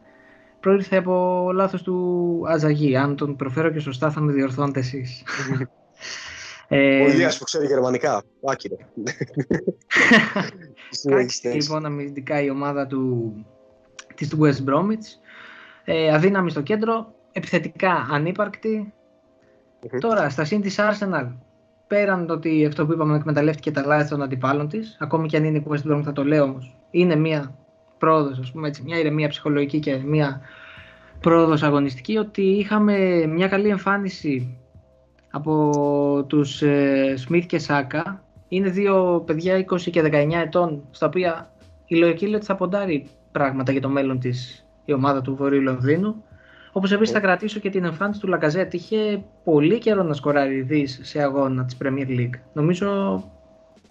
[0.60, 2.96] προήλθε από λάθος του Αζαγί.
[2.96, 5.24] Αν τον προφέρω και σωστά θα με διορθώνετε εσείς.
[6.68, 8.24] ε, Ο Ηλίας που ξέρει γερμανικά.
[8.46, 8.78] Άκυρο.
[11.10, 13.34] Κάτσε λοιπόν αμυντικά η ομάδα του,
[14.16, 15.20] της West Bromwich.
[15.86, 18.94] Ε, αδύναμη στο κέντρο, επιθετικά ανύπαρκτη.
[20.00, 21.28] Τώρα, στα σύν της Arsenal,
[21.88, 25.44] πέραν το ότι αυτό που είπαμε εκμεταλλεύτηκε τα λάθη των αντιπάλων της, ακόμη και αν
[25.44, 27.58] είναι η West Brom θα το λέω όμως, είναι μια
[27.98, 30.42] πρόοδος, ας πούμε έτσι, μια ηρεμία ψυχολογική και μια
[31.20, 34.58] πρόοδος αγωνιστική, ότι είχαμε μια καλή εμφάνιση
[35.32, 38.24] από τους ε, Σμιθ και Σάκα.
[38.48, 41.52] Είναι δύο παιδιά 20 και 19 ετών, στα οποία
[41.86, 45.62] η λογική λέει ότι θα ποντάρει πράγματα για το μέλλον της η ομάδα του Βορείου
[45.62, 46.24] Λονδίνου.
[46.72, 48.74] Όπως επίσης θα κρατήσω και την εμφάνιση του Λακαζέτ.
[48.74, 52.40] Είχε πολύ καιρό να σκοράρει δις σε αγώνα της Premier League.
[52.54, 53.24] Νομίζω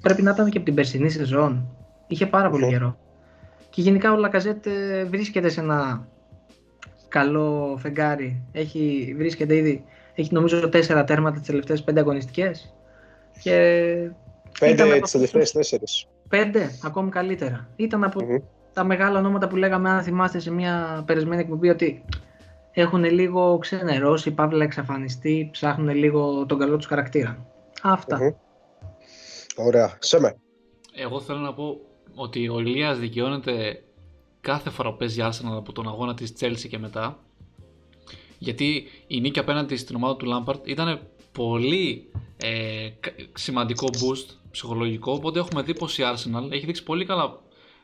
[0.02, 1.68] πρέπει να ήταν και από την περσινή σεζόν.
[2.06, 2.96] Είχε πάρα πολύ καιρό.
[3.76, 6.08] Και γενικά ο Λακαζέτ ε, βρίσκεται σε ένα
[7.08, 8.42] καλό φεγγάρι.
[8.52, 12.74] Έχει, βρίσκεται ήδη, έχει νομίζω τέσσερα τέρματα τις τελευταίες πέντε αγωνιστικές.
[13.42, 13.52] Και
[14.60, 16.08] πέντε τις τελευταίες τέσσερις.
[16.28, 17.68] Πέντε, ακόμη καλύτερα.
[17.76, 18.20] Ήταν από
[18.72, 22.04] τα μεγάλα ονόματα που λέγαμε, αν θυμάστε σε μια περισμένη εκπομπή, ότι
[22.72, 27.46] έχουν λίγο ξενερώσει, παύλα εξαφανιστεί, ψάχνουν λίγο τον καλό τους χαρακτήρα.
[27.82, 28.36] Αυτά.
[29.56, 29.96] Ωραία.
[29.98, 30.36] Σε
[30.94, 31.80] Εγώ θέλω να πω
[32.16, 33.82] ότι ο Λίας δικαιώνεται
[34.40, 37.18] κάθε φορά που παίζει Arsenal από τον αγώνα της Chelsea και μετά.
[38.38, 41.00] Γιατί η νίκη απέναντι στην ομάδα του Lampard ήταν
[41.32, 42.88] πολύ ε,
[43.32, 45.12] σημαντικό boost ψυχολογικό.
[45.12, 47.40] Οπότε έχουμε δει πως η Arsenal έχει δείξει πολύ καλά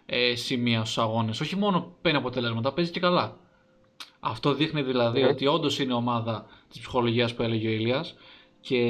[0.06, 1.40] ε, σημεία στους αγώνες.
[1.40, 3.36] Όχι μόνο παίρνει αποτελέσματα, παίζει και καλά.
[4.20, 5.26] Αυτό δείχνει δηλαδή ναι.
[5.26, 8.14] ότι όντως είναι ομάδα της ψυχολογίας που έλεγε ο Ηλίας
[8.60, 8.80] και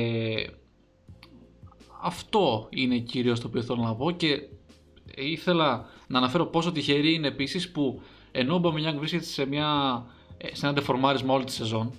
[2.03, 4.43] αυτό είναι κυρίως το οποίο θέλω να πω και
[5.16, 8.02] ήθελα να αναφέρω πόσο τυχερή είναι επίσης που
[8.32, 10.02] ενώ ο Μπαμινιάνγκ βρίσκεται σε, μια,
[10.36, 11.92] ε, σε ένα ντεφορμάρισμα όλη τη σεζόν,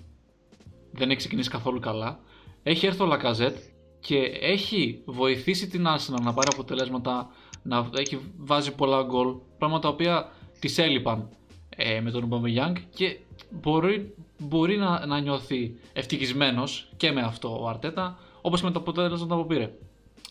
[0.92, 2.20] δεν έχει ξεκινήσει καθόλου καλά,
[2.64, 3.58] έχει έρθει ο Λακαζέτ
[4.00, 7.30] και έχει βοηθήσει την Arsenal να πάρει αποτελέσματα,
[7.64, 11.30] να έχει βάζει πολλά γκολ, πράγματα τα οποία τη έλειπαν
[11.70, 13.18] ε, με τον Μπαμινιάνγκ και
[13.50, 19.36] μπορεί, μπορεί να, να νιώθει ευτυχισμένος και με αυτό ο Αρτέτα, όπως με το αποτέλεσμα
[19.36, 19.74] που πήρε.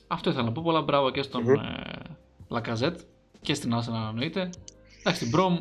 [0.06, 0.62] Αυτό ήθελα να πω.
[0.62, 2.01] Πολλά μπράβο και στον mm
[2.53, 2.98] Λακαζέτ
[3.40, 4.50] και στην Arsenal εννοείται.
[5.00, 5.59] Εντάξει, την Μπρομ.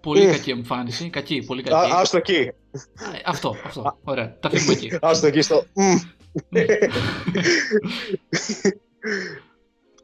[0.00, 1.10] Πολύ κακή εμφάνιση.
[1.10, 1.92] Κακή, πολύ κακή.
[1.92, 2.50] Άστο εκεί.
[3.24, 3.98] Αυτό, αυτό.
[4.04, 4.36] Ωραία.
[4.40, 4.98] Τα φύγουμε εκεί.
[5.00, 5.64] Άστο εκεί στο.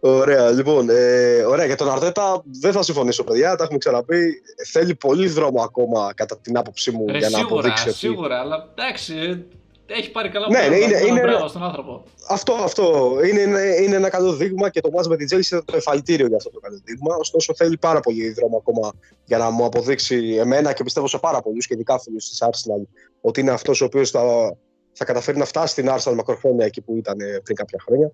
[0.01, 0.89] Ωραία, λοιπόν.
[0.91, 3.57] Ε, ωραία, για τον Αρτέτα δεν θα συμφωνήσω, παιδιά.
[3.57, 4.43] Τα έχουμε ξαναπεί.
[4.67, 7.99] Θέλει πολύ δρόμο ακόμα, κατά την άποψή μου, Ρε, για να σίγουρα, αποδείξει ότι.
[7.99, 9.47] Σίγουρα, αλλά εντάξει,
[9.87, 12.03] έχει πάρει καλά Ναι, ναι, είναι- είναι- μπράβο στον άνθρωπο.
[12.29, 13.17] Αυτό, αυτό.
[13.31, 16.27] Είναι, είναι, είναι ένα καλό δείγμα και το μάτς με την Chelsea ήταν το εφαλτήριο
[16.27, 17.17] για αυτό το καλό δείγμα.
[17.17, 18.93] Ωστόσο, θέλει πάρα πολύ δρόμο ακόμα
[19.25, 22.87] για να μου αποδείξει εμένα και πιστεύω σε πάρα πολλούς και ειδικά φίλους της Arsenal
[23.21, 24.57] ότι είναι αυτός ο οποίος θα,
[24.93, 28.11] θα καταφέρει να φτάσει στην Arsenal μακροχρόνια εκεί που ήταν ε, πριν κάποια χρόνια.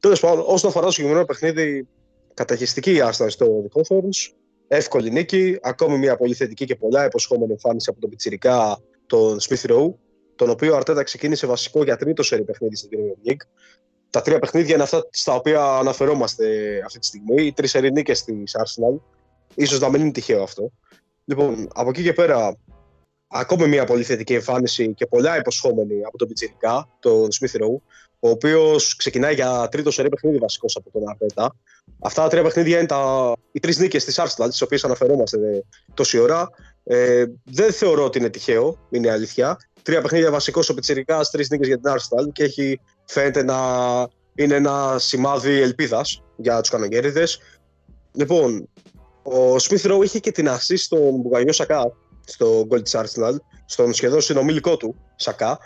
[0.00, 1.86] Τέλος πάντων, όσον αφορά το συγκεκριμένο παιχνίδι,
[2.34, 4.32] καταχιστική η Arsenal στο δικό Thorns.
[4.72, 5.58] Εύκολη νίκη.
[5.62, 9.92] Ακόμη μια πολύ θετική και πολλά υποσχόμενη εμφάνιση από τον Πιτσιρικά, τον Smith Rowe,
[10.40, 13.46] τον οποίο ο Αρτέτα ξεκίνησε βασικό για τρίτο σερί παιχνίδι στην Premier League.
[14.10, 16.44] Τα τρία παιχνίδια είναι αυτά στα οποία αναφερόμαστε
[16.84, 17.42] αυτή τη στιγμή.
[17.42, 19.00] Οι τρεις σερί νίκες της Arsenal.
[19.54, 20.70] Ίσως να μην είναι τυχαίο αυτό.
[21.24, 22.56] Λοιπόν, από εκεί και πέρα,
[23.28, 27.80] ακόμη μια πολύ θετική εμφάνιση και πολλά υποσχόμενη από τον Πιτσιρικά, τον Smith Rowe,
[28.20, 31.56] ο οποίος ξεκινάει για τρίτο σερί παιχνίδι βασικός από τον Αρτέτα.
[31.98, 33.32] Αυτά τα τρία παιχνίδια είναι τα...
[33.52, 35.64] οι τρεις νίκες της Arsenal, τις οποίες αναφερόμαστε
[35.94, 36.48] τόση ώρα.
[36.84, 39.56] Ε, δεν θεωρώ ότι είναι τυχαίο, είναι η αλήθεια.
[39.82, 43.56] Τρία παιχνίδια βασικός ο Πιτσιρικάς, τρεις νίκες για την Arsenal και έχει, φαίνεται να
[44.34, 47.26] είναι ένα σημάδι ελπίδας για τους κανονιέριδε.
[48.12, 48.68] Λοιπόν,
[49.22, 51.92] ο Smith Rowe είχε και την ασή στον Μπουγανιό Σακά,
[52.24, 55.58] στο γκολ της Arsenal, στον σχεδόν συνομιλικό του Σακά.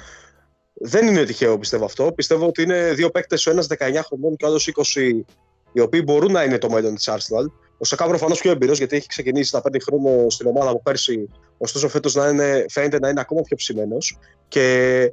[0.75, 2.13] Δεν είναι τυχαίο πιστεύω αυτό.
[2.13, 5.25] Πιστεύω ότι είναι δύο παίκτες, ο ένας 19 χρονών και ο άλλος 20,
[5.73, 7.47] οι οποίοι μπορούν να είναι το μέλλον της Arsenal.
[7.79, 11.29] Ο Σακά προφανώς πιο εμπειρό γιατί έχει ξεκινήσει να παίρνει χρόνο στην ομάδα από πέρσι,
[11.59, 14.19] ωστόσο φέτος να είναι, φαίνεται να είναι ακόμα πιο ψημένος.
[14.49, 15.13] Και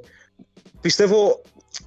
[0.81, 1.41] πιστεύω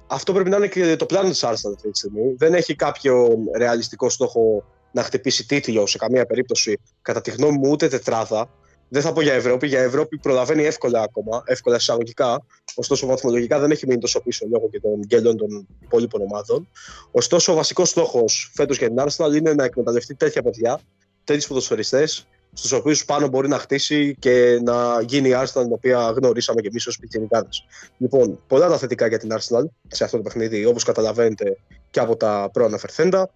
[0.07, 2.35] αυτό πρέπει να είναι και το πλάνο της Arsenal αυτή τη στιγμή.
[2.37, 6.79] Δεν έχει κάποιο ρεαλιστικό στόχο να χτυπήσει τίτλο σε καμία περίπτωση.
[7.01, 8.49] Κατά τη γνώμη μου, ούτε τετράδα.
[8.89, 9.67] Δεν θα πω για Ευρώπη.
[9.67, 12.45] Για Ευρώπη προλαβαίνει εύκολα ακόμα, εύκολα εισαγωγικά.
[12.75, 16.67] Ωστόσο, βαθμολογικά δεν έχει μείνει τόσο πίσω λόγω και των γκέλων των υπόλοιπων ομάδων.
[17.11, 20.79] Ωστόσο, ο βασικός στόχος φέτος για την Arsenal είναι να εκμεταλλευτεί τέτοια παιδιά,
[21.23, 26.09] τέτοιους ποδοσφαιριστές, στους οποίους πάνω μπορεί να χτίσει και να γίνει η Arsenal την οποία
[26.09, 27.49] γνωρίσαμε και εμείς ως πιτσιρικάδε.
[27.97, 31.57] Λοιπόν, πολλά τα θετικά για την Arsenal σε αυτό το παιχνίδι, όπως καταλαβαίνετε
[31.89, 33.29] και από τα προαναφερθέντα.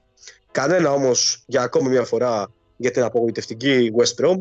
[0.52, 4.36] Κανένα όμως για ακόμη μια φορά για την απογοητευτική West Brom,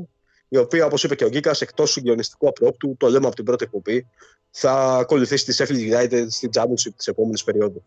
[0.48, 3.64] η οποία, όπως είπε και ο Γκίκας, εκτός συγκλονιστικού απρόπτου, το λέμε από την πρώτη
[3.64, 4.06] εκπομπή,
[4.50, 7.84] θα ακολουθήσει τη Sheffield United στην Championship της επόμενης περίοδου.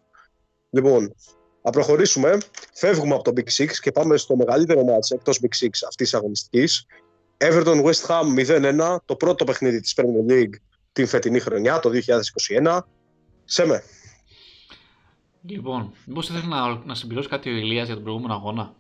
[0.69, 1.15] Λοιπόν,
[1.61, 2.37] να προχωρήσουμε.
[2.73, 6.13] Φεύγουμε από το Big Six και πάμε στο μεγαλύτερο μάτς εκτός Big Six αυτής της
[6.13, 6.85] αγωνιστικής.
[7.37, 10.53] Everton West Ham 0-1, το πρώτο παιχνίδι της Premier League
[10.91, 12.79] την φετινή χρονιά, το 2021.
[13.45, 13.83] Σέμε.
[15.45, 18.75] Λοιπόν, μήπως ήθελες να, να συμπληρώσεις κάτι ο Ηλίας για τον προηγούμενο αγώνα;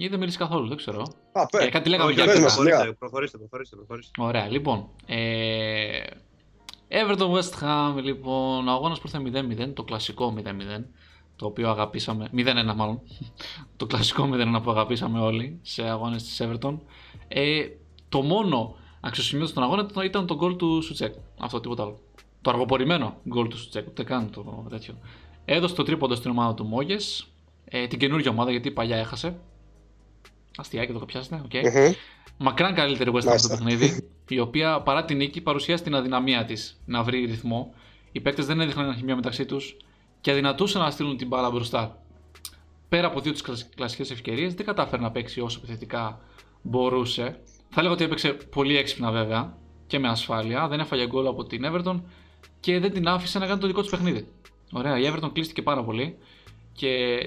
[0.00, 1.02] Ή δεν μίλησε καθόλου, δεν ξέρω.
[1.32, 1.64] Α, πέ.
[1.64, 2.60] Ε, κάτι λέγαμε Όχι, για πες όχι, μας, Arteta.
[2.60, 2.94] Ηλία.
[2.98, 4.22] προχωρήστε, προχωρήστε, προχωρήστε, προχωρήστε.
[4.22, 4.88] Ωραία, λοιπόν.
[5.06, 6.00] Ε,
[6.88, 10.84] Everton West Ham, λοιπόν, ο αγώνας που ήρθε 0-0, το κλασικό 0-0,
[11.36, 13.00] το οποίο αγαπήσαμε, 0-1 μάλλον,
[13.76, 16.78] το κλασικό 0-1 που αγαπήσαμε όλοι σε αγώνες της Everton.
[17.28, 17.66] Ε,
[18.08, 21.98] το μόνο αξιοσημείωτο στον αγώνα ήταν- ήταν το γκολ του Σουτσέκ, αυτό τίποτα άλλο.
[22.42, 24.94] Το αργοπορημένο γκολ του Σουτσέκ, ούτε καν το τέτοιο.
[25.44, 27.26] Έδωσε το τρίποντο στην ομάδα του Μόγες,
[27.64, 29.38] ε, την καινούργια ομάδα γιατί η παλιά έχασε.
[30.60, 31.54] Αστειάκι το πιάσετε, οκ.
[31.54, 31.92] Μμμ.
[32.38, 33.48] Μακράν καλύτερη West Ham στο Μάλιστα.
[33.48, 37.74] παιχνίδι, η οποία παρά την νίκη παρουσίασε την αδυναμία της να βρει ρυθμό.
[38.12, 39.76] Οι παίκτες δεν έδειχναν χημεία μεταξύ τους
[40.20, 42.02] και αδυνατούσαν να στείλουν την μπάλα μπροστά.
[42.88, 46.20] Πέρα από δύο τις κλασικές ευκαιρίες, δεν κατάφερε να παίξει όσο επιθετικά
[46.62, 47.40] μπορούσε.
[47.68, 49.56] Θα έλεγα ότι έπαιξε πολύ έξυπνα βέβαια
[49.86, 50.68] και με ασφάλεια.
[50.68, 52.00] Δεν έφαγε γκολ από την Everton
[52.60, 54.28] και δεν την άφησε να κάνει το δικό της παιχνίδι.
[54.72, 56.18] Ωραία, η Everton κλείστηκε πάρα πολύ
[56.72, 57.18] και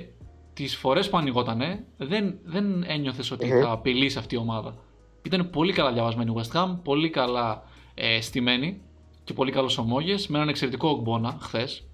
[0.53, 3.61] τις φορές που ανοιγότανε δεν, δεν ένιωθες ότι Μμμ.
[3.61, 4.75] θα απειλήσει αυτή η ομάδα.
[5.21, 8.81] Ήταν πολύ καλά διαβασμένη η West Ham, πολύ καλά ε, στημένη
[9.23, 11.87] και πολύ καλός ομόγες με έναν εξαιρετικό ογκμπόνα χθες.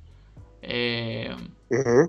[0.60, 1.34] Ε,
[1.68, 2.06] Μμμ.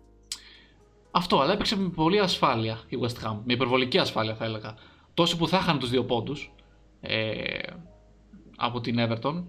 [1.11, 3.37] αυτό, αλλά έπαιξε με πολύ ασφάλεια η West Ham.
[3.45, 4.75] Με υπερβολική ασφάλεια θα έλεγα.
[5.15, 6.53] Τόσο που θα είχαν τους δύο πόντους
[7.01, 7.59] ε,
[8.57, 9.45] από την Everton.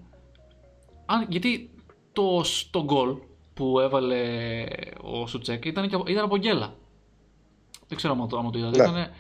[1.06, 1.70] Αν, γιατί
[2.14, 2.42] το,
[2.72, 3.18] το goal
[3.54, 4.66] που έβαλε
[5.02, 6.74] ο Σουτσέκ ήταν, και, ήταν από γκέλα.
[7.90, 8.78] Δεν ξέρω αν το, το είδατε.
[8.92, 9.00] Ναι.
[9.00, 9.12] Ήταν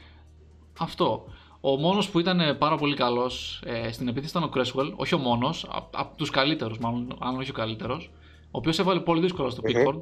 [0.80, 1.26] αυτό.
[1.62, 4.94] Ο μόνος που ήταν πάρα πολύ καλός ε, στην επίθεση ήταν ο Κρέσουελ.
[4.96, 8.12] Όχι ο μόνος, από τους καλύτερους, μάλλον, αν όχι ο καλύτερος.
[8.46, 9.72] Ο οποίος έβαλε πολύ δύσκολα στο Μμμ.
[9.76, 10.00] Pickford.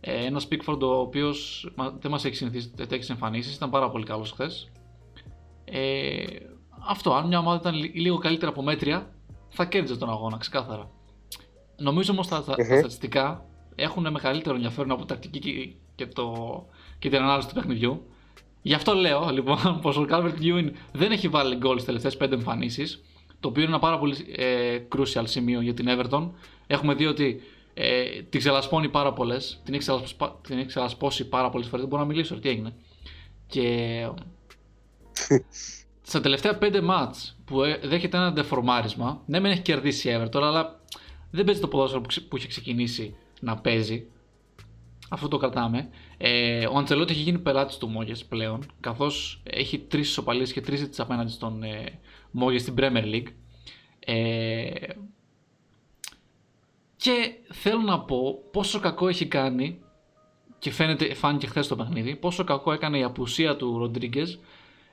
[0.00, 3.54] Ε, Ένας Pickford ο οποίος δεν μας έχει συνηθίσει τέτοιε εμφανίσει.
[3.54, 4.70] Ήταν πάρα πολύ καλός χθες.
[5.64, 6.24] Ε,
[6.88, 7.14] αυτό.
[7.14, 9.14] Αν μια ομάδα ήταν λι- λίγο καλύτερα από μέτρια,
[9.48, 10.90] θα κέρδιζε τον αγώνα, ξεκάθαρα.
[11.76, 12.78] Νομίζω όμως τα, τα, τα Μμμ.
[12.78, 13.44] στατιστικά
[13.74, 16.32] έχουν μεγαλύτερο ενδιαφέρον από τακτική και, και, το,
[16.98, 18.02] και την ανάλυση του παιχνιδιού.
[18.62, 22.32] Γι' αυτό λέω λοιπόν πως ο Calvert Lewin δεν έχει βάλει γκολ στις τελευταίες 5
[22.32, 23.02] εμφανίσεις.
[23.40, 26.30] Το οποίο είναι ένα πάρα πολύ ε, crucial σημείο για την Everton.
[26.66, 27.40] Έχουμε δει ότι
[27.74, 29.60] ε, την ξελασπώνει πάρα πολλές.
[29.64, 31.80] Την έχει ξελασπώσει, την έχει ξελασπώσει πάρα πολλές φορές.
[31.80, 32.74] Δεν μπορώ να μιλήσω, ρε, τι έγινε.
[33.46, 34.08] Και
[36.08, 40.42] στα τελευταία 5 μάτς που ε, δέχεται ένα ντεφορμάρισμα, ναι, μεν έχει κερδίσει η Everton,
[40.42, 40.80] αλλά
[41.30, 44.06] δεν παίζει το ποδόσφαιρο που, ξε- που είχε ξεκινήσει να παίζει.
[45.10, 45.88] Αυτό το κρατάμε.
[46.18, 50.80] Ε, ο Αντσελότη έχει γίνει πελάτης του Μόγες πλέον, καθώς έχει τρεις ισοπαλίες και τρεις
[50.80, 51.98] ήττες απέναντι στον ε,
[52.30, 53.26] Μόγες στην Premier League.
[53.98, 54.70] Ε,
[56.96, 59.78] και θέλω να πω πόσο κακό έχει κάνει
[60.58, 64.38] και φαίνεται, φάνηκε χθες το παιχνίδι, πόσο κακό έκανε η απουσία του Ροντρίγκες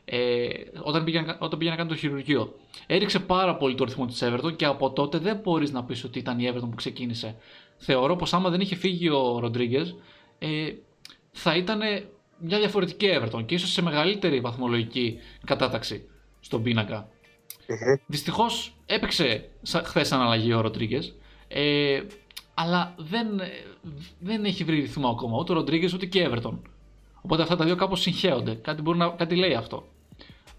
[0.06, 0.48] ε,
[0.84, 2.56] όταν, πήγε, να- όταν πήγε να κάνει το χειρουργείο.
[2.88, 6.20] Έριξε πάρα πολύ το ρυθμό της Everton και από τότε δεν μπορείς να πεις ότι
[6.20, 7.36] ήταν η Everton που ξεκίνησε.
[7.78, 9.96] Θεωρώ πως άμα δεν είχε φύγει ο Ροντρίγκες,
[10.40, 10.74] ε,
[11.32, 11.80] θα ήταν
[12.38, 16.10] μια διαφορετική Everton και ίσως σε μεγαλύτερη βαθμολογική κατάταξη
[16.40, 17.08] στον πίνακα.
[17.68, 17.96] Μμμ.
[18.06, 19.50] Δυστυχώς έπαιξε
[19.84, 21.16] χθες αναλλαγή ο Ροντρίγκες.
[21.48, 22.02] Ε,
[22.54, 23.48] αλλά δεν, ε,
[24.20, 26.58] δεν έχει βρει ρυθμό ακόμα ούτε ο Ροντρίγκες ούτε και η Everton.
[27.22, 28.54] Οπότε αυτά τα δύο κάπως συγχέονται.
[28.54, 29.88] Κάτι, μπορεί να, κάτι λέει αυτό.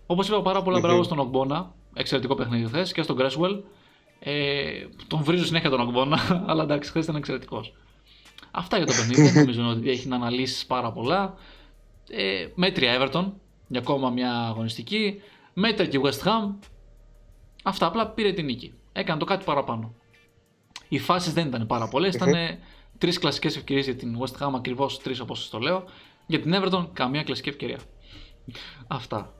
[0.07, 0.87] Όπως είπα, πάρα πολλά Μμμ.
[0.87, 1.75] μπράβο στον Ογμπόνα.
[1.95, 3.62] Εξαιρετικό παιχνίδι χθες και στον Γκρέσουελ.
[4.27, 6.18] Ε, τον βρίζω συνέχεια τον Ογμπόνα,
[6.49, 7.72] αλλά εντάξει, χθες ήταν εξαιρετικός.
[8.51, 9.22] Αυτά για το παιχνίδι.
[9.22, 11.35] δεν νομίζω ότι έχει να αναλύσεις πάρα πολλά.
[12.11, 13.25] Ε, μέτρια Everton
[13.68, 15.20] για ακόμα μια αγωνιστική.
[15.55, 16.55] Μέτρια και West Ham.
[17.62, 18.72] Αυτά απλά πήρε την νίκη.
[18.93, 19.95] Έκανε το κάτι παραπάνω.
[20.89, 22.14] Οι φάσεις δεν ήταν πάρα πολλές.
[22.14, 22.33] Ήταν
[22.99, 25.85] τρεις κλασικές ευκαιρίες για την West Ham, ακριβώς τρεις όπως το λέω.
[26.27, 27.79] Για την Everton, καμία κλασική ευκαιρία.
[28.87, 29.33] Αυτά.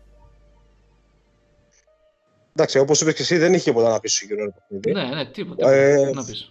[2.57, 4.93] Εντάξει, όπως είπες και εσύ, δεν είχε πολλά να πεις στο συγκεκριμένο παιχνίδι.
[4.93, 5.73] Ναι, ναι, τίποτα.
[5.73, 6.49] Ε, Τι να πεις.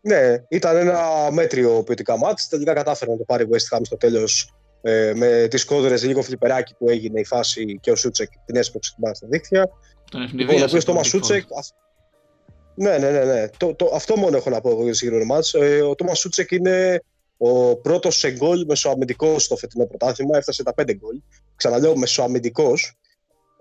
[0.00, 1.00] Ναι, ήταν ένα
[1.32, 2.48] μέτριο ποιοτικά μάτς.
[2.48, 6.22] Τελικά κατάφερε να το πάρει η West Ham στο τέλος ε, με τις κόδρες λίγο
[6.22, 9.68] φλιπεράκι που έγινε η φάση και ο Σούτσεκ την έσπρωξε την μπάλα στα δίχτυα.
[10.10, 11.10] Τον Λοιπόν, ο ευνηδίασε οποίος τον Τόμας Pickford.
[11.10, 11.42] Σούτσεκ.
[11.58, 11.74] αυ-
[12.74, 13.24] Ναι, ναι, ναι.
[13.24, 13.48] ναι.
[13.56, 15.54] Το, το, αυτό μόνο έχω να πω εγώ για το συγκεκριμένο μάτς.
[15.54, 17.02] Ε, ο Τόμας Σούτσεκ είναι
[17.36, 20.36] ο πρώτος σε γκολ μεσοαμυντικός στο φετινό πρωτάθλημα.
[20.36, 21.20] Έφτασε τα 5 γκολ.
[21.56, 22.96] Ξαναλέω μεσοαμυντικός.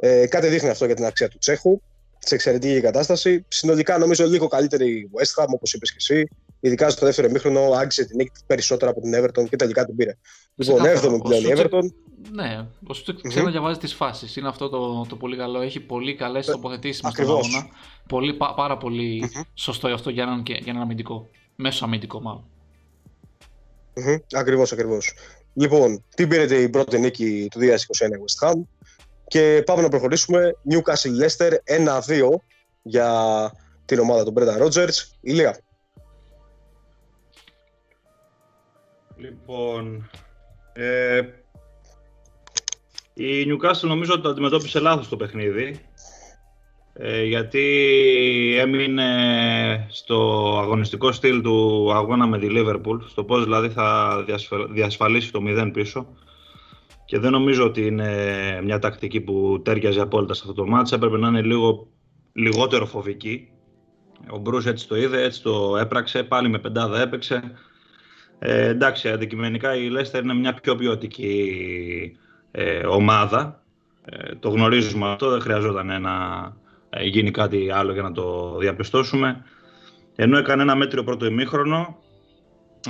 [0.07, 1.81] Ε, κάτι δείχνει αυτό για την αξία του Τσέχου.
[2.19, 3.45] Σε εξαιρετική κατάσταση.
[3.47, 6.27] Συνολικά νομίζω λίγο καλύτερη η West Ham, όπως είπες και εσύ.
[6.59, 10.17] Ειδικά στο δεύτερο ημίχρονο άγγιζε την νίκη περισσότερα από την Everton και τελικά την πήρε.
[10.55, 11.13] Λοιπόν, Ξεκάθαρα.
[11.13, 11.81] 7η Ο πλέον η Σούτσεκ- Everton.
[12.31, 14.35] Ναι, ο Σούτσεκ ξέρει να διαβάζει τις φάσεις.
[14.35, 15.61] Είναι αυτό το, το πολύ καλό.
[15.61, 17.55] Έχει πολύ καλές τοποθετήσεις μέσα στον Ε, ακριβώς.
[17.55, 17.71] αγώνα.
[18.07, 21.29] Πολύ, πα- πάρα πολύ σωστό αυτό για έναν, και- για έναν αμυντικό.
[21.55, 22.43] Μέσο αμυντικό, μάλλον.
[23.95, 25.13] Μμμ, Ακριβώς, ακριβώς.
[25.53, 28.53] Λοιπόν, την πήρε η πρώτη νίκη του 2021 η West Ham;
[29.27, 30.55] Και πάμε να προχωρήσουμε.
[30.69, 31.51] Newcastle Leicester
[32.09, 32.29] 1-2
[32.81, 33.11] για
[33.85, 35.03] την ομάδα του Brendan Rodgers.
[35.21, 35.59] Ηλία.
[39.17, 40.09] Λοιπόν,
[40.73, 41.21] ε,
[43.13, 45.79] η Newcastle νομίζω ότι το αντιμετώπισε λάθος το παιχνίδι.
[46.93, 47.65] Ε, γιατί
[48.59, 50.17] έμεινε στο
[50.61, 55.71] αγωνιστικό στυλ του αγώνα με τη Liverpool, στο πώς δηλαδή θα διασφα- διασφαλίσει το 0
[55.73, 56.07] πίσω.
[57.05, 58.09] Και δεν νομίζω ότι είναι
[58.63, 60.91] μια τακτική που τέριαζε απόλυτα σε αυτό το μάτς.
[60.91, 61.87] Έπρεπε να είναι λίγο
[62.33, 63.49] λιγότερο φοβική.
[64.29, 67.51] Ο Μπρούς έτσι το είδε, έτσι το έπραξε, πάλι με πεντάδα έπαιξε.
[68.39, 72.17] Ε, εντάξει, αντικειμενικά η Leicester είναι μια πιο ποιοτική
[72.51, 73.63] ε, ομάδα.
[74.05, 76.11] Ε, το γνωρίζουμε αυτό, δεν χρειαζόταν να
[76.89, 79.43] ε, γίνει κάτι άλλο για να το διαπιστώσουμε.
[80.15, 81.97] Ενώ έκανε ένα μέτριο πρώτο ημίχρονο,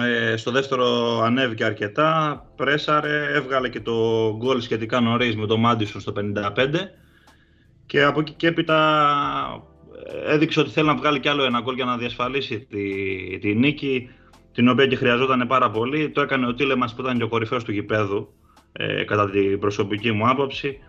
[0.04, 3.94] ε, στο δεύτερο ανέβηκε αρκετά, πρέσαρε, έβγαλε και το
[4.38, 6.52] γκολ σχετικά νωρίς με το Μάντισον στο 55
[7.86, 9.64] και από εκεί και έπειτα
[10.26, 13.56] ε, έδειξε ότι θέλει να βγάλει κι άλλο ένα γκολ για να διασφαλίσει τη, τη
[13.56, 14.10] νίκη
[14.52, 16.10] την οποία και χρειαζόταν πάρα πολύ.
[16.10, 18.34] Το έκανε ο Τίλεμας που ήταν και ο κορυφαίος του γηπέδου
[18.72, 20.80] ε, κατά την προσωπική μου άποψη.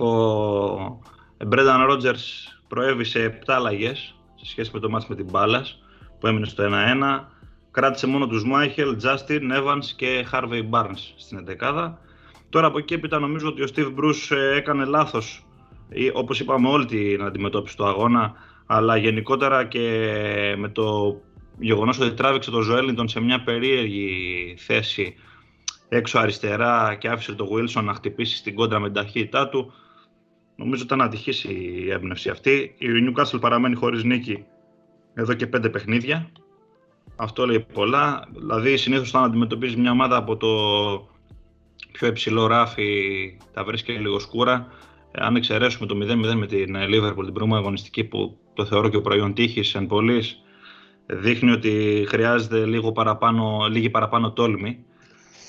[0.00, 5.82] Ο Μπρένταν Ρότζερς προέβησε 7 αλλαγές σε σχέση με το μάτς με την Μπάλας
[6.20, 6.68] που έμεινε στο 1-1.
[7.70, 11.92] Κράτησε μόνο τους Μάιχελ, Τζάστιν, Evans και Harvey Barnes στην 11
[12.50, 15.46] Τώρα από εκεί έπειτα νομίζω ότι ο Steve Bruce ε, έκανε λάθος
[15.88, 18.34] ή, όπως είπαμε όλη την αντιμετώπιση του αγώνα
[18.66, 19.80] αλλά γενικότερα και
[20.58, 21.16] με το
[21.58, 25.14] γεγονός ότι τράβηξε τον Ζωέλιντον σε μια περίεργη θέση
[25.88, 29.72] έξω αριστερά και άφησε τον Wilson να χτυπήσει στην κόντρα με την ταχύτητά του.
[30.56, 32.74] Νομίζω ήταν ατυχής η έμπνευση αυτή.
[32.78, 34.44] Η Newcastle παραμένει χωρίς νίκη
[35.14, 36.30] εδώ και πέντε παιχνίδια.
[37.22, 38.28] Αυτό λέει πολλά.
[38.36, 40.48] Δηλαδή, συνήθως όταν αντιμετωπίζεις μια ομάδα από το
[41.92, 44.66] πιο υψηλό ράφι, τα βρίσκει λίγο σκούρα.
[45.12, 48.96] Ε, αν εξαιρέσουμε το 0-0 με την Liverpool την προηγούμενη αγωνιστική που το θεωρώ και
[48.96, 50.42] ο προϊόν τύχης εν πωλής,
[51.06, 54.84] δείχνει ότι χρειάζεται λίγο παραπάνω, λίγη παραπάνω τόλμη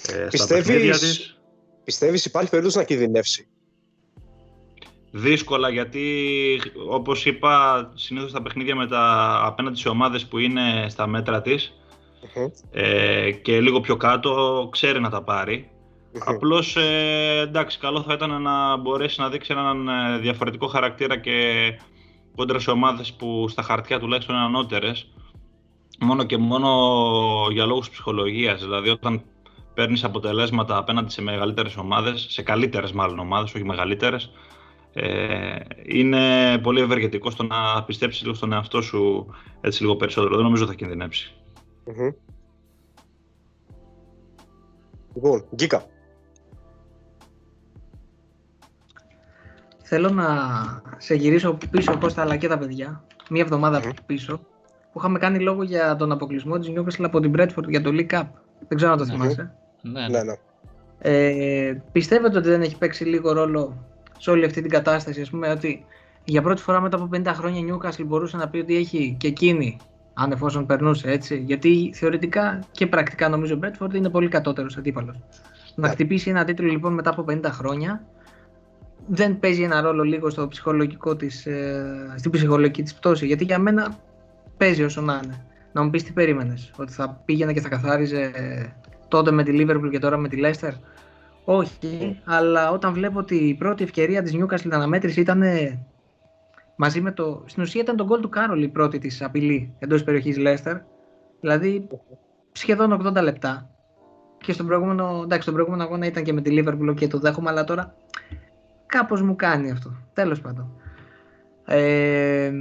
[0.07, 1.39] ε, πιστεύεις, της.
[1.83, 3.47] Πιστεύεις υπάρχει περίπτωση να κινδυνεύσει;
[5.11, 6.05] Δύσκολα γιατί
[6.89, 11.73] όπως είπα συνήθως τα παιχνίδια με τα, απέναντι σε ομάδες που είναι στα μέτρα της
[12.71, 15.69] ε, και λίγο πιο κάτω ξέρει να τα πάρει.
[16.25, 21.63] Απλώς ε, εντάξει καλό θα ήταν να μπορέσει να δείξει έναν ε, διαφορετικό χαρακτήρα και
[22.35, 25.07] κόντρα σε ομάδες που στα χαρτιά τουλάχιστον είναι ανώτερες
[25.99, 26.69] μόνο και μόνο
[27.51, 28.61] για λόγους ψυχολογίας.
[28.61, 29.21] Δηλαδή όταν
[29.73, 34.31] παίρνεις αποτελέσματα απέναντι σε μεγαλύτερες ομάδες, σε καλύτερες μάλλον ομάδες, όχι μεγαλύτερες,
[34.93, 39.27] ε, είναι πολύ ευεργετικό στο να πιστέψεις λίγο στον εαυτό σου
[39.61, 40.35] έτσι λίγο περισσότερο.
[40.35, 41.35] Δεν νομίζω θα κινδυνεύσει.
[41.85, 42.13] Mm-hmm.
[45.15, 45.85] Λοιπόν, Γκίκα.
[49.83, 50.27] Θέλω να
[50.97, 53.03] σε γυρίσω πίσω Κώστα αλλά και τα παιδιά.
[53.29, 53.93] Μία εβδομάδα mm-hmm.
[54.05, 54.37] πίσω
[54.91, 58.09] που είχαμε κάνει λόγο για τον αποκλεισμό της Newcastle από την Bradford για το League
[58.09, 58.27] Cup.
[58.67, 59.53] Δεν ξέρω αν το θυμάσαι.
[59.81, 60.23] Ναι, ναι.
[60.23, 60.33] ναι.
[60.99, 63.85] Ε, πιστεύετε ότι δεν έχει παίξει λίγο ρόλο
[64.21, 65.85] σε όλη αυτή την κατάσταση, ας πούμε, ότι
[66.23, 69.27] για πρώτη φορά μετά από 50 χρόνια η Newcastle μπορούσε να πει ότι έχει και
[69.27, 69.77] εκείνη,
[70.13, 75.17] αν εφόσον περνούσε έτσι, γιατί θεωρητικά και πρακτικά νομίζω ο Μπέτφορντ είναι πολύ κατώτερος αντίπαλος.
[75.75, 75.93] Να ναι.
[75.93, 78.03] χτυπήσει ένα τίτλο λοιπόν μετά από 50 χρόνια
[79.07, 83.59] δεν παίζει ένα ρόλο λίγο στο ψυχολογικό της, ε, στην ψυχολογική της πτώση, γιατί για
[83.59, 83.99] μένα
[84.57, 85.45] παίζει όσο να είναι.
[85.71, 88.31] Να μου πεις τι περίμενες, ότι θα πήγαινε και θα καθάριζε
[89.07, 90.71] τότε με τη Liverpool και τώρα με τη Leicester;
[91.45, 95.43] Όχι, αλλά όταν βλέπω ότι η πρώτη ευκαιρία της Newcastle αναμέτρηση ήταν
[96.75, 97.43] μαζί με το...
[97.45, 100.79] Στην ουσία ήταν το γκολ του Κάρολ η πρώτη της απειλή εντός περιοχής Leicester.
[101.39, 101.87] Δηλαδή
[102.51, 103.69] σχεδόν 80 λεπτά.
[104.37, 107.49] Και στον προηγούμενο, εντάξει, στον προηγούμενο αγώνα ήταν και με τη Liverpool και το δέχομαι,
[107.49, 107.95] αλλά τώρα
[108.85, 109.95] κάπως μου κάνει αυτό.
[110.13, 110.81] Τέλος πάντων.
[111.65, 112.51] Ε,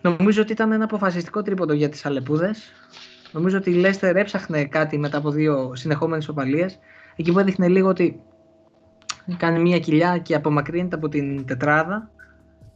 [0.00, 2.72] νομίζω ότι ήταν ένα αποφασιστικό τρίποντο για τις Αλεπούδες.
[3.32, 6.78] Νομίζω ότι η Leicester έψαχνε κάτι μετά από δύο συνεχόμενες οπαλίες.
[7.16, 8.20] Εκεί που έδειχνε λίγο ότι
[9.36, 12.10] κάνει μια κοιλιά και απομακρύνεται από την τετράδα.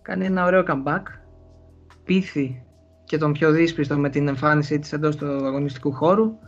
[0.02, 1.02] Κάνει ένα ωραίο comeback.
[2.04, 2.62] Πείθει
[3.04, 6.38] και τον πιο δύσπιστο με την εμφάνισή της εντός του αγωνιστικού χώρου.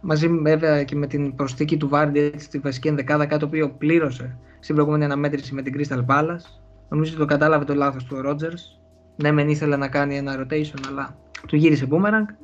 [0.00, 4.38] Μαζί βέβαια και με την προσθήκη του Βάρντι στη βασική ενδεκάδα, κάτι το οποίο πλήρωσε
[4.60, 6.46] στην προηγούμενη αναμέτρηση με την Crystal Palace.
[6.88, 8.80] Νομίζω ότι το κατάλαβε το λάθος του ο Rogers.
[9.16, 11.16] Ναι, μεν ήθελε να κάνει ένα rotation, αλλά
[11.46, 12.34] του γύρισε boomerang.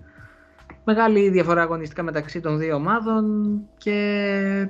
[0.84, 3.24] Μεγάλη διαφορά αγωνιστικά μεταξύ των δύο ομάδων
[3.76, 4.68] και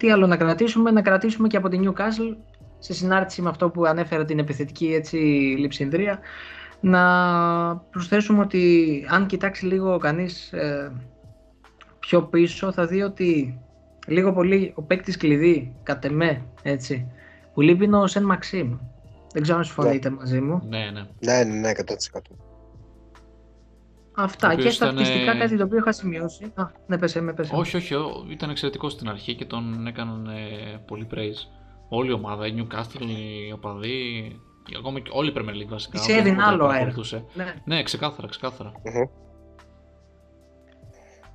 [0.00, 2.36] τι άλλο να κρατήσουμε, να κρατήσουμε και από την Newcastle
[2.78, 5.16] σε συνάρτηση με αυτό που ανέφερα την επιθετική έτσι,
[5.58, 6.18] λειψινδρία
[6.80, 7.02] να
[7.76, 10.92] προσθέσουμε ότι αν κοιτάξει λίγο κανείς ε,
[11.98, 13.58] πιο πίσω θα δει ότι
[14.06, 17.06] λίγο πολύ ο παίκτης κλειδί κατ' εμέ έτσι
[17.54, 18.76] που λείπει είναι ο Σεν Μαξίμ
[19.32, 20.16] δεν ξέρω αν συμφωνείτε ναι.
[20.16, 20.62] μαζί μου.
[20.68, 21.06] Ναι ναι.
[21.18, 22.49] Ναι ναι, ναι 100%
[24.22, 26.52] Αυτά και στατιστικά κάτι το οποίο είχα σημειώσει.
[26.54, 27.54] Α, ναι, πέσε, με πέσε.
[27.54, 27.94] Όχι, όχι,
[28.28, 30.28] ήταν εξαιρετικό στην αρχή και τον έκαναν
[30.86, 31.58] πολύ praise.
[31.88, 34.32] Όλη η ομάδα, η Newcastle, οι οπαδοί,
[34.78, 35.98] ακόμα και όλη η Premier League βασικά.
[35.98, 36.92] Σε έδινε άλλο αέρα.
[37.34, 37.54] Ναι.
[37.64, 38.72] ναι, ξεκάθαρα, ξεκάθαρα.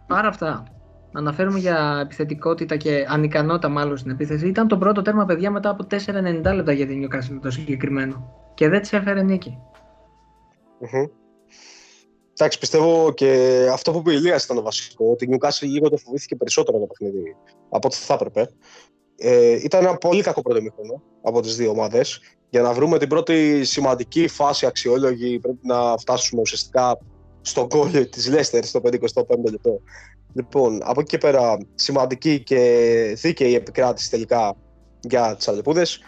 [0.08, 0.64] Άρα αυτά.
[1.12, 4.48] Να αναφέρουμε για επιθετικότητα και ανικανότητα μάλλον στην επίθεση.
[4.48, 8.34] Ήταν το πρώτο τέρμα, παιδιά, μετά από 4,90 λεπτά για την Newcastle το συγκεκριμένο.
[8.54, 9.58] Και δεν τη έφερε νίκη.
[12.38, 15.10] Εντάξει, πιστεύω και αυτό που είπε η Ηλίας ήταν το βασικό.
[15.12, 17.36] Ότι η Newcastle λίγο το φοβήθηκε περισσότερο το παιχνίδι
[17.70, 18.50] από ό,τι θα έπρεπε.
[19.18, 22.20] Ε, ήταν ένα πολύ κακό πρώτο μήχρονο από τις δύο ομάδες.
[22.50, 26.98] Για να βρούμε την πρώτη σημαντική φάση αξιόλογη, πρέπει να φτάσουμε ουσιαστικά
[27.42, 28.92] στο γκολ της Λέστερ στο 55
[29.52, 29.82] λεπτό.
[30.34, 34.56] Λοιπόν, από εκεί και πέρα, σημαντική και δίκαιη επικράτηση τελικά
[35.00, 36.00] για τις Αλεπούδες.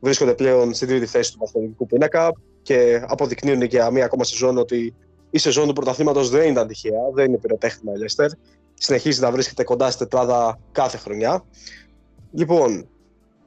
[0.00, 2.32] Βρίσκονται πλέον στην τρίτη θέση του βαθμολογικού πίνακα
[2.62, 4.94] και αποδεικνύουν για μία ακόμα σεζόν ότι
[5.34, 8.30] η σεζόν του πρωταθλήματος δεν ήταν τυχαία, δεν είναι πυροτέχνημα η Λέστερ.
[8.74, 11.44] Συνεχίζει να βρίσκεται κοντά στη τετράδα κάθε χρονιά.
[12.32, 12.88] Λοιπόν,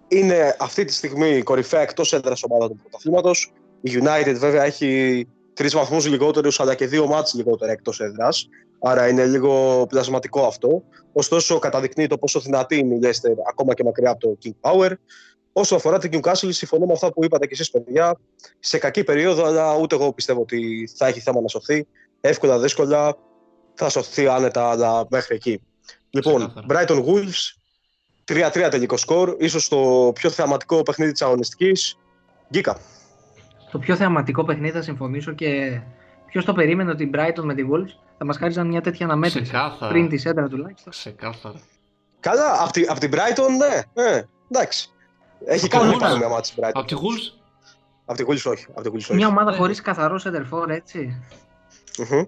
[0.07, 3.53] είναι αυτή τη στιγμή κορυφαία εκτός έδρας ομάδα του πρωταθλήματος.
[3.81, 8.49] Η United βέβαια έχει τρεις βαθμούς λιγότερους, αλλά και δύο μάτς λιγότερα εκτός έδρας.
[8.80, 10.84] Άρα είναι λίγο πλασματικό αυτό.
[11.14, 14.91] Ωστόσο, καταδεικνύει το πόσο δυνατή είναι η Leicester ακόμα και μακριά από το King Power.
[15.59, 18.17] Όσο αφορά την Newcastle, συμφωνώ με αυτά που είπατε και εσείς, παιδιά.
[18.59, 21.88] Σε κακή περίοδο, αλλά ούτε εγώ πιστεύω ότι θα έχει θέμα να σωθεί.
[22.21, 23.17] Εύκολα, δύσκολα.
[23.73, 25.61] θα σωθεί άνετα, αλλά μέχρι εκεί.
[26.09, 27.55] Λοιπόν, Brighton Wolves,
[28.25, 31.97] 3-3 τελικό σκορ, ίσως το πιο θεαματικό παιχνίδι της αγωνιστικής.
[32.51, 32.77] Γκίκα.
[33.71, 35.81] Το πιο θεαματικό παιχνίδι θα συμφωνήσω και
[36.25, 39.41] ποιος το περίμενε ότι η Brighton με τη Wolves θα μας χάριζαν μια τέτοια αναμέτρηση
[39.43, 39.91] Ξεκάθαρα.
[39.91, 40.91] πριν τη σέντρα τουλάχιστον.
[40.91, 41.59] Ξεκάθαρα.
[42.19, 44.21] Καλά, από τη, απ την Brighton, ναι, ναι,
[44.51, 44.91] εντάξει.
[45.45, 46.18] Έχει Από κάνει τη πάρα Wolves.
[46.18, 46.72] μια μάτια Brighton.
[46.73, 47.39] Από τη Wolves,
[48.05, 48.65] Από τη Wolves όχι.
[48.69, 49.14] Από τη Wolves όχι.
[49.15, 49.57] Μια ομάδα Ναι.
[49.57, 51.22] χωρίς καθαρό σέντερφορ, έτσι.
[52.11, 52.23] Μμμ.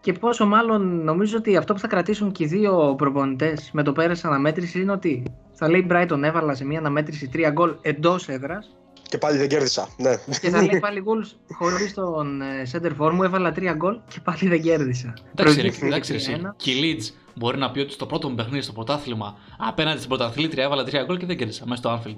[0.00, 3.92] Και πόσο μάλλον νομίζω ότι αυτό που θα κρατήσουν και οι δύο προπονητές με το
[3.92, 5.22] πέρασε αναμέτρηση είναι ότι
[5.52, 9.48] θα λέει η Brighton έβαλα σε μια αναμέτρηση τρία γκολ εντός έδρας Και πάλι δεν
[9.48, 10.14] κέρδισα, ναι.
[10.40, 11.26] και θα λέει πάλι γκολ
[11.58, 15.14] χωρίς τον ε, center for μου έβαλα τρία γκολ και πάλι δεν κέρδισα.
[15.30, 16.22] εντάξει, ρε, Προηγήθηκε εντάξει, ρε, 3-1.
[16.22, 16.40] εσύ.
[16.56, 20.08] Και η Leeds μπορεί να πει ότι στο πρώτο μου παιχνίδι στο πρωτάθλημα απέναντι στην
[20.08, 22.16] πρωταθλήτρια έβαλα τρία γκολ και δεν κέρδισα μέσα στο Anfield.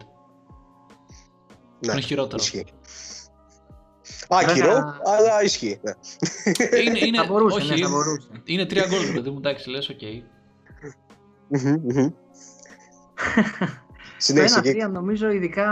[1.86, 1.92] Ναι.
[1.92, 2.42] Είναι χειρότερο.
[2.42, 2.64] Ισχύει.
[4.30, 5.80] Βέβαια- Άκυρο, αλλά ισχύει.
[5.82, 5.92] Ναι.
[6.80, 8.28] είναι, είναι, Θα μπορούσε, όχι, ναι, θα μπορούσε.
[8.44, 10.00] είναι τρία γκολ, ρε παιδί μου, εντάξει, λες, οκ.
[11.48, 12.08] Μμμ, μμμ.
[14.20, 14.78] Το Συνέχισε εκεί.
[14.86, 15.68] 1-3 νομίζω ειδικά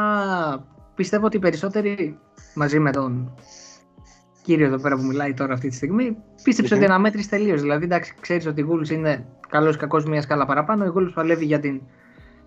[0.94, 2.18] πιστεύω ότι οι περισσότεροι
[2.54, 3.34] μαζί με τον
[4.42, 6.82] κύριο εδώ πέρα που μιλάει τώρα αυτή τη στιγμή πίστεψε Μμμ.
[6.82, 7.60] ότι αναμέτρηση τελείως.
[7.60, 10.84] Δηλαδή εντάξει, ξέρεις ότι η Wolves είναι καλός ή κακός μία σκάλα παραπάνω.
[10.84, 11.80] Η Wolves παλεύει για την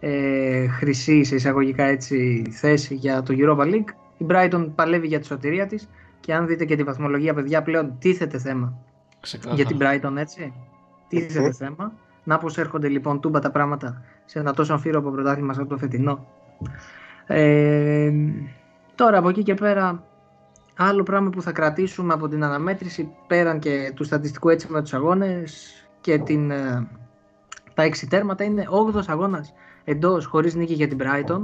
[0.03, 3.89] ε, χρυσή σε εισαγωγικά έτσι, θέση για το Europa League.
[4.17, 5.89] Η Brighton παλεύει για τη σωτηρία της.
[6.19, 8.73] Και αν δείτε και τη βαθμολογία, παιδιά, πλέον τίθεται θέμα
[9.19, 9.55] Ξεκάθαρα.
[9.55, 10.53] για την Brighton, έτσι.
[11.07, 11.51] Τίθεται Μμμ.
[11.51, 11.93] θέμα.
[12.23, 16.27] Να πως έρχονται λοιπόν τούμπα τα πράγματα σε ένα τόσο αμφίροπο πρωτάθλημα σαν το φετινό.
[17.27, 18.11] Ε,
[18.95, 20.03] τώρα από εκεί και πέρα,
[20.77, 24.93] άλλο πράγμα που θα κρατήσουμε από την αναμέτρηση πέραν και του στατιστικού έτσι με τους
[24.93, 26.87] αγώνες και την, ε,
[27.73, 29.53] τα έξι τέρματα είναι 8ος αγώνας
[29.83, 31.39] εντός χωρίς νίκη για την Brighton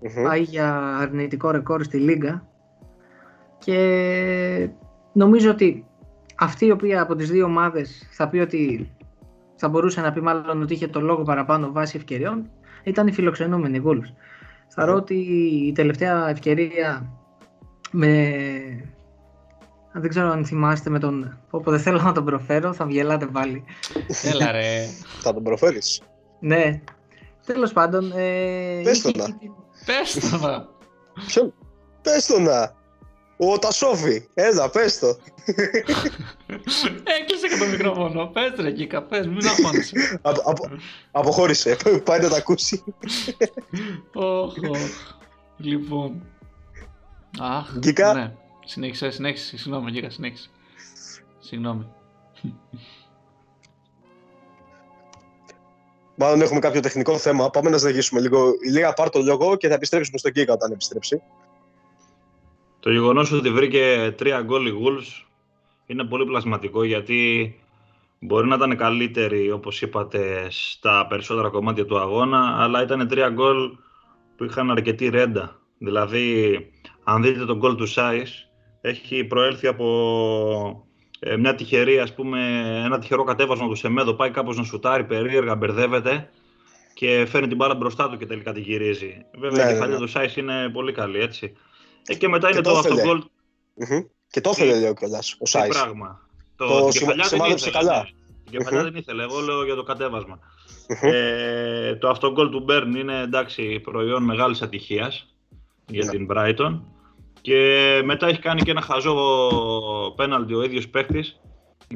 [0.00, 0.22] Μμμ.
[0.22, 2.46] πάει για αρνητικό ρεκόρ στη Λίγκα
[3.58, 4.68] και
[5.12, 5.86] νομίζω ότι
[6.36, 8.90] αυτή η οποία από τις δύο ομάδες θα πει ότι
[9.56, 12.50] θα μπορούσε να πει μάλλον ότι είχε το λόγο παραπάνω βάσει ευκαιριών
[12.84, 14.14] ήταν η φιλοξενούμενη η Wolves.
[14.68, 15.14] Θεωρώ ότι
[15.66, 17.12] η τελευταία ευκαιρία
[17.90, 18.06] με...
[19.92, 21.38] αν Δεν ξέρω αν θυμάστε με τον...
[21.50, 23.64] Όπου δεν θέλω να τον προφέρω, θα βγελάτε πάλι.
[24.22, 24.86] Έλα ρε.
[25.20, 26.02] Θα τον προφέρεις.
[26.40, 26.80] Ναι.
[27.46, 28.12] Τέλος πάντων...
[28.14, 29.24] Ε, Πες είχε το να.
[29.24, 29.52] εκεί την-
[29.86, 30.68] Πες το να.
[31.26, 31.54] Ποιον;
[32.02, 32.74] Πες το να.
[33.36, 34.28] Ο Τασόφι.
[34.34, 35.16] Έλα, πες το.
[37.04, 38.26] Έκλεισε και το μικρόφωνο.
[38.26, 40.18] Πες ρε Κίκα, πες, μην αγχώνεσαι.
[40.22, 40.68] Απο, απο,
[41.10, 41.76] αποχώρησε.
[42.04, 42.84] Πάει να τα ακούσει.
[44.12, 45.16] Οχ, οχ.
[45.56, 46.22] Λοιπόν.
[47.40, 48.14] Αχ, Γκίκα.
[48.14, 48.34] ναι.
[48.64, 49.56] Συνέχισε, συνέχισε.
[49.56, 50.48] Συγγνώμη, Γκίκα, συνέχισε.
[51.38, 51.86] Συγγνώμη.
[56.22, 57.50] Μάλλον έχουμε κάποιο τεχνικό θέμα.
[57.50, 58.48] Πάμε να συνεχίσουμε λίγο.
[58.48, 61.22] Η Λίγα πάρ το λόγο και θα επιστρέψουμε στον Κίκα όταν επιστρέψει.
[62.80, 65.26] Το γεγονός ότι βρήκε τρία γκολ η Wolves
[65.86, 67.54] είναι πολύ πλασματικό γιατί
[68.18, 73.70] μπορεί να ήταν καλύτερη, όπως είπατε, στα περισσότερα κομμάτια του αγώνα, αλλά ήταν τρία γκολ
[74.36, 75.60] που είχαν αρκετή ρέντα.
[75.78, 76.56] Δηλαδή,
[77.04, 78.48] αν δείτε τον γκολ του Σάις,
[78.80, 79.86] έχει προέλθει από
[80.76, 80.91] ε,
[81.38, 82.40] μια τυχερή, ας πούμε,
[82.84, 86.30] ένα τυχερό κατέβασμα του Σεμέδο, πάει κάπως να σουτάρει περίεργα, μπερδεύεται
[86.94, 89.24] και φέρνει την μπάλα μπροστά του και τελικά την γυρίζει.
[89.38, 90.00] Βέβαια, Ναι, η ναι, κεφαλιά ναι.
[90.00, 91.52] του Σάις είναι πολύ καλή, έτσι.
[92.06, 92.94] Ε, και μετά Και είναι το το ήθελε.
[92.94, 93.22] αυτογκολ
[93.74, 94.00] Μμμ.
[94.30, 95.68] Και το ήθελε, λέει ο κιόλας, ο τι Σάις.
[95.78, 96.20] πράγμα.
[96.56, 97.84] Το, Το την σημα- κεφαλιά δεν σημάδεψε ήθελε.
[97.84, 97.98] καλά.
[98.02, 98.08] ναι.
[98.50, 98.90] Την κεφαλιά Μμμ.
[98.90, 99.22] δεν ήθελε.
[99.22, 100.38] Εγώ λέω για το κατέβασμα.
[100.88, 101.10] Μμμ.
[101.12, 105.34] Ε, το αυτογκολ του Μπέρν είναι εντάξει προϊόν μεγάλης ατυχίας
[105.86, 106.10] για Ναι.
[106.10, 106.80] την Brighton.
[107.42, 109.14] Και μετά έχει κάνει και ένα χαζό
[110.16, 111.40] πέναλτι ο ίδιος παίχτης.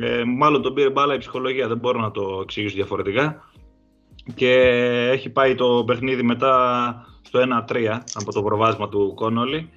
[0.00, 3.50] Ε, μάλλον τον πήρε μπάλα η ψυχολογία, δεν μπορώ να το εξηγήσω διαφορετικά.
[4.34, 4.52] Και
[5.12, 9.70] έχει πάει το παιχνίδι μετά στο 1-3 από το προβάσμα του Κόνολη.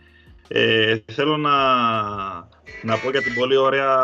[0.47, 1.57] Ε, θέλω να,
[2.83, 3.95] να πω για την πολύ ωραία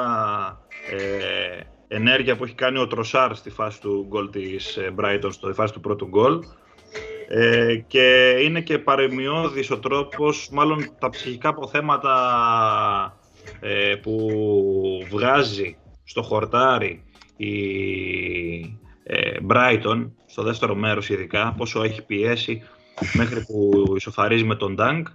[0.90, 5.52] ε, ενέργεια που έχει κάνει ο Τροσάρ στη φάση του γκολ της ε, Brighton, στη
[5.54, 6.40] φάση του πρώτου γκολ.
[7.28, 13.18] Ε, και είναι και παρεμιώδης ο τρόπος, μάλλον τα ψυχικά αποθέματα
[13.60, 14.30] ε, που
[15.10, 17.04] βγάζει στο χορτάρι
[17.38, 17.56] η
[19.04, 22.62] ε, Brighton, στο δεύτερο μέρος ειδικά, πόσο έχει πιέσει
[23.14, 25.06] μέχρι που ισοφαρίζει με τον Ντάγκ.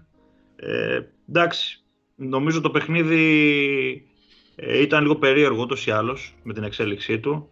[0.56, 1.84] Ε, εντάξει,
[2.14, 4.06] νομίζω το παιχνίδι
[4.56, 7.48] ε, ήταν λίγο περίεργο ούτως ή άλλως με την εξέλιξή του.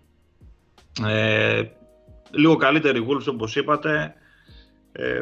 [1.07, 1.63] Ε,
[2.31, 4.15] λίγο καλύτερη η Wolves όπως είπατε.
[4.99, 5.21] Ε,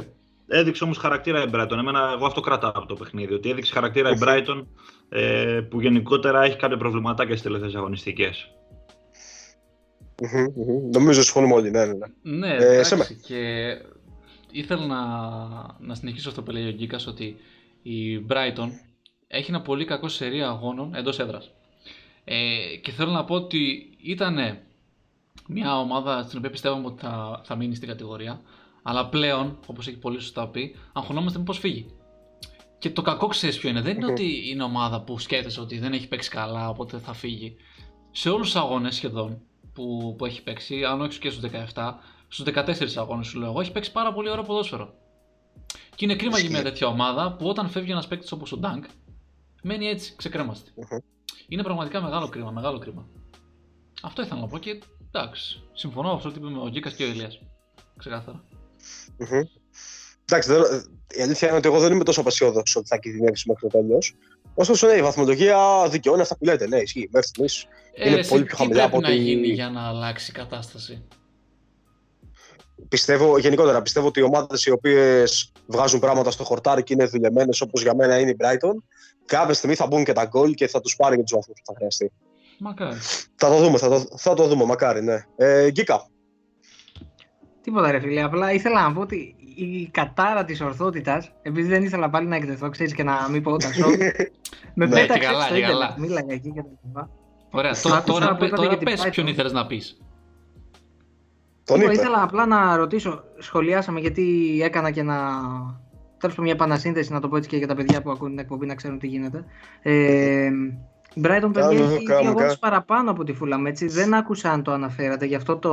[0.49, 1.77] έδειξε όμως χαρακτήρα η Brighton.
[1.79, 4.67] Εμένα, εγώ αυτό κρατάω από το παιχνίδι, ότι έδειξε χαρακτήρα η Brighton
[5.09, 8.51] ε, που γενικότερα έχει κάποια προβληματάκια στις τελευταίες αγωνιστικές.
[10.23, 10.91] Μμμ, μμμ.
[10.93, 11.93] Νομίζω συμφωνούμε όλοι, ναι, ναι.
[11.93, 12.37] ναι.
[12.37, 13.69] Ναι, Ε, εντάξει, σε και
[14.51, 15.05] ήθελα να,
[15.87, 17.37] να συνεχίσω αυτό που λέει ο Γκίκας ότι
[17.83, 18.69] η Brighton
[19.27, 21.51] έχει ένα πολύ κακό σερία αγώνων εντός έδρας.
[22.25, 24.59] Ε, και θέλω να πω ότι ήταν
[25.49, 28.41] μια ομάδα στην οποία πιστεύαμε ότι θα, θα μείνει στην κατηγορία.
[28.89, 31.87] Αλλά πλέον, όπως έχει πολύ σωστά πει, αγχωνόμαστε μήπως φύγει.
[32.79, 33.81] Και το κακό ξέρεις ποιο είναι.
[33.81, 37.57] Δεν είναι ότι είναι ομάδα που σκέφτεσαι ότι δεν έχει παίξει καλά, οπότε θα φύγει.
[38.11, 39.43] Σε όλους τους αγώνες σχεδόν
[39.73, 41.95] που, που έχει παίξει, αν όχι και στους 17,
[42.29, 44.95] στους 14 αγώνες σου λέω εγώ, έχει παίξει πάρα πολύ ωραίο ποδόσφαιρο.
[45.95, 48.85] Και είναι κρίμα για μια τέτοια ομάδα που όταν φεύγει ένας παίκτης όπως ο Ντάνκ,
[49.63, 50.73] μένει έτσι, ξεκρέμαστη.
[51.49, 53.09] Είναι πραγματικά μεγάλο κρίμα, μεγάλο κρίμα.
[54.03, 55.63] Αυτό ήθελα να πω και εντάξει.
[55.73, 57.39] Συμφωνώ με αυτό που είπε ο Γκίκας και ο Ηλίας.
[57.97, 58.45] Ξεκάθαρα.
[60.29, 60.53] Εντάξει,
[61.17, 64.15] η αλήθεια είναι ότι εγώ δεν είμαι τόσο απεσιόδοξος ότι θα κινδυνεύσει μέχρι το τέλος.
[64.55, 66.67] Ωστόσο, ναι, η βαθμολογία δικαιώνει αυτά που λέτε.
[66.67, 67.09] Ναι, ισχύει.
[67.13, 69.07] Μέχρι στιγμής ε, είναι πολύ πιο χαμηλά από ό,τι.
[69.07, 71.05] Τι πρέπει να γίνει για να αλλάξει η κατάσταση;
[72.89, 77.61] Πιστεύω, γενικότερα, πιστεύω ότι οι ομάδες οι οποίες βγάζουν πράγματα στο χορτάρι και είναι δουλεμένες
[77.61, 78.83] όπως για μένα είναι η Brighton,
[79.25, 81.65] κάποια στιγμή θα μπουν και τα γκολ και θα τους πάρει και τους βαθμούς που
[81.65, 82.13] θα χρειαστεί.
[82.59, 82.97] Μακάρι.
[83.35, 85.25] Θα το δούμε, θα το, θα το δούμε, μακάρι, ναι.
[85.37, 86.09] Ε, Γκίκα.
[87.67, 92.11] Τίποτα ρε φίλε, απλά ήθελα να πω ότι η κατάρα της ορθότητας, επειδή δεν ήθελα
[92.11, 93.97] πάλι να εκτεθώ, ξέρεις και να μην πω τα σώμα.
[94.75, 95.75] με ναι, πέταξε καλά, στο και καλά.
[95.75, 97.11] ίντερνετ, μίλαγα εκεί και τα λοιπά.
[97.51, 99.11] Ωραία, Άκουσα τώρα, που τώρα, είπατε τώρα για την πες Brighton.
[99.11, 99.99] ποιον ήθελες να πεις.
[101.65, 102.03] Τον Λοιπόν, είπε.
[102.03, 105.15] ήθελα απλά να ρωτήσω, σχολιάσαμε γιατί έκανα και να.
[106.19, 108.39] Τέλος πάντων, μια επανασύνθεση, να το πω έτσι και για τα παιδιά που ακούν την
[108.39, 109.45] εκπομπή να ξέρουν τι γίνεται.
[109.83, 110.51] Ε,
[111.15, 112.29] η Brighton παιδιά Κάμε, έχει κάμε, δύο κάμε.
[112.29, 113.87] αγώνες παραπάνω από τη Fulham, έτσι.
[113.87, 115.73] Δεν άκουσα αν το αναφέρατε, γι' αυτό, το,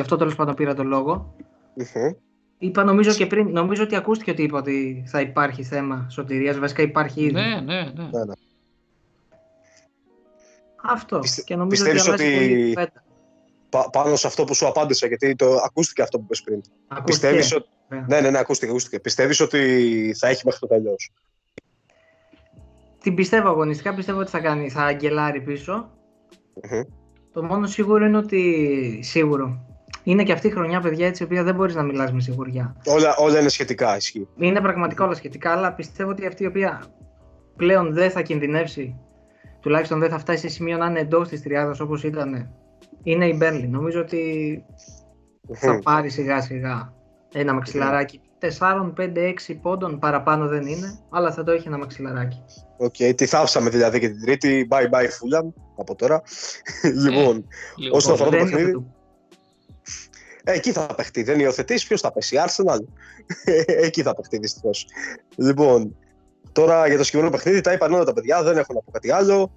[0.00, 1.34] γι αυτό τέλος πάντων πήρα το λόγο.
[1.74, 2.10] Μμμ.
[2.58, 6.82] Είπα νομίζω και πριν, νομίζω ότι ακούστηκε ότι είπα ότι θα υπάρχει θέμα σωτηρίας, βασικά
[6.82, 7.32] υπάρχει ήδη.
[7.32, 8.08] Ναι, ναι, ναι.
[8.12, 8.32] Ναι, ναι.
[10.82, 11.18] Αυτό.
[11.18, 13.04] Πιστε- και νομίζω ότι πιστεύεις αλλάζει ότι- πολύ η φέτα.
[13.68, 16.60] Πα- πάνω σε αυτό που σου απάντησα, γιατί το ακούστηκε αυτό που είπες πριν.
[16.88, 17.04] Ακούστηκε.
[17.04, 17.68] Πιστεύεις ότι...
[17.92, 18.04] Ωραία.
[18.08, 19.00] Ναι, ναι, ναι, ακούστηκε, ακούστηκε.
[19.00, 21.12] Πιστεύεις ότι θα έχει μέχρι το τέλος;
[23.02, 25.90] Την πιστεύω αγωνιστικά, πιστεύω ότι θα κάνει, θα αγγελάρει πίσω.
[27.32, 29.00] Το μόνο σίγουρο είναι ότι.
[29.02, 29.64] Σίγουρο.
[30.02, 32.76] Είναι και αυτή η χρονιά, παιδιά, έτσι, η οποία δεν μπορείς να μιλάς με σιγουριά.
[32.86, 34.28] Όλα, όλα είναι σχετικά, ισχύει.
[34.36, 36.84] Είναι πραγματικά όλα σχετικά, αλλά πιστεύω ότι αυτή η οποία
[37.56, 38.96] πλέον δεν θα κινδυνεύσει,
[39.60, 42.50] τουλάχιστον δεν θα φτάσει σε σημείο να είναι εντός της τριάδας όπως ήταν,
[43.02, 43.68] είναι η Μπέρνλι.
[43.68, 44.64] Νομίζω ότι
[45.52, 46.92] θα πάρει σιγά σιγά
[47.32, 48.20] ένα μαξιλαράκι.
[48.58, 52.44] 4, 5, 6 πόντων παραπάνω δεν είναι, αλλά θα το έχει ένα μαξιλαράκι.
[52.76, 54.68] Οκ, τη θάψαμε δηλαδή και την τρίτη.
[54.70, 56.22] Bye bye Fulham από τώρα.
[57.04, 57.46] λοιπόν,
[57.76, 58.16] Λίγο όσον πρόβλημα.
[58.16, 58.86] αφορά το Δεν παιχνίδι.
[60.44, 60.54] Υιοθετούν.
[60.54, 61.22] ε, εκεί θα παιχτεί.
[61.22, 62.78] Δεν υιοθετείς, ποιος θα πέσει, η Arsenal.
[63.86, 64.86] εκεί θα παιχτεί δυστυχώς.
[65.36, 65.96] Λοιπόν,
[66.52, 69.10] τώρα για το συγκεκριμένο παιχνίδι τα είπαν όλα τα παιδιά, δεν έχω να πω κάτι
[69.10, 69.52] άλλο.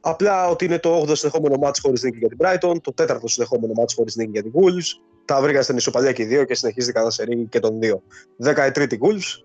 [0.00, 3.72] Απλά ότι είναι το 8ο συνεχόμενο μάτς χωρίς νίκη για την Brighton, το 4ο συνεχόμενο
[3.76, 5.00] μάτς χωρίς νίκη για την Wolves.
[5.24, 8.02] Τα βρήκα στην ισοπαλία και οι δύο και συνεχίζει κανένα σερί και των δύο.
[8.44, 9.44] 13η Wolves,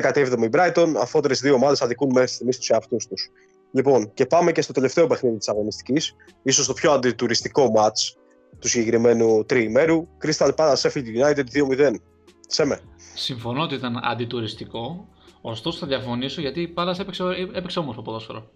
[0.00, 3.30] 17η η Brighton, αφότερες δύο ομάδες αδικούν μέχρι στιγμής τους εαυτούς τους.
[3.70, 8.16] Λοιπόν, και πάμε και στο τελευταίο παιχνίδι της αγωνιστικής, ίσως το πιο αντιτουριστικό μάτς
[8.60, 10.06] του συγκεκριμένου τριημέρου.
[10.24, 11.44] Crystal Palace Sheffield United
[11.88, 11.94] 2-0.
[12.48, 12.80] Σέμε.
[13.14, 15.08] Συμφωνώ ότι ήταν αντιτουριστικό,
[15.40, 17.24] ωστόσο θα διαφωνήσω γιατί η Πάλας έπαιξε,
[17.54, 18.50] έπαιξε όμορφο ποδόσφαιρο.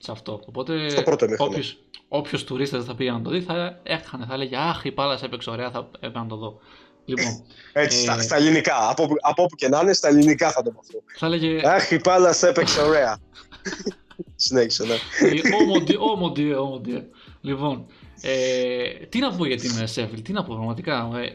[0.00, 0.40] Σε αυτό.
[0.46, 1.50] Οπότε Στο πρώτο ημίχρονο.
[1.50, 5.22] όποιος, όποιος τουρίστας θα πήγε να το δει θα έχανε, θα έλεγε Αχ, η Πάλας
[5.22, 6.58] έπαιξε ωραία, θα έπαιρνα να το δω.
[7.04, 8.88] Λοιπόν, Έτσι, Ε, στα, στα ελληνικά.
[8.90, 10.98] Από, όπου- από όπου και να είναι, στα ελληνικά θα το πω αυτό.
[11.18, 13.18] θα έλεγε Αχ, η Πάλα έπαιξε ωραία.
[14.36, 14.94] Συνέχισε, ναι.
[14.94, 17.02] Ω mon Dieu, oh mon Dieu.
[17.40, 17.86] Λοιπόν,
[18.20, 21.10] ε, τι να πω για την Σέφιλ, τι να πω πραγματικά.
[21.14, 21.32] Ε,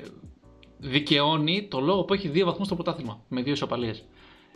[0.77, 4.03] δικαιώνει το λόγο που έχει δύο βαθμούς στο πρωτάθλημα με δύο ισοπαλίες.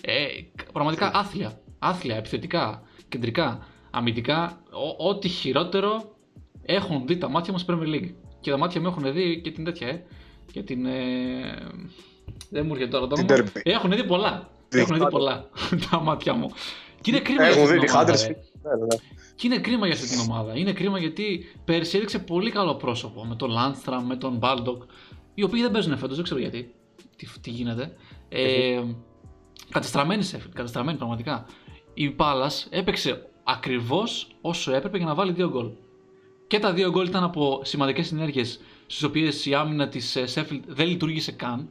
[0.01, 0.25] Ε,
[0.73, 6.15] πραγματικά άθλια, άθλια, επιθετικά, κεντρικά, αμυντικά, ό- ό,τι χειρότερο
[6.61, 8.13] έχουν δει τα μάτια μου στο Premier League.
[8.39, 10.03] Και τα μάτια μου έχουν δει και την τέτοια, ε.
[10.51, 10.85] Και την.
[10.85, 10.93] Ε,
[12.49, 13.49] δεν μου έρχεται τώρα το Την όνομα.
[13.49, 13.59] Derby.
[13.63, 14.49] Ε, Έχουν δει πολλά.
[14.67, 15.09] Τη Έχουν δει Huddersfield.
[15.11, 15.49] πολλά
[15.91, 16.51] τα μάτια μου.
[17.01, 18.56] Και είναι κρίμα για Έχουν αυτή δει την τη ομάδα, Huddersfield.
[18.67, 18.75] Ρε.
[18.75, 18.95] Ναι, ναι, ναι.
[19.35, 20.57] Και είναι κρίμα για αυτή την ομάδα.
[20.57, 24.77] Είναι κρίμα γιατί πέρσι έδειξε πολύ καλό πρόσωπο με τον Landstram, με τον Baldock,
[25.33, 26.73] οι οποίοι δεν παίζουν φέτος, δεν ξέρω γιατί.
[27.15, 27.95] Τι, τι γίνεται.
[28.29, 28.83] Ε,
[29.69, 31.45] κατεστραμμένης σε κατεστραμμένη πραγματικά.
[31.93, 35.69] Η Πάλα έπαιξε ακριβώς όσο έπρεπε για να βάλει δύο γκολ.
[36.47, 40.87] Και τα δύο γκολ ήταν από σημαντικές συνέργειες στις οποίες η άμυνα της Sheffield δεν
[40.87, 41.69] λειτουργήσε καν.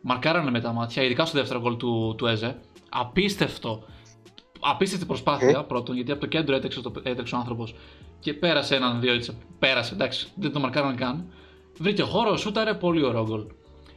[0.00, 2.58] Μαρκάρανε με τα μάτια, ειδικά στο δεύτερο γκολ του, του Έζε.
[2.88, 3.84] Απίστευτο
[4.64, 7.74] απίστευτη προσπάθεια πρώτον, γιατί από το κέντρο έτρεξε, το, έτρεξε ο άνθρωπος
[8.20, 9.36] και πέρασε έναν δύο έτσι.
[9.58, 11.32] Πέρασε, εντάξει, δεν το μαρκάραν καν.
[11.78, 13.46] Βρήκε χώρο, σούταρε, πολύ ωραίο γκολ.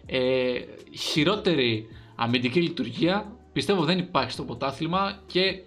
[0.05, 0.59] Ε,
[0.97, 5.61] χειρότερη αμυντική λειτουργία πιστεύω δεν υπάρχει στο πρωτάθλημα και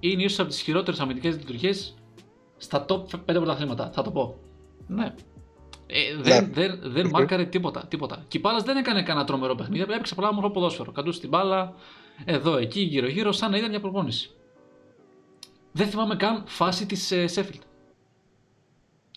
[0.00, 1.94] είναι ίσως από τις χειρότερες αμυντικές λειτουργίες
[2.56, 4.38] στα top 5 πρωταθλήματα, θα το πω.
[4.86, 5.14] Ναι.
[5.86, 6.50] Ε, δεν Ναι.
[6.52, 8.24] δεν, δεν μάρκαρε τίποτα, τίποτα.
[8.28, 10.92] Και η Πάλας δεν έκανε κανένα τρομερό παιχνίδι, απλά έπαιξε απλά μορφό ποδόσφαιρο.
[10.92, 11.74] Καντούσε την μπάλα,
[12.24, 14.30] εδώ, εκεί, γύρω-γύρω, σαν να ήταν μια προπόνηση.
[15.76, 17.60] Δεν θυμάμαι καν φάση της ε, Sheffield.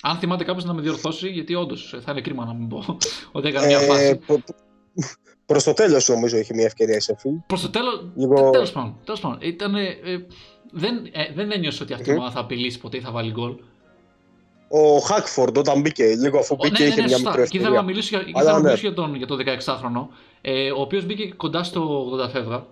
[0.02, 2.84] Αν θυμάται κάποιος να με διορθώσει, γιατί όντως θα είναι κρίμα να μην πω
[3.32, 4.20] ότι έκανα μια φάση.
[4.28, 4.36] Ε,
[5.46, 7.32] Προ το τέλος, νομίζω, είχε μια ευκαιρία η Σεφίλ.
[7.48, 8.06] Προς το τέλος.
[8.16, 8.96] Λίγο- Τέλος πάντων.
[9.06, 9.38] Τέλος πάντων.
[9.42, 9.96] Ήταν, ε,
[10.72, 12.20] δεν, ε, δεν ένιωσε ότι αυτή η Μμμ.
[12.20, 13.56] ομάδα θα απειλήσει ποτέ ή θα βάλει γκολ.
[14.70, 17.30] Ο Χάκφορντ όταν μπήκε, λίγο αφού Ο- μπήκε, είχε μια ναι, σωστά.
[17.30, 17.84] μικρή Και ήθελα να ευκαιρία.
[17.84, 18.64] μιλήσω για, Αλλά ήθελα να ναι.
[18.64, 20.08] μιλήσω για τον, για τον 16χρονο,
[20.42, 22.66] ε, ο οποίος μπήκε κοντά στο 80 φεύγα.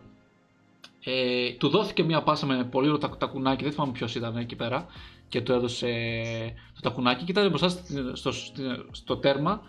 [1.10, 4.56] Ε, του δόθηκε μια πάσα με πολύ ωραίο τα- τακουνάκι, δεν θυμάμαι ποιος ήταν εκεί
[4.56, 4.86] πέρα,
[5.28, 5.88] και του έδωσε
[6.76, 8.62] το τακουνάκι και ήταν μπροστά στη- στο, στη-
[8.92, 9.62] στο τέρμα.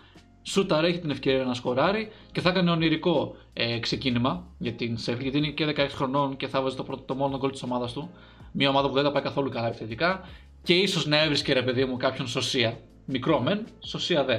[0.43, 5.21] Σούταρε, έχει την ευκαιρία να σκοράρει και θα έκανε ονειρικό ε, ξεκίνημα για την Σέφιλ,
[5.21, 7.93] γιατί είναι και 16 χρονών και θα βάζει το, πρώτο, το μόνο γκολ της ομάδας
[7.93, 8.09] του.
[8.51, 10.27] Μια ομάδα που δεν τα πάει καθόλου καλά επιθετικά
[10.63, 12.77] και ίσως να έβρισκε ρε παιδί μου κάποιον σωσία.
[13.05, 14.37] Μικρό μεν, σωσία δε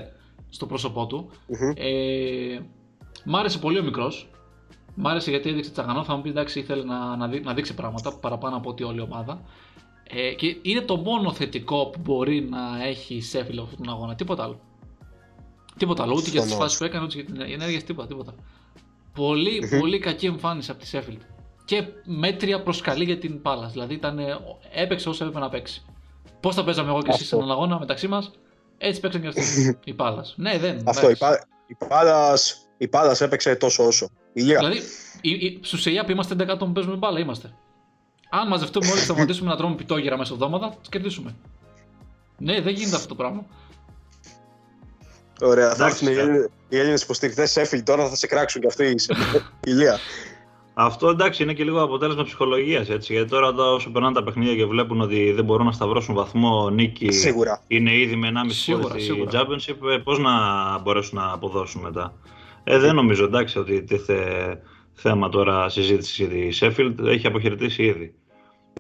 [0.48, 1.30] στο πρόσωπό του.
[1.46, 1.72] Μμμ.
[1.76, 2.60] Ε,
[3.24, 4.28] μ' άρεσε πολύ ο μικρός.
[4.94, 6.04] Μ' άρεσε γιατί έδειξε τσαγανό.
[6.04, 8.98] Θα μου πει εντάξει, ήθελε να, να, δει- να δείξει πράγματα παραπάνω από ό,τι όλη
[8.98, 9.40] η ομάδα.
[10.12, 14.14] Ε, και είναι το μόνο θετικό που μπορεί να έχει η Σέφιλ αυτόν τον αγώνα.
[14.14, 14.60] Τίποτα άλλο.
[15.76, 16.12] Τίποτα άλλο.
[16.12, 16.60] Ούτε για τις Συμφωνώ.
[16.62, 18.08] φάσεις που έκανε, ούτε για την ενέργεια, τίποτα.
[18.08, 18.34] τίποτα.
[19.14, 19.78] Πολύ, Μμμ.
[19.80, 21.18] πολύ κακή εμφάνιση από τη Σέφιλ.
[21.64, 23.66] Και μέτρια προ καλή για την Πάλα.
[23.66, 24.36] Δηλαδή ήταν, ε,
[24.72, 25.82] έπαιξε όσο έπρεπε να παίξει.
[26.40, 27.36] Πώς θα παίζαμε εγώ και εσύ Αυτό.
[27.36, 28.30] σε έναν αγώνα μεταξύ μας,
[28.78, 29.40] έτσι παίξαν και αυτοί
[29.84, 30.24] οι Πάλα.
[30.36, 30.82] Ναι, δεν.
[30.88, 31.18] Αυτό, η, εντάξει.
[31.18, 34.08] Πα- η, Πάλας, η Πάλας έπαιξε τόσο όσο.
[34.32, 34.58] Ηλία.
[34.58, 34.80] Δηλαδή,
[35.20, 37.54] η- η- στους ΕΙΑ που είμαστε 11 άτομα που παίζουμε μπάλα, είμαστε.
[38.30, 41.34] Αν μαζευτούμε όλοι, σταματήσουμε να τρώμε πιτόγυρα μέσα εβδομάδα, θα τις κερδίσουμε.
[42.38, 43.44] Ναι, δεν γίνεται αυτό το πράγμα.
[45.40, 48.60] Ωραία, θα Εντάξει, έρθουν οι κα- Έλληνες- οι Έλληνες υποστηρικτές Σέφιλ τώρα θα σε κράξουν
[48.60, 48.84] κι αυτοί.
[48.86, 49.40] οι Σέφιλ.
[49.66, 49.98] Ηλία.
[50.74, 53.12] Αυτό εντάξει είναι και λίγο αποτέλεσμα ψυχολογίας έτσι.
[53.12, 56.70] Γιατί τώρα εδώ, όσο περνάνε τα παιχνίδια και βλέπουν ότι δεν μπορούν να σταυρώσουν βαθμό
[56.70, 57.62] νίκη, Σίγουρα.
[57.66, 59.30] είναι ήδη με 1,5 Σίγουρα, πόδι στη σίγουρα.
[59.34, 60.30] Championship, πώς να
[60.78, 62.14] μπορέσουν να αποδώσουν μετά.
[62.64, 64.18] Ε, δεν νομίζω εντάξει ότι τίθε
[64.92, 68.14] θέμα τώρα συζήτησης για τη Sheffield, έχει αποχαιρετήσει ήδη.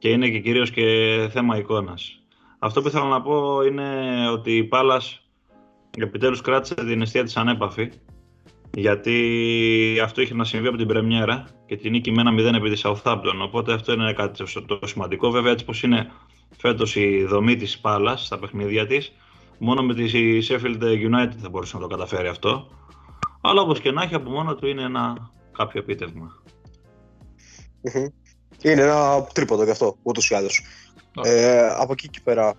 [0.00, 0.84] Και είναι και κυρίως και
[1.30, 2.22] θέμα εικόνας.
[2.58, 3.88] Αυτό που ήθελα να πω είναι
[4.32, 5.22] ότι η Πάλας
[5.98, 7.90] επιτέλους κράτησε την αιστεία της ανέπαφη
[8.74, 12.70] γιατί αυτό είχε να συμβεί από την Πρεμιέρα και την νίκη με ένα 0 επί
[12.70, 13.34] της Southampton.
[13.42, 15.30] Οπότε αυτό είναι κάτι το- το σημαντικό.
[15.30, 16.10] Βέβαια, έτσι πως είναι
[16.56, 19.12] φέτος η δομή της Πάλας στα παιχνίδια της,
[19.58, 20.04] μόνο με τη
[20.48, 22.68] Sheffield United θα μπορούσε να το καταφέρει αυτό.
[23.40, 26.42] Αλλά όπως και να έχει, από μόνο του είναι ένα κάποιο επίτευγμα.
[27.80, 28.06] Μμμ.
[28.62, 30.62] Είναι ένα τρίποντο γι' αυτό, ούτως ή άλλως.
[31.14, 31.32] Ωραία.
[31.32, 32.54] Ε, από εκεί και πέρα.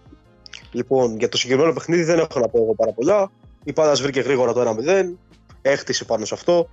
[0.71, 3.31] Λοιπόν, για το συγκεκριμένο παιχνίδι δεν έχω να πω εγώ πάρα πολλά.
[3.63, 5.13] Η Πάντα βρήκε γρήγορα το 1-0,
[5.61, 6.69] έχτισε πάνω σε αυτό.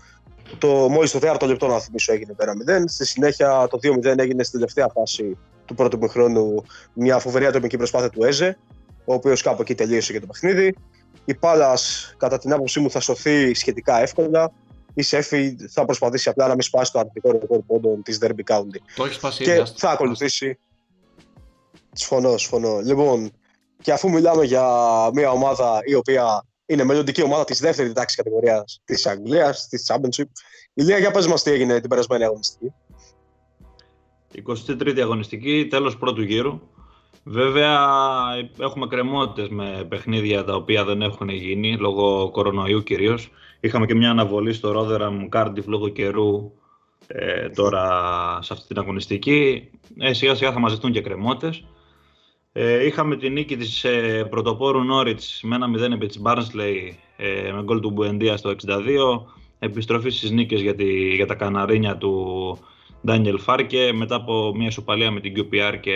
[0.58, 2.82] Το, μόλις το τέταρτο λεπτό, να θυμίσω, έγινε το 1-0.
[2.86, 8.10] Στη συνέχεια το 2-0 έγινε στην τελευταία φάση του πρώτου μηχρόνου μια φοβερή ατομική προσπάθεια
[8.10, 8.58] του Έζε,
[9.04, 10.74] ο οποίος κάπου εκεί τελείωσε και το παιχνίδι.
[11.24, 11.78] Η Πάλα,
[12.16, 14.52] κατά την άποψή μου, θα σωθεί σχετικά εύκολα.
[14.94, 18.76] Η Σέφι θα προσπαθήσει απλά να μην σπάσει το αρνητικό ρεκόρ πόντων της Derby County
[18.96, 19.78] Το έχει σπάσει ήδη, και άστο.
[19.78, 20.58] θα ακολουθήσει.
[21.92, 22.78] Συμφωνώ, συμφωνώ.
[22.78, 23.30] Λοιπόν,
[23.82, 24.64] και αφού μιλάμε για
[25.12, 30.26] μια ομάδα η οποία είναι μελλοντική ομάδα της δεύτερης τάξης κατηγορίας της Αγγλίας, της Championship,
[30.74, 32.72] η Λία, για πες μας τι έγινε την περασμένη αγωνιστική.
[34.46, 36.60] 23η αγωνιστική, τέλος πρώτου γύρου.
[37.30, 37.78] Βέβαια
[38.58, 43.30] έχουμε κρεμότητες με παιχνίδια τα οποία δεν έχουν γίνει λόγω κορονοϊού κυρίως.
[43.60, 46.52] Είχαμε και μια αναβολή στο Rotherham Cardiff λόγω καιρού
[47.06, 47.82] ε, τώρα
[48.42, 49.70] σε αυτή την αγωνιστική.
[49.98, 51.64] Ε, σιγά σιγά θα μαζευτούν και κρεμότητες.
[52.52, 57.52] Ε, είχαμε τη νίκη της ε, πρωτοπόρου Νόριτς με ένα 0 επί της Barnsley ε,
[57.52, 58.76] με γκολ του Μπουεντία στο 62.
[59.58, 62.58] Επιστροφή στις νίκες για, τη, για τα καναρίνια του
[63.08, 65.94] Ντάνιελ Φάρκε μετά από μια ισοπαλία με την QPR και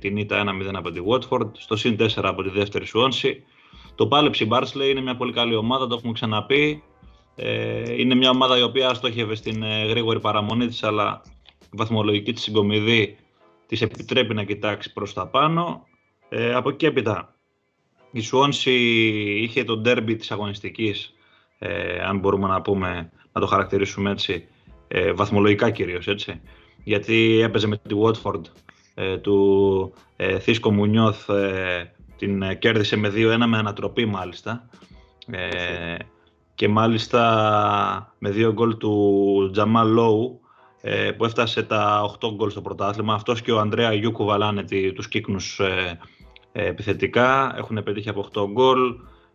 [0.00, 3.44] την ήττα 1-0 από τη Watford, στο συν 4 από τη δεύτερη Σουόνση.
[3.94, 6.82] Το πάλεψε η Barnsley, είναι μια πολύ καλή ομάδα, το έχουμε ξαναπεί.
[7.34, 11.22] Ε, είναι μια ομάδα η οποία στόχευε στην ε, γρήγορη παραμονή της, αλλά
[11.60, 13.16] η βαθμολογική της συγκομιδή
[13.66, 15.86] της επιτρέπει να κοιτάξει προς τα πάνω.
[16.28, 17.34] Ε, από εκεί έπειτα,
[18.10, 18.74] η Σουόνση
[19.42, 21.14] είχε το ντέρμπι της αγωνιστικής,
[21.58, 24.48] ε, αν μπορούμε να πούμε, να το χαρακτηρίσουμε έτσι,
[24.94, 26.40] ε, βαθμολογικά κυρίως, έτσι.
[26.84, 28.40] Γιατί έπαιζε με τη Watford
[28.94, 34.68] ε, του ε, Θίσκο Μουνιώθ, ε, την ε, κέρδισε με 2-1 με ανατροπή μάλιστα.
[35.30, 35.94] Ε,
[36.54, 40.40] και μάλιστα με δύο γκολ του Τζαμάλ Λόου
[40.80, 43.14] ε, που έφτασε τα 8 γκολ στο πρωτάθλημα.
[43.14, 45.98] Αυτός και ο Ανδρέα Γιούκου βαλάνε τη- τους κύκνους ε,
[46.52, 47.54] ε, επιθετικά.
[47.56, 48.94] Έχουν πετύχει από 8 γκολ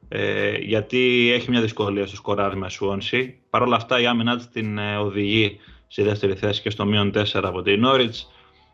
[0.10, 3.40] ε, γιατί έχει μια δυσκολία στο σκοράρισμα Σουόνση.
[3.50, 7.12] Παρ' όλα αυτά η άμυνά της την ε, οδηγεί στη δεύτερη θέση και στο μείον
[7.16, 8.32] 4 από την Νόριτς.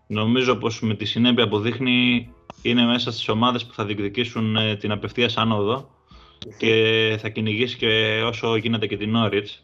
[0.07, 2.29] Νομίζω πως με τη συνέπεια που δείχνει
[2.61, 5.89] είναι μέσα στις ομάδες που θα διεκδικήσουν ε, την απευθείας άνοδο
[6.57, 9.63] και θα κυνηγήσει και όσο γίνεται και την Νόριτς.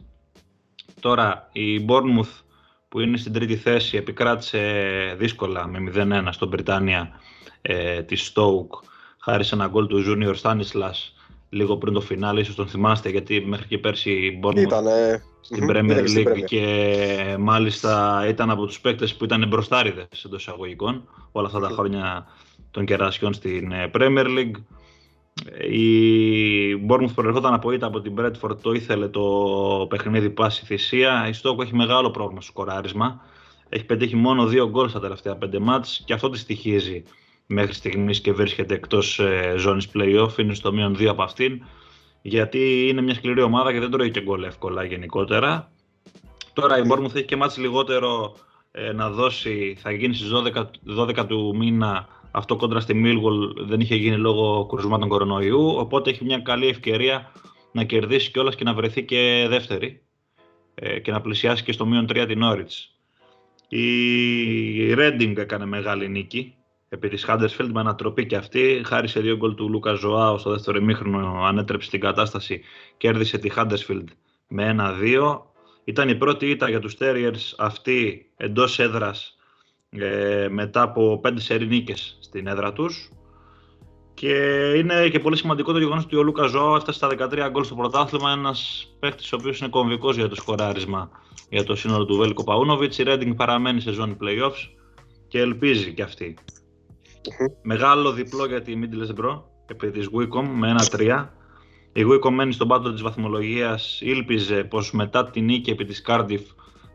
[0.99, 2.43] Τώρα η Bournemouth
[2.89, 7.09] που είναι στην τρίτη θέση επικράτησε δύσκολα με 0-1 στον Βρυτάνια
[7.61, 8.87] ε, της Stoke
[9.19, 11.18] χάρη σε ένα γκολ του Junior Stanislas
[11.49, 15.23] λίγο πριν το φινάλε, ίσως τον θυμάστε γιατί μέχρι και πέρσι η Bournemouth Ήτανε.
[15.41, 16.43] στην Μμμ, Premier ήταν στην League Premier.
[16.45, 21.73] και μάλιστα ήταν από τους παίκτες που ήταν μπροστάριδες εντός εισαγωγικών όλα αυτά τα Μμμ.
[21.75, 22.25] χρόνια
[22.71, 24.61] των κερασιών στην ε, Premier League.
[25.71, 29.21] Η Bournemouth προερχόταν από ήττα από την Bradford, το ήθελε το
[29.89, 31.27] παιχνίδι πάση θυσία.
[31.27, 33.21] Η Stoke έχει μεγάλο πρόβλημα στο σκοράρισμα.
[33.69, 37.03] Έχει πετύχει μόνο δύο γκολ στα τελευταία πέντε μάτς και αυτό τη στοιχίζει
[37.51, 40.37] μέχρι στιγμής και βρίσκεται εκτός ε, ζώνης play-off.
[40.37, 41.61] Είναι στο μείον δύο από αυτήν
[42.21, 45.71] γιατί είναι μια σκληρή ομάδα και δεν τρώει και γκολ εύκολα γενικότερα.
[46.53, 48.35] Τώρα η Bournemouth έχει και μάτς λιγότερο
[48.71, 50.65] ε, να δώσει, θα γίνει στις 12,
[50.97, 56.25] 12 του μήνα αυτό κόντρα στη Millwall δεν είχε γίνει λόγω κρουσμάτων κορονοϊού, οπότε έχει
[56.25, 57.31] μια καλή ευκαιρία
[57.71, 60.01] να κερδίσει κιόλας και να βρεθεί και δεύτερη
[60.75, 62.97] ε, και να πλησιάσει και στο μείον 3 την Norwich.
[63.67, 66.53] Η Reading έκανε μεγάλη νίκη
[66.89, 68.81] επί της Huddersfield με ανατροπή και αυτή.
[68.85, 72.61] Χάρη σε δύο γκολ του Λούκα Ζωάου στο δεύτερο ημίχρονο ανέτρεψε την κατάσταση,
[72.97, 74.05] κέρδισε τη Huddersfield
[74.47, 75.41] με 1-2.
[75.83, 79.37] Ήταν η πρώτη ήττα για τους Terriers αυτή εντός έδρας
[79.89, 83.11] ε, μετά από πέντε σερί νίκες στην έδρα τους.
[84.13, 84.33] Και
[84.75, 87.75] είναι και πολύ σημαντικό το γεγονός ότι ο Λούκα Ζωάου έφτασε στα 13 γκολ στο
[87.75, 91.09] πρωτάθλημα, ένας παίχτης ο οποίος είναι κομβικός για το σκοράρισμα
[91.49, 92.97] για το σύνολο του Βέλκο Παούνοβιτς.
[92.97, 94.69] Η Reading παραμένει σε ζώνη playoffs
[95.27, 96.37] και ελπίζει και αυτή.
[97.61, 101.27] Μεγάλο διπλό για τη Middlesbrough επί της Wicom με 1-3.
[101.93, 106.43] Η Wicom μένει στον πάτο της βαθμολογίας, ήλπιζε πως μετά την νίκη επί της Cardiff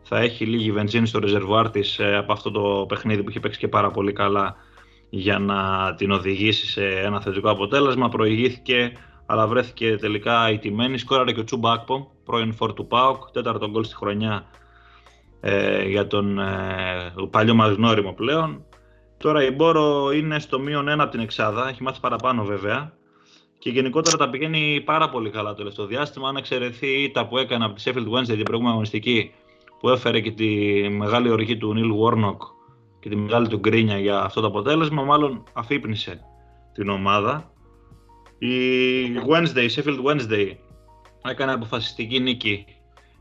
[0.02, 3.58] θα έχει λίγη βενζίνη στο ρεζερβουάρ της ε, από αυτό το παιχνίδι που είχε παίξει
[3.58, 4.56] και πάρα πολύ καλά
[5.10, 8.08] για να την οδηγήσει σε ένα θετικό αποτέλεσμα.
[8.08, 8.92] Προηγήθηκε
[9.26, 10.98] αλλά βρέθηκε τελικά ηττημένη.
[10.98, 14.44] Σκόραρε και ο Τσούμπα Ακπο, πρώην φόρ του ΠΑΟΚ, τέταρτο γκολ στη χρονιά
[15.40, 18.64] ε, για τον ε, παλιό μας γνώριμο πλέον.
[19.24, 22.92] Τώρα η Μπόρο είναι στο μείον ένα από την Εξάδα, έχει μάθει παραπάνω βέβαια.
[23.58, 26.28] Και γενικότερα τα πηγαίνει πάρα πολύ καλά το τελευταίο διάστημα.
[26.28, 29.32] Αν εξαιρεθεί η ήττα που έκανε από τη Sheffield Wednesday την προηγούμενη αγωνιστική,
[29.80, 30.46] που έφερε και τη
[30.88, 32.36] μεγάλη οργή του Νίλ Warnock
[33.00, 36.20] και τη μεγάλη του γκρίνια για αυτό το αποτέλεσμα, μάλλον αφύπνισε
[36.72, 37.52] την ομάδα.
[38.38, 38.48] Η
[39.28, 40.50] Wednesday, η Sheffield Wednesday,
[41.28, 42.64] έκανε αποφασιστική νίκη.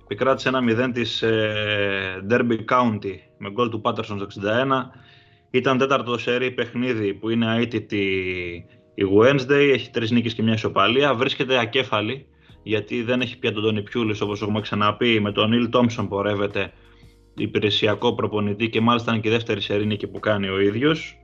[0.03, 4.41] Επικράτησε ένα 0 της ε, Derby County με γκολ του Patterson στο 61.
[5.53, 8.05] Ήταν τέταρτο σερί παιχνίδι που είναι αίτητη
[8.95, 11.13] η Wednesday, έχει τρεις νίκες και μια ισοπαλία.
[11.13, 12.27] Βρίσκεται ακέφαλη
[12.63, 15.19] γιατί δεν έχει πια τον Τόνι Πιούλης όπως έχουμε ξαναπεί.
[15.19, 16.73] Με τον Νίλ Τόμψον πορεύεται
[17.35, 21.17] υπηρεσιακό προπονητή και μάλιστα είναι και η δεύτερη σερή νίκη που κάνει ο ίδιος.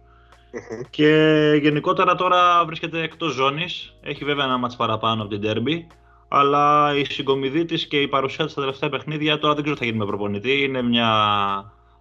[0.51, 0.81] Μμμ.
[0.89, 3.95] Και γενικότερα τώρα βρίσκεται εκτός ζώνης.
[4.01, 5.95] Έχει βέβαια ένα μάτς παραπάνω από την Derby.
[6.27, 9.83] Αλλά η συγκομιδή της και η παρουσία της στα τελευταία παιχνίδια τώρα δεν ξέρω τι
[9.83, 10.63] θα γίνει με προπονητή.
[10.63, 11.09] Είναι μια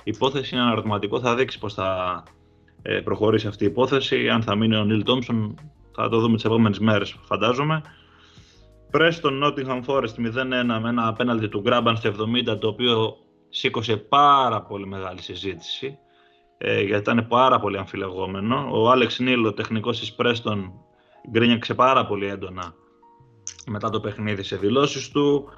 [0.04, 1.20] υπόθεση, είναι ένα ερωτηματικό.
[1.20, 2.22] Θα δείξει πώς θα
[2.82, 4.28] ε, προχωρήσει αυτή η υπόθεση.
[4.28, 5.54] Αν θα μείνει ο Νίλ Τόμψον
[5.92, 7.82] θα το δούμε τις επόμενες μέρες φαντάζομαι.
[8.92, 12.12] Preston Nottingham Forest 0-1 με ένα απέναντι του Γκράμπαν στο
[12.52, 13.16] 70 το οποίο
[13.48, 15.98] σήκωσε πάρα πολύ μεγάλη συζήτηση
[16.58, 18.68] ε, γιατί ήταν πάρα πολύ αμφιλεγόμενο.
[18.70, 20.70] Ο Άλεξ Νίλ, ο τεχνικός της Preston,
[21.30, 22.74] γκρίνιαξε πάρα πολύ έντονα
[23.66, 25.48] μετά το παιχνίδι σε δηλώσεις του.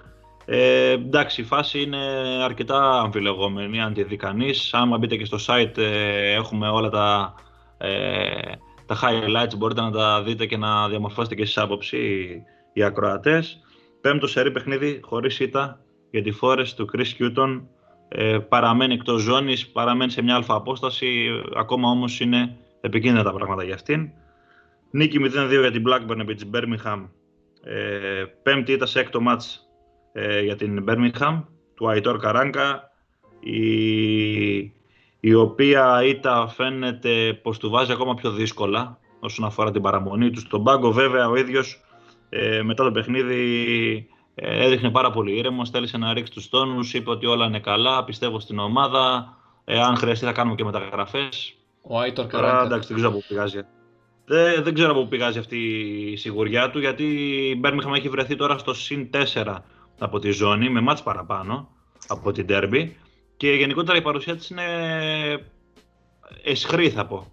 [0.52, 1.98] Ε, εντάξει, η φάση είναι
[2.44, 4.74] αρκετά αμφιλεγόμενη, αν τη δει κανείς.
[4.74, 7.34] Άμα μπείτε και στο site ε, έχουμε όλα τα,
[7.78, 8.52] ε,
[8.86, 13.60] τα highlights, μπορείτε να τα δείτε και να διαμορφώσετε και εσείς άποψη οι, οι ακροατές.
[14.00, 17.62] Πέμπτο σερή παιχνίδι χωρίς ήττα για τη Forest του Chris Hutton.
[18.08, 23.64] Ε, παραμένει εκτός ζώνης, παραμένει σε μια αλφα απόσταση, ακόμα όμως είναι επικίνδυνα τα πράγματα
[23.64, 24.10] για αυτήν.
[24.90, 27.08] Νίκη 0-2 για την Blackburn επί της Birmingham.
[27.64, 29.69] Ε, πέμπτη ήττα σε έκτο μάτς
[30.12, 31.42] ε, για την Birmingham
[31.74, 32.90] του Αϊτόρ Καράνκα
[33.40, 34.58] η,
[35.20, 40.40] η οποία ήττα φαίνεται πως του βάζει ακόμα πιο δύσκολα όσον αφορά την παραμονή του
[40.40, 41.80] στον πάγκο βέβαια ο ίδιος
[42.28, 47.10] ε, μετά το παιχνίδι ε, έδειχνε πάρα πολύ ήρεμο, θέλησε να ρίξει τους τόνους, είπε
[47.10, 49.34] ότι όλα είναι καλά, πιστεύω στην ομάδα,
[49.64, 51.54] ε, αν χρειαστεί θα κάνουμε και μεταγραφές.
[51.82, 52.64] Ο Άιτορ Τώρα Καράνκα.
[52.64, 53.60] εντάξει, δεν ξέρω από πού πηγάζει.
[54.24, 55.58] Δεν, δεν ξέρω από πού πηγάζει αυτή
[56.12, 57.04] η σιγουριά του, γιατί
[57.50, 59.10] η Μπέρμιχαμ έχει βρεθεί τώρα στο συν
[59.44, 59.56] 4
[60.00, 61.68] από τη ζώνη, με μάτς παραπάνω
[62.08, 62.88] από την Derby.
[63.36, 64.64] Και γενικότερα η παρουσία της είναι
[66.42, 67.32] εσχρή, θα πω.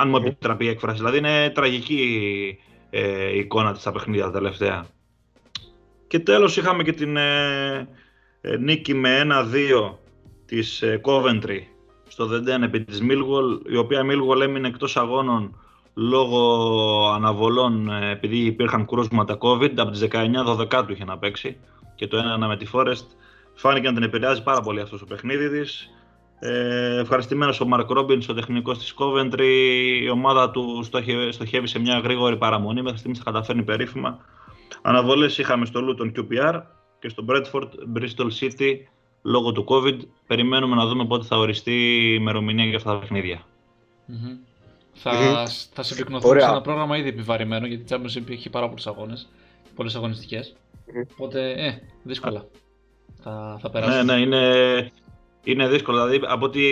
[0.00, 0.96] Αν μου επιτραπεί η έκφραση.
[0.96, 2.58] Δηλαδή είναι τραγική
[2.90, 4.86] ε, η εικόνα της στα παιχνίδια τα τελευταία.
[6.06, 7.88] Και τέλος είχαμε και την ε,
[8.40, 9.26] ε, νίκη με
[9.90, 9.94] 1-2
[10.46, 11.60] της ε, Coventry
[12.08, 15.63] στο Δεντέν επί της Millwall, η οποία Millwall έμεινε εκτός αγώνων
[15.94, 21.56] λόγω αναβολών ε, επειδή υπήρχαν κρούσματα COVID, από τις 19-12 του είχε να παίξει
[21.94, 23.06] και το 1-1 με τη Forest.
[23.54, 25.90] Φάνηκε να την επηρεάζει πάρα πολύ αυτός το παιχνίδι της.
[26.38, 30.00] Ε, ευχαριστημένος ο Μαρκ Ρόμπινς, ο τεχνικός της Coventry.
[30.02, 32.82] Η ομάδα του στοχε, στοχεύει σε μια γρήγορη παραμονή.
[32.82, 34.18] Μέχρι στιγμής θα καταφέρνει περίφημα.
[34.82, 36.62] Αναβολές είχαμε στο Luton QPR
[36.98, 38.74] και στο Bradford Bristol City
[39.22, 39.98] λόγω του COVID.
[40.26, 43.42] Περιμένουμε να δούμε πότε θα οριστεί η ημερομηνία για αυτά τα παιχνίδια.
[44.08, 44.53] Mm-hmm.
[44.94, 49.28] Θα, θα συμπυκνωθούμε σε ένα πρόγραμμα ήδη επιβαρημένο γιατί η Championship έχει πάρα πολλούς αγώνες,
[49.74, 50.54] πολλές αγωνιστικές.
[50.54, 51.06] Mm-hmm.
[51.12, 52.46] Οπότε, ε, δύσκολα
[53.24, 53.96] θα, θα περάσει.
[53.96, 54.90] Ναι, ναι, είναι,
[55.44, 56.06] είναι δύσκολο.
[56.06, 56.62] Δηλαδή, από ό,τι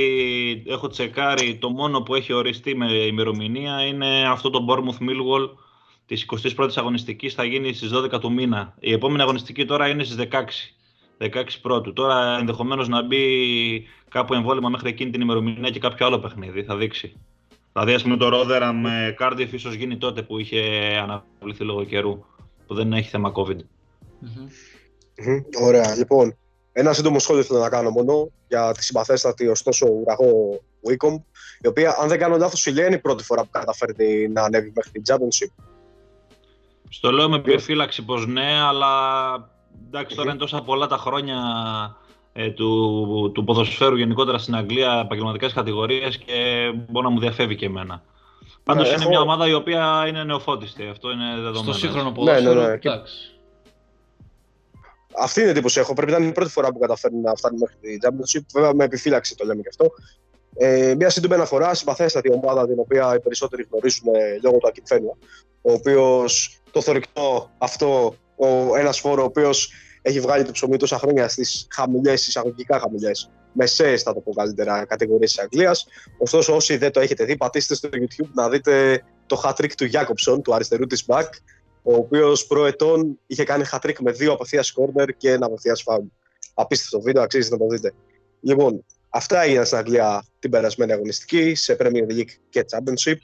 [0.67, 5.51] έχω τσεκάρει, το μόνο που έχει οριστεί με ημερομηνία είναι αυτό το Bournemouth Millwall
[6.07, 6.27] της
[6.57, 8.75] 21η αγωνιστικής θα γίνει στις 12 του μήνα.
[8.81, 10.45] Η επόμενη αγωνιστική τώρα είναι στις 16.
[11.19, 11.93] 16 πρώτου.
[11.93, 16.63] Τώρα ενδεχομένως να μπει κάπου εμβόλυμα μέχρι εκείνη την ημερομηνία και κάποιο άλλο παιχνίδι.
[16.63, 17.17] Θα δείξει.
[17.73, 20.61] Δηλαδή, ας πούμε, το Ρόδερα με Cardiff ίσως γίνει τότε που είχε
[21.03, 22.25] αναβληθεί λόγω καιρού,
[22.67, 23.59] που δεν έχει θέμα COVID.
[23.59, 25.43] Mm-hmm.
[25.63, 25.97] Ωραία.
[25.97, 26.37] Λοιπόν,
[26.73, 31.23] ένα σύντομο σχόλιο θέλω να κάνω μόνο για τη συμπαθέστατη ωστόσο ουραγό Wicom,
[31.61, 34.73] η οποία, αν δεν κάνω λάθος, η είναι η πρώτη φορά που καταφέρει να ανέβει
[34.75, 35.65] μέχρι την Championship.
[36.89, 38.91] Στο λέω με επιφύλαξη πως ναι, αλλά
[39.87, 41.37] εντάξει, τώρα είναι τόσα πολλά τα χρόνια
[42.33, 47.67] ε, του, του ποδοσφαίρου γενικότερα στην Αγγλία, επαγγελματικές κατηγορίες και μπορεί να μου διαφεύγει και
[47.67, 48.03] εμένα.
[48.65, 50.87] Πάντως ναι, είναι μια ομάδα η οποία είναι νεοφώτιστη.
[50.87, 51.63] Αυτό είναι δεδομένο.
[51.63, 52.55] Στο σύγχρονο ποδόσφαιρο.
[52.55, 53.03] Ναι, ναι, ναι.
[55.19, 55.95] Αυτή είναι η εντύπωση έχω.
[55.95, 58.45] Πρέπει να είναι η πρώτη φορά που καταφέρνει να φτάνει μέχρι την Championship.
[58.55, 59.91] Βέβαια με επιφύλαξη το λέμε και αυτό.
[60.57, 65.17] Ε, μια σύντομη αναφορά, συμπαθέστατη ομάδα την οποία οι περισσότεροι γνωρίζουν ε, λόγω του Ακινφένια.
[65.63, 69.73] Ο οποίος το θορυκτό αυτό, ο ένας φόρο ο οποίος
[70.03, 74.85] έχει βγάλει το ψωμί τόσα χρόνια στις χαμηλές, εισαγωγικά χαμηλές, μεσαίες, θα το πω καλύτερα,
[74.85, 75.87] κατηγορίες της Αγγλίας.
[76.19, 80.43] Ωστόσο, όσοι δεν το έχετε δει, πατήστε στο YouTube να δείτε το hat του Γιάκοψον,
[80.43, 81.29] του αριστερού της back,
[81.83, 86.05] ο οποίος προετών είχε κάνει hat με δύο απευθείας corner και ένα απευθείας φάουλ.
[86.55, 87.93] Απίστευτο βίντεο, αξίζει να το δείτε.
[88.41, 93.17] Λοιπόν, αυτά έγιναν στην Αγγλία την περασμένη αγωνιστική, σε Premier League και Championship.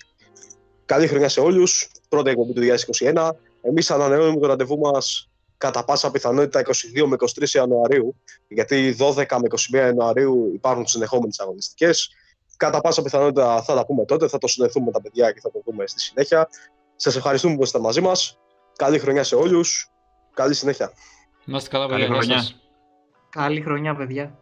[0.84, 1.90] Καλή χρονιά σε όλους.
[2.08, 3.30] Πρώτα εκπομπή του 2021.
[3.62, 5.28] Εμείς ανανεώνουμε το ραντεβού μας
[5.58, 8.16] κατά πάσα πιθανότητα 22 με 23 Ιανουαρίου,
[8.48, 12.10] γιατί 12 με 21 Ιανουαρίου υπάρχουν συνεχόμενες αγωνιστικές.
[12.56, 15.50] Κατά πάσα πιθανότητα θα τα πούμε τότε, θα το συνδεθούμε με τα παιδιά και θα
[15.50, 16.48] το δούμε στη συνέχεια.
[16.96, 18.38] Σας ευχαριστούμε που είστε μαζί μας.
[18.76, 19.90] Καλή χρονιά σε όλους.
[20.34, 20.92] Καλή συνέχεια.
[21.44, 22.06] Να είστε καλά, παιδιά.
[22.06, 22.48] Καλή χρονιά.
[23.30, 24.38] Καλή χρονιά, παιδιά.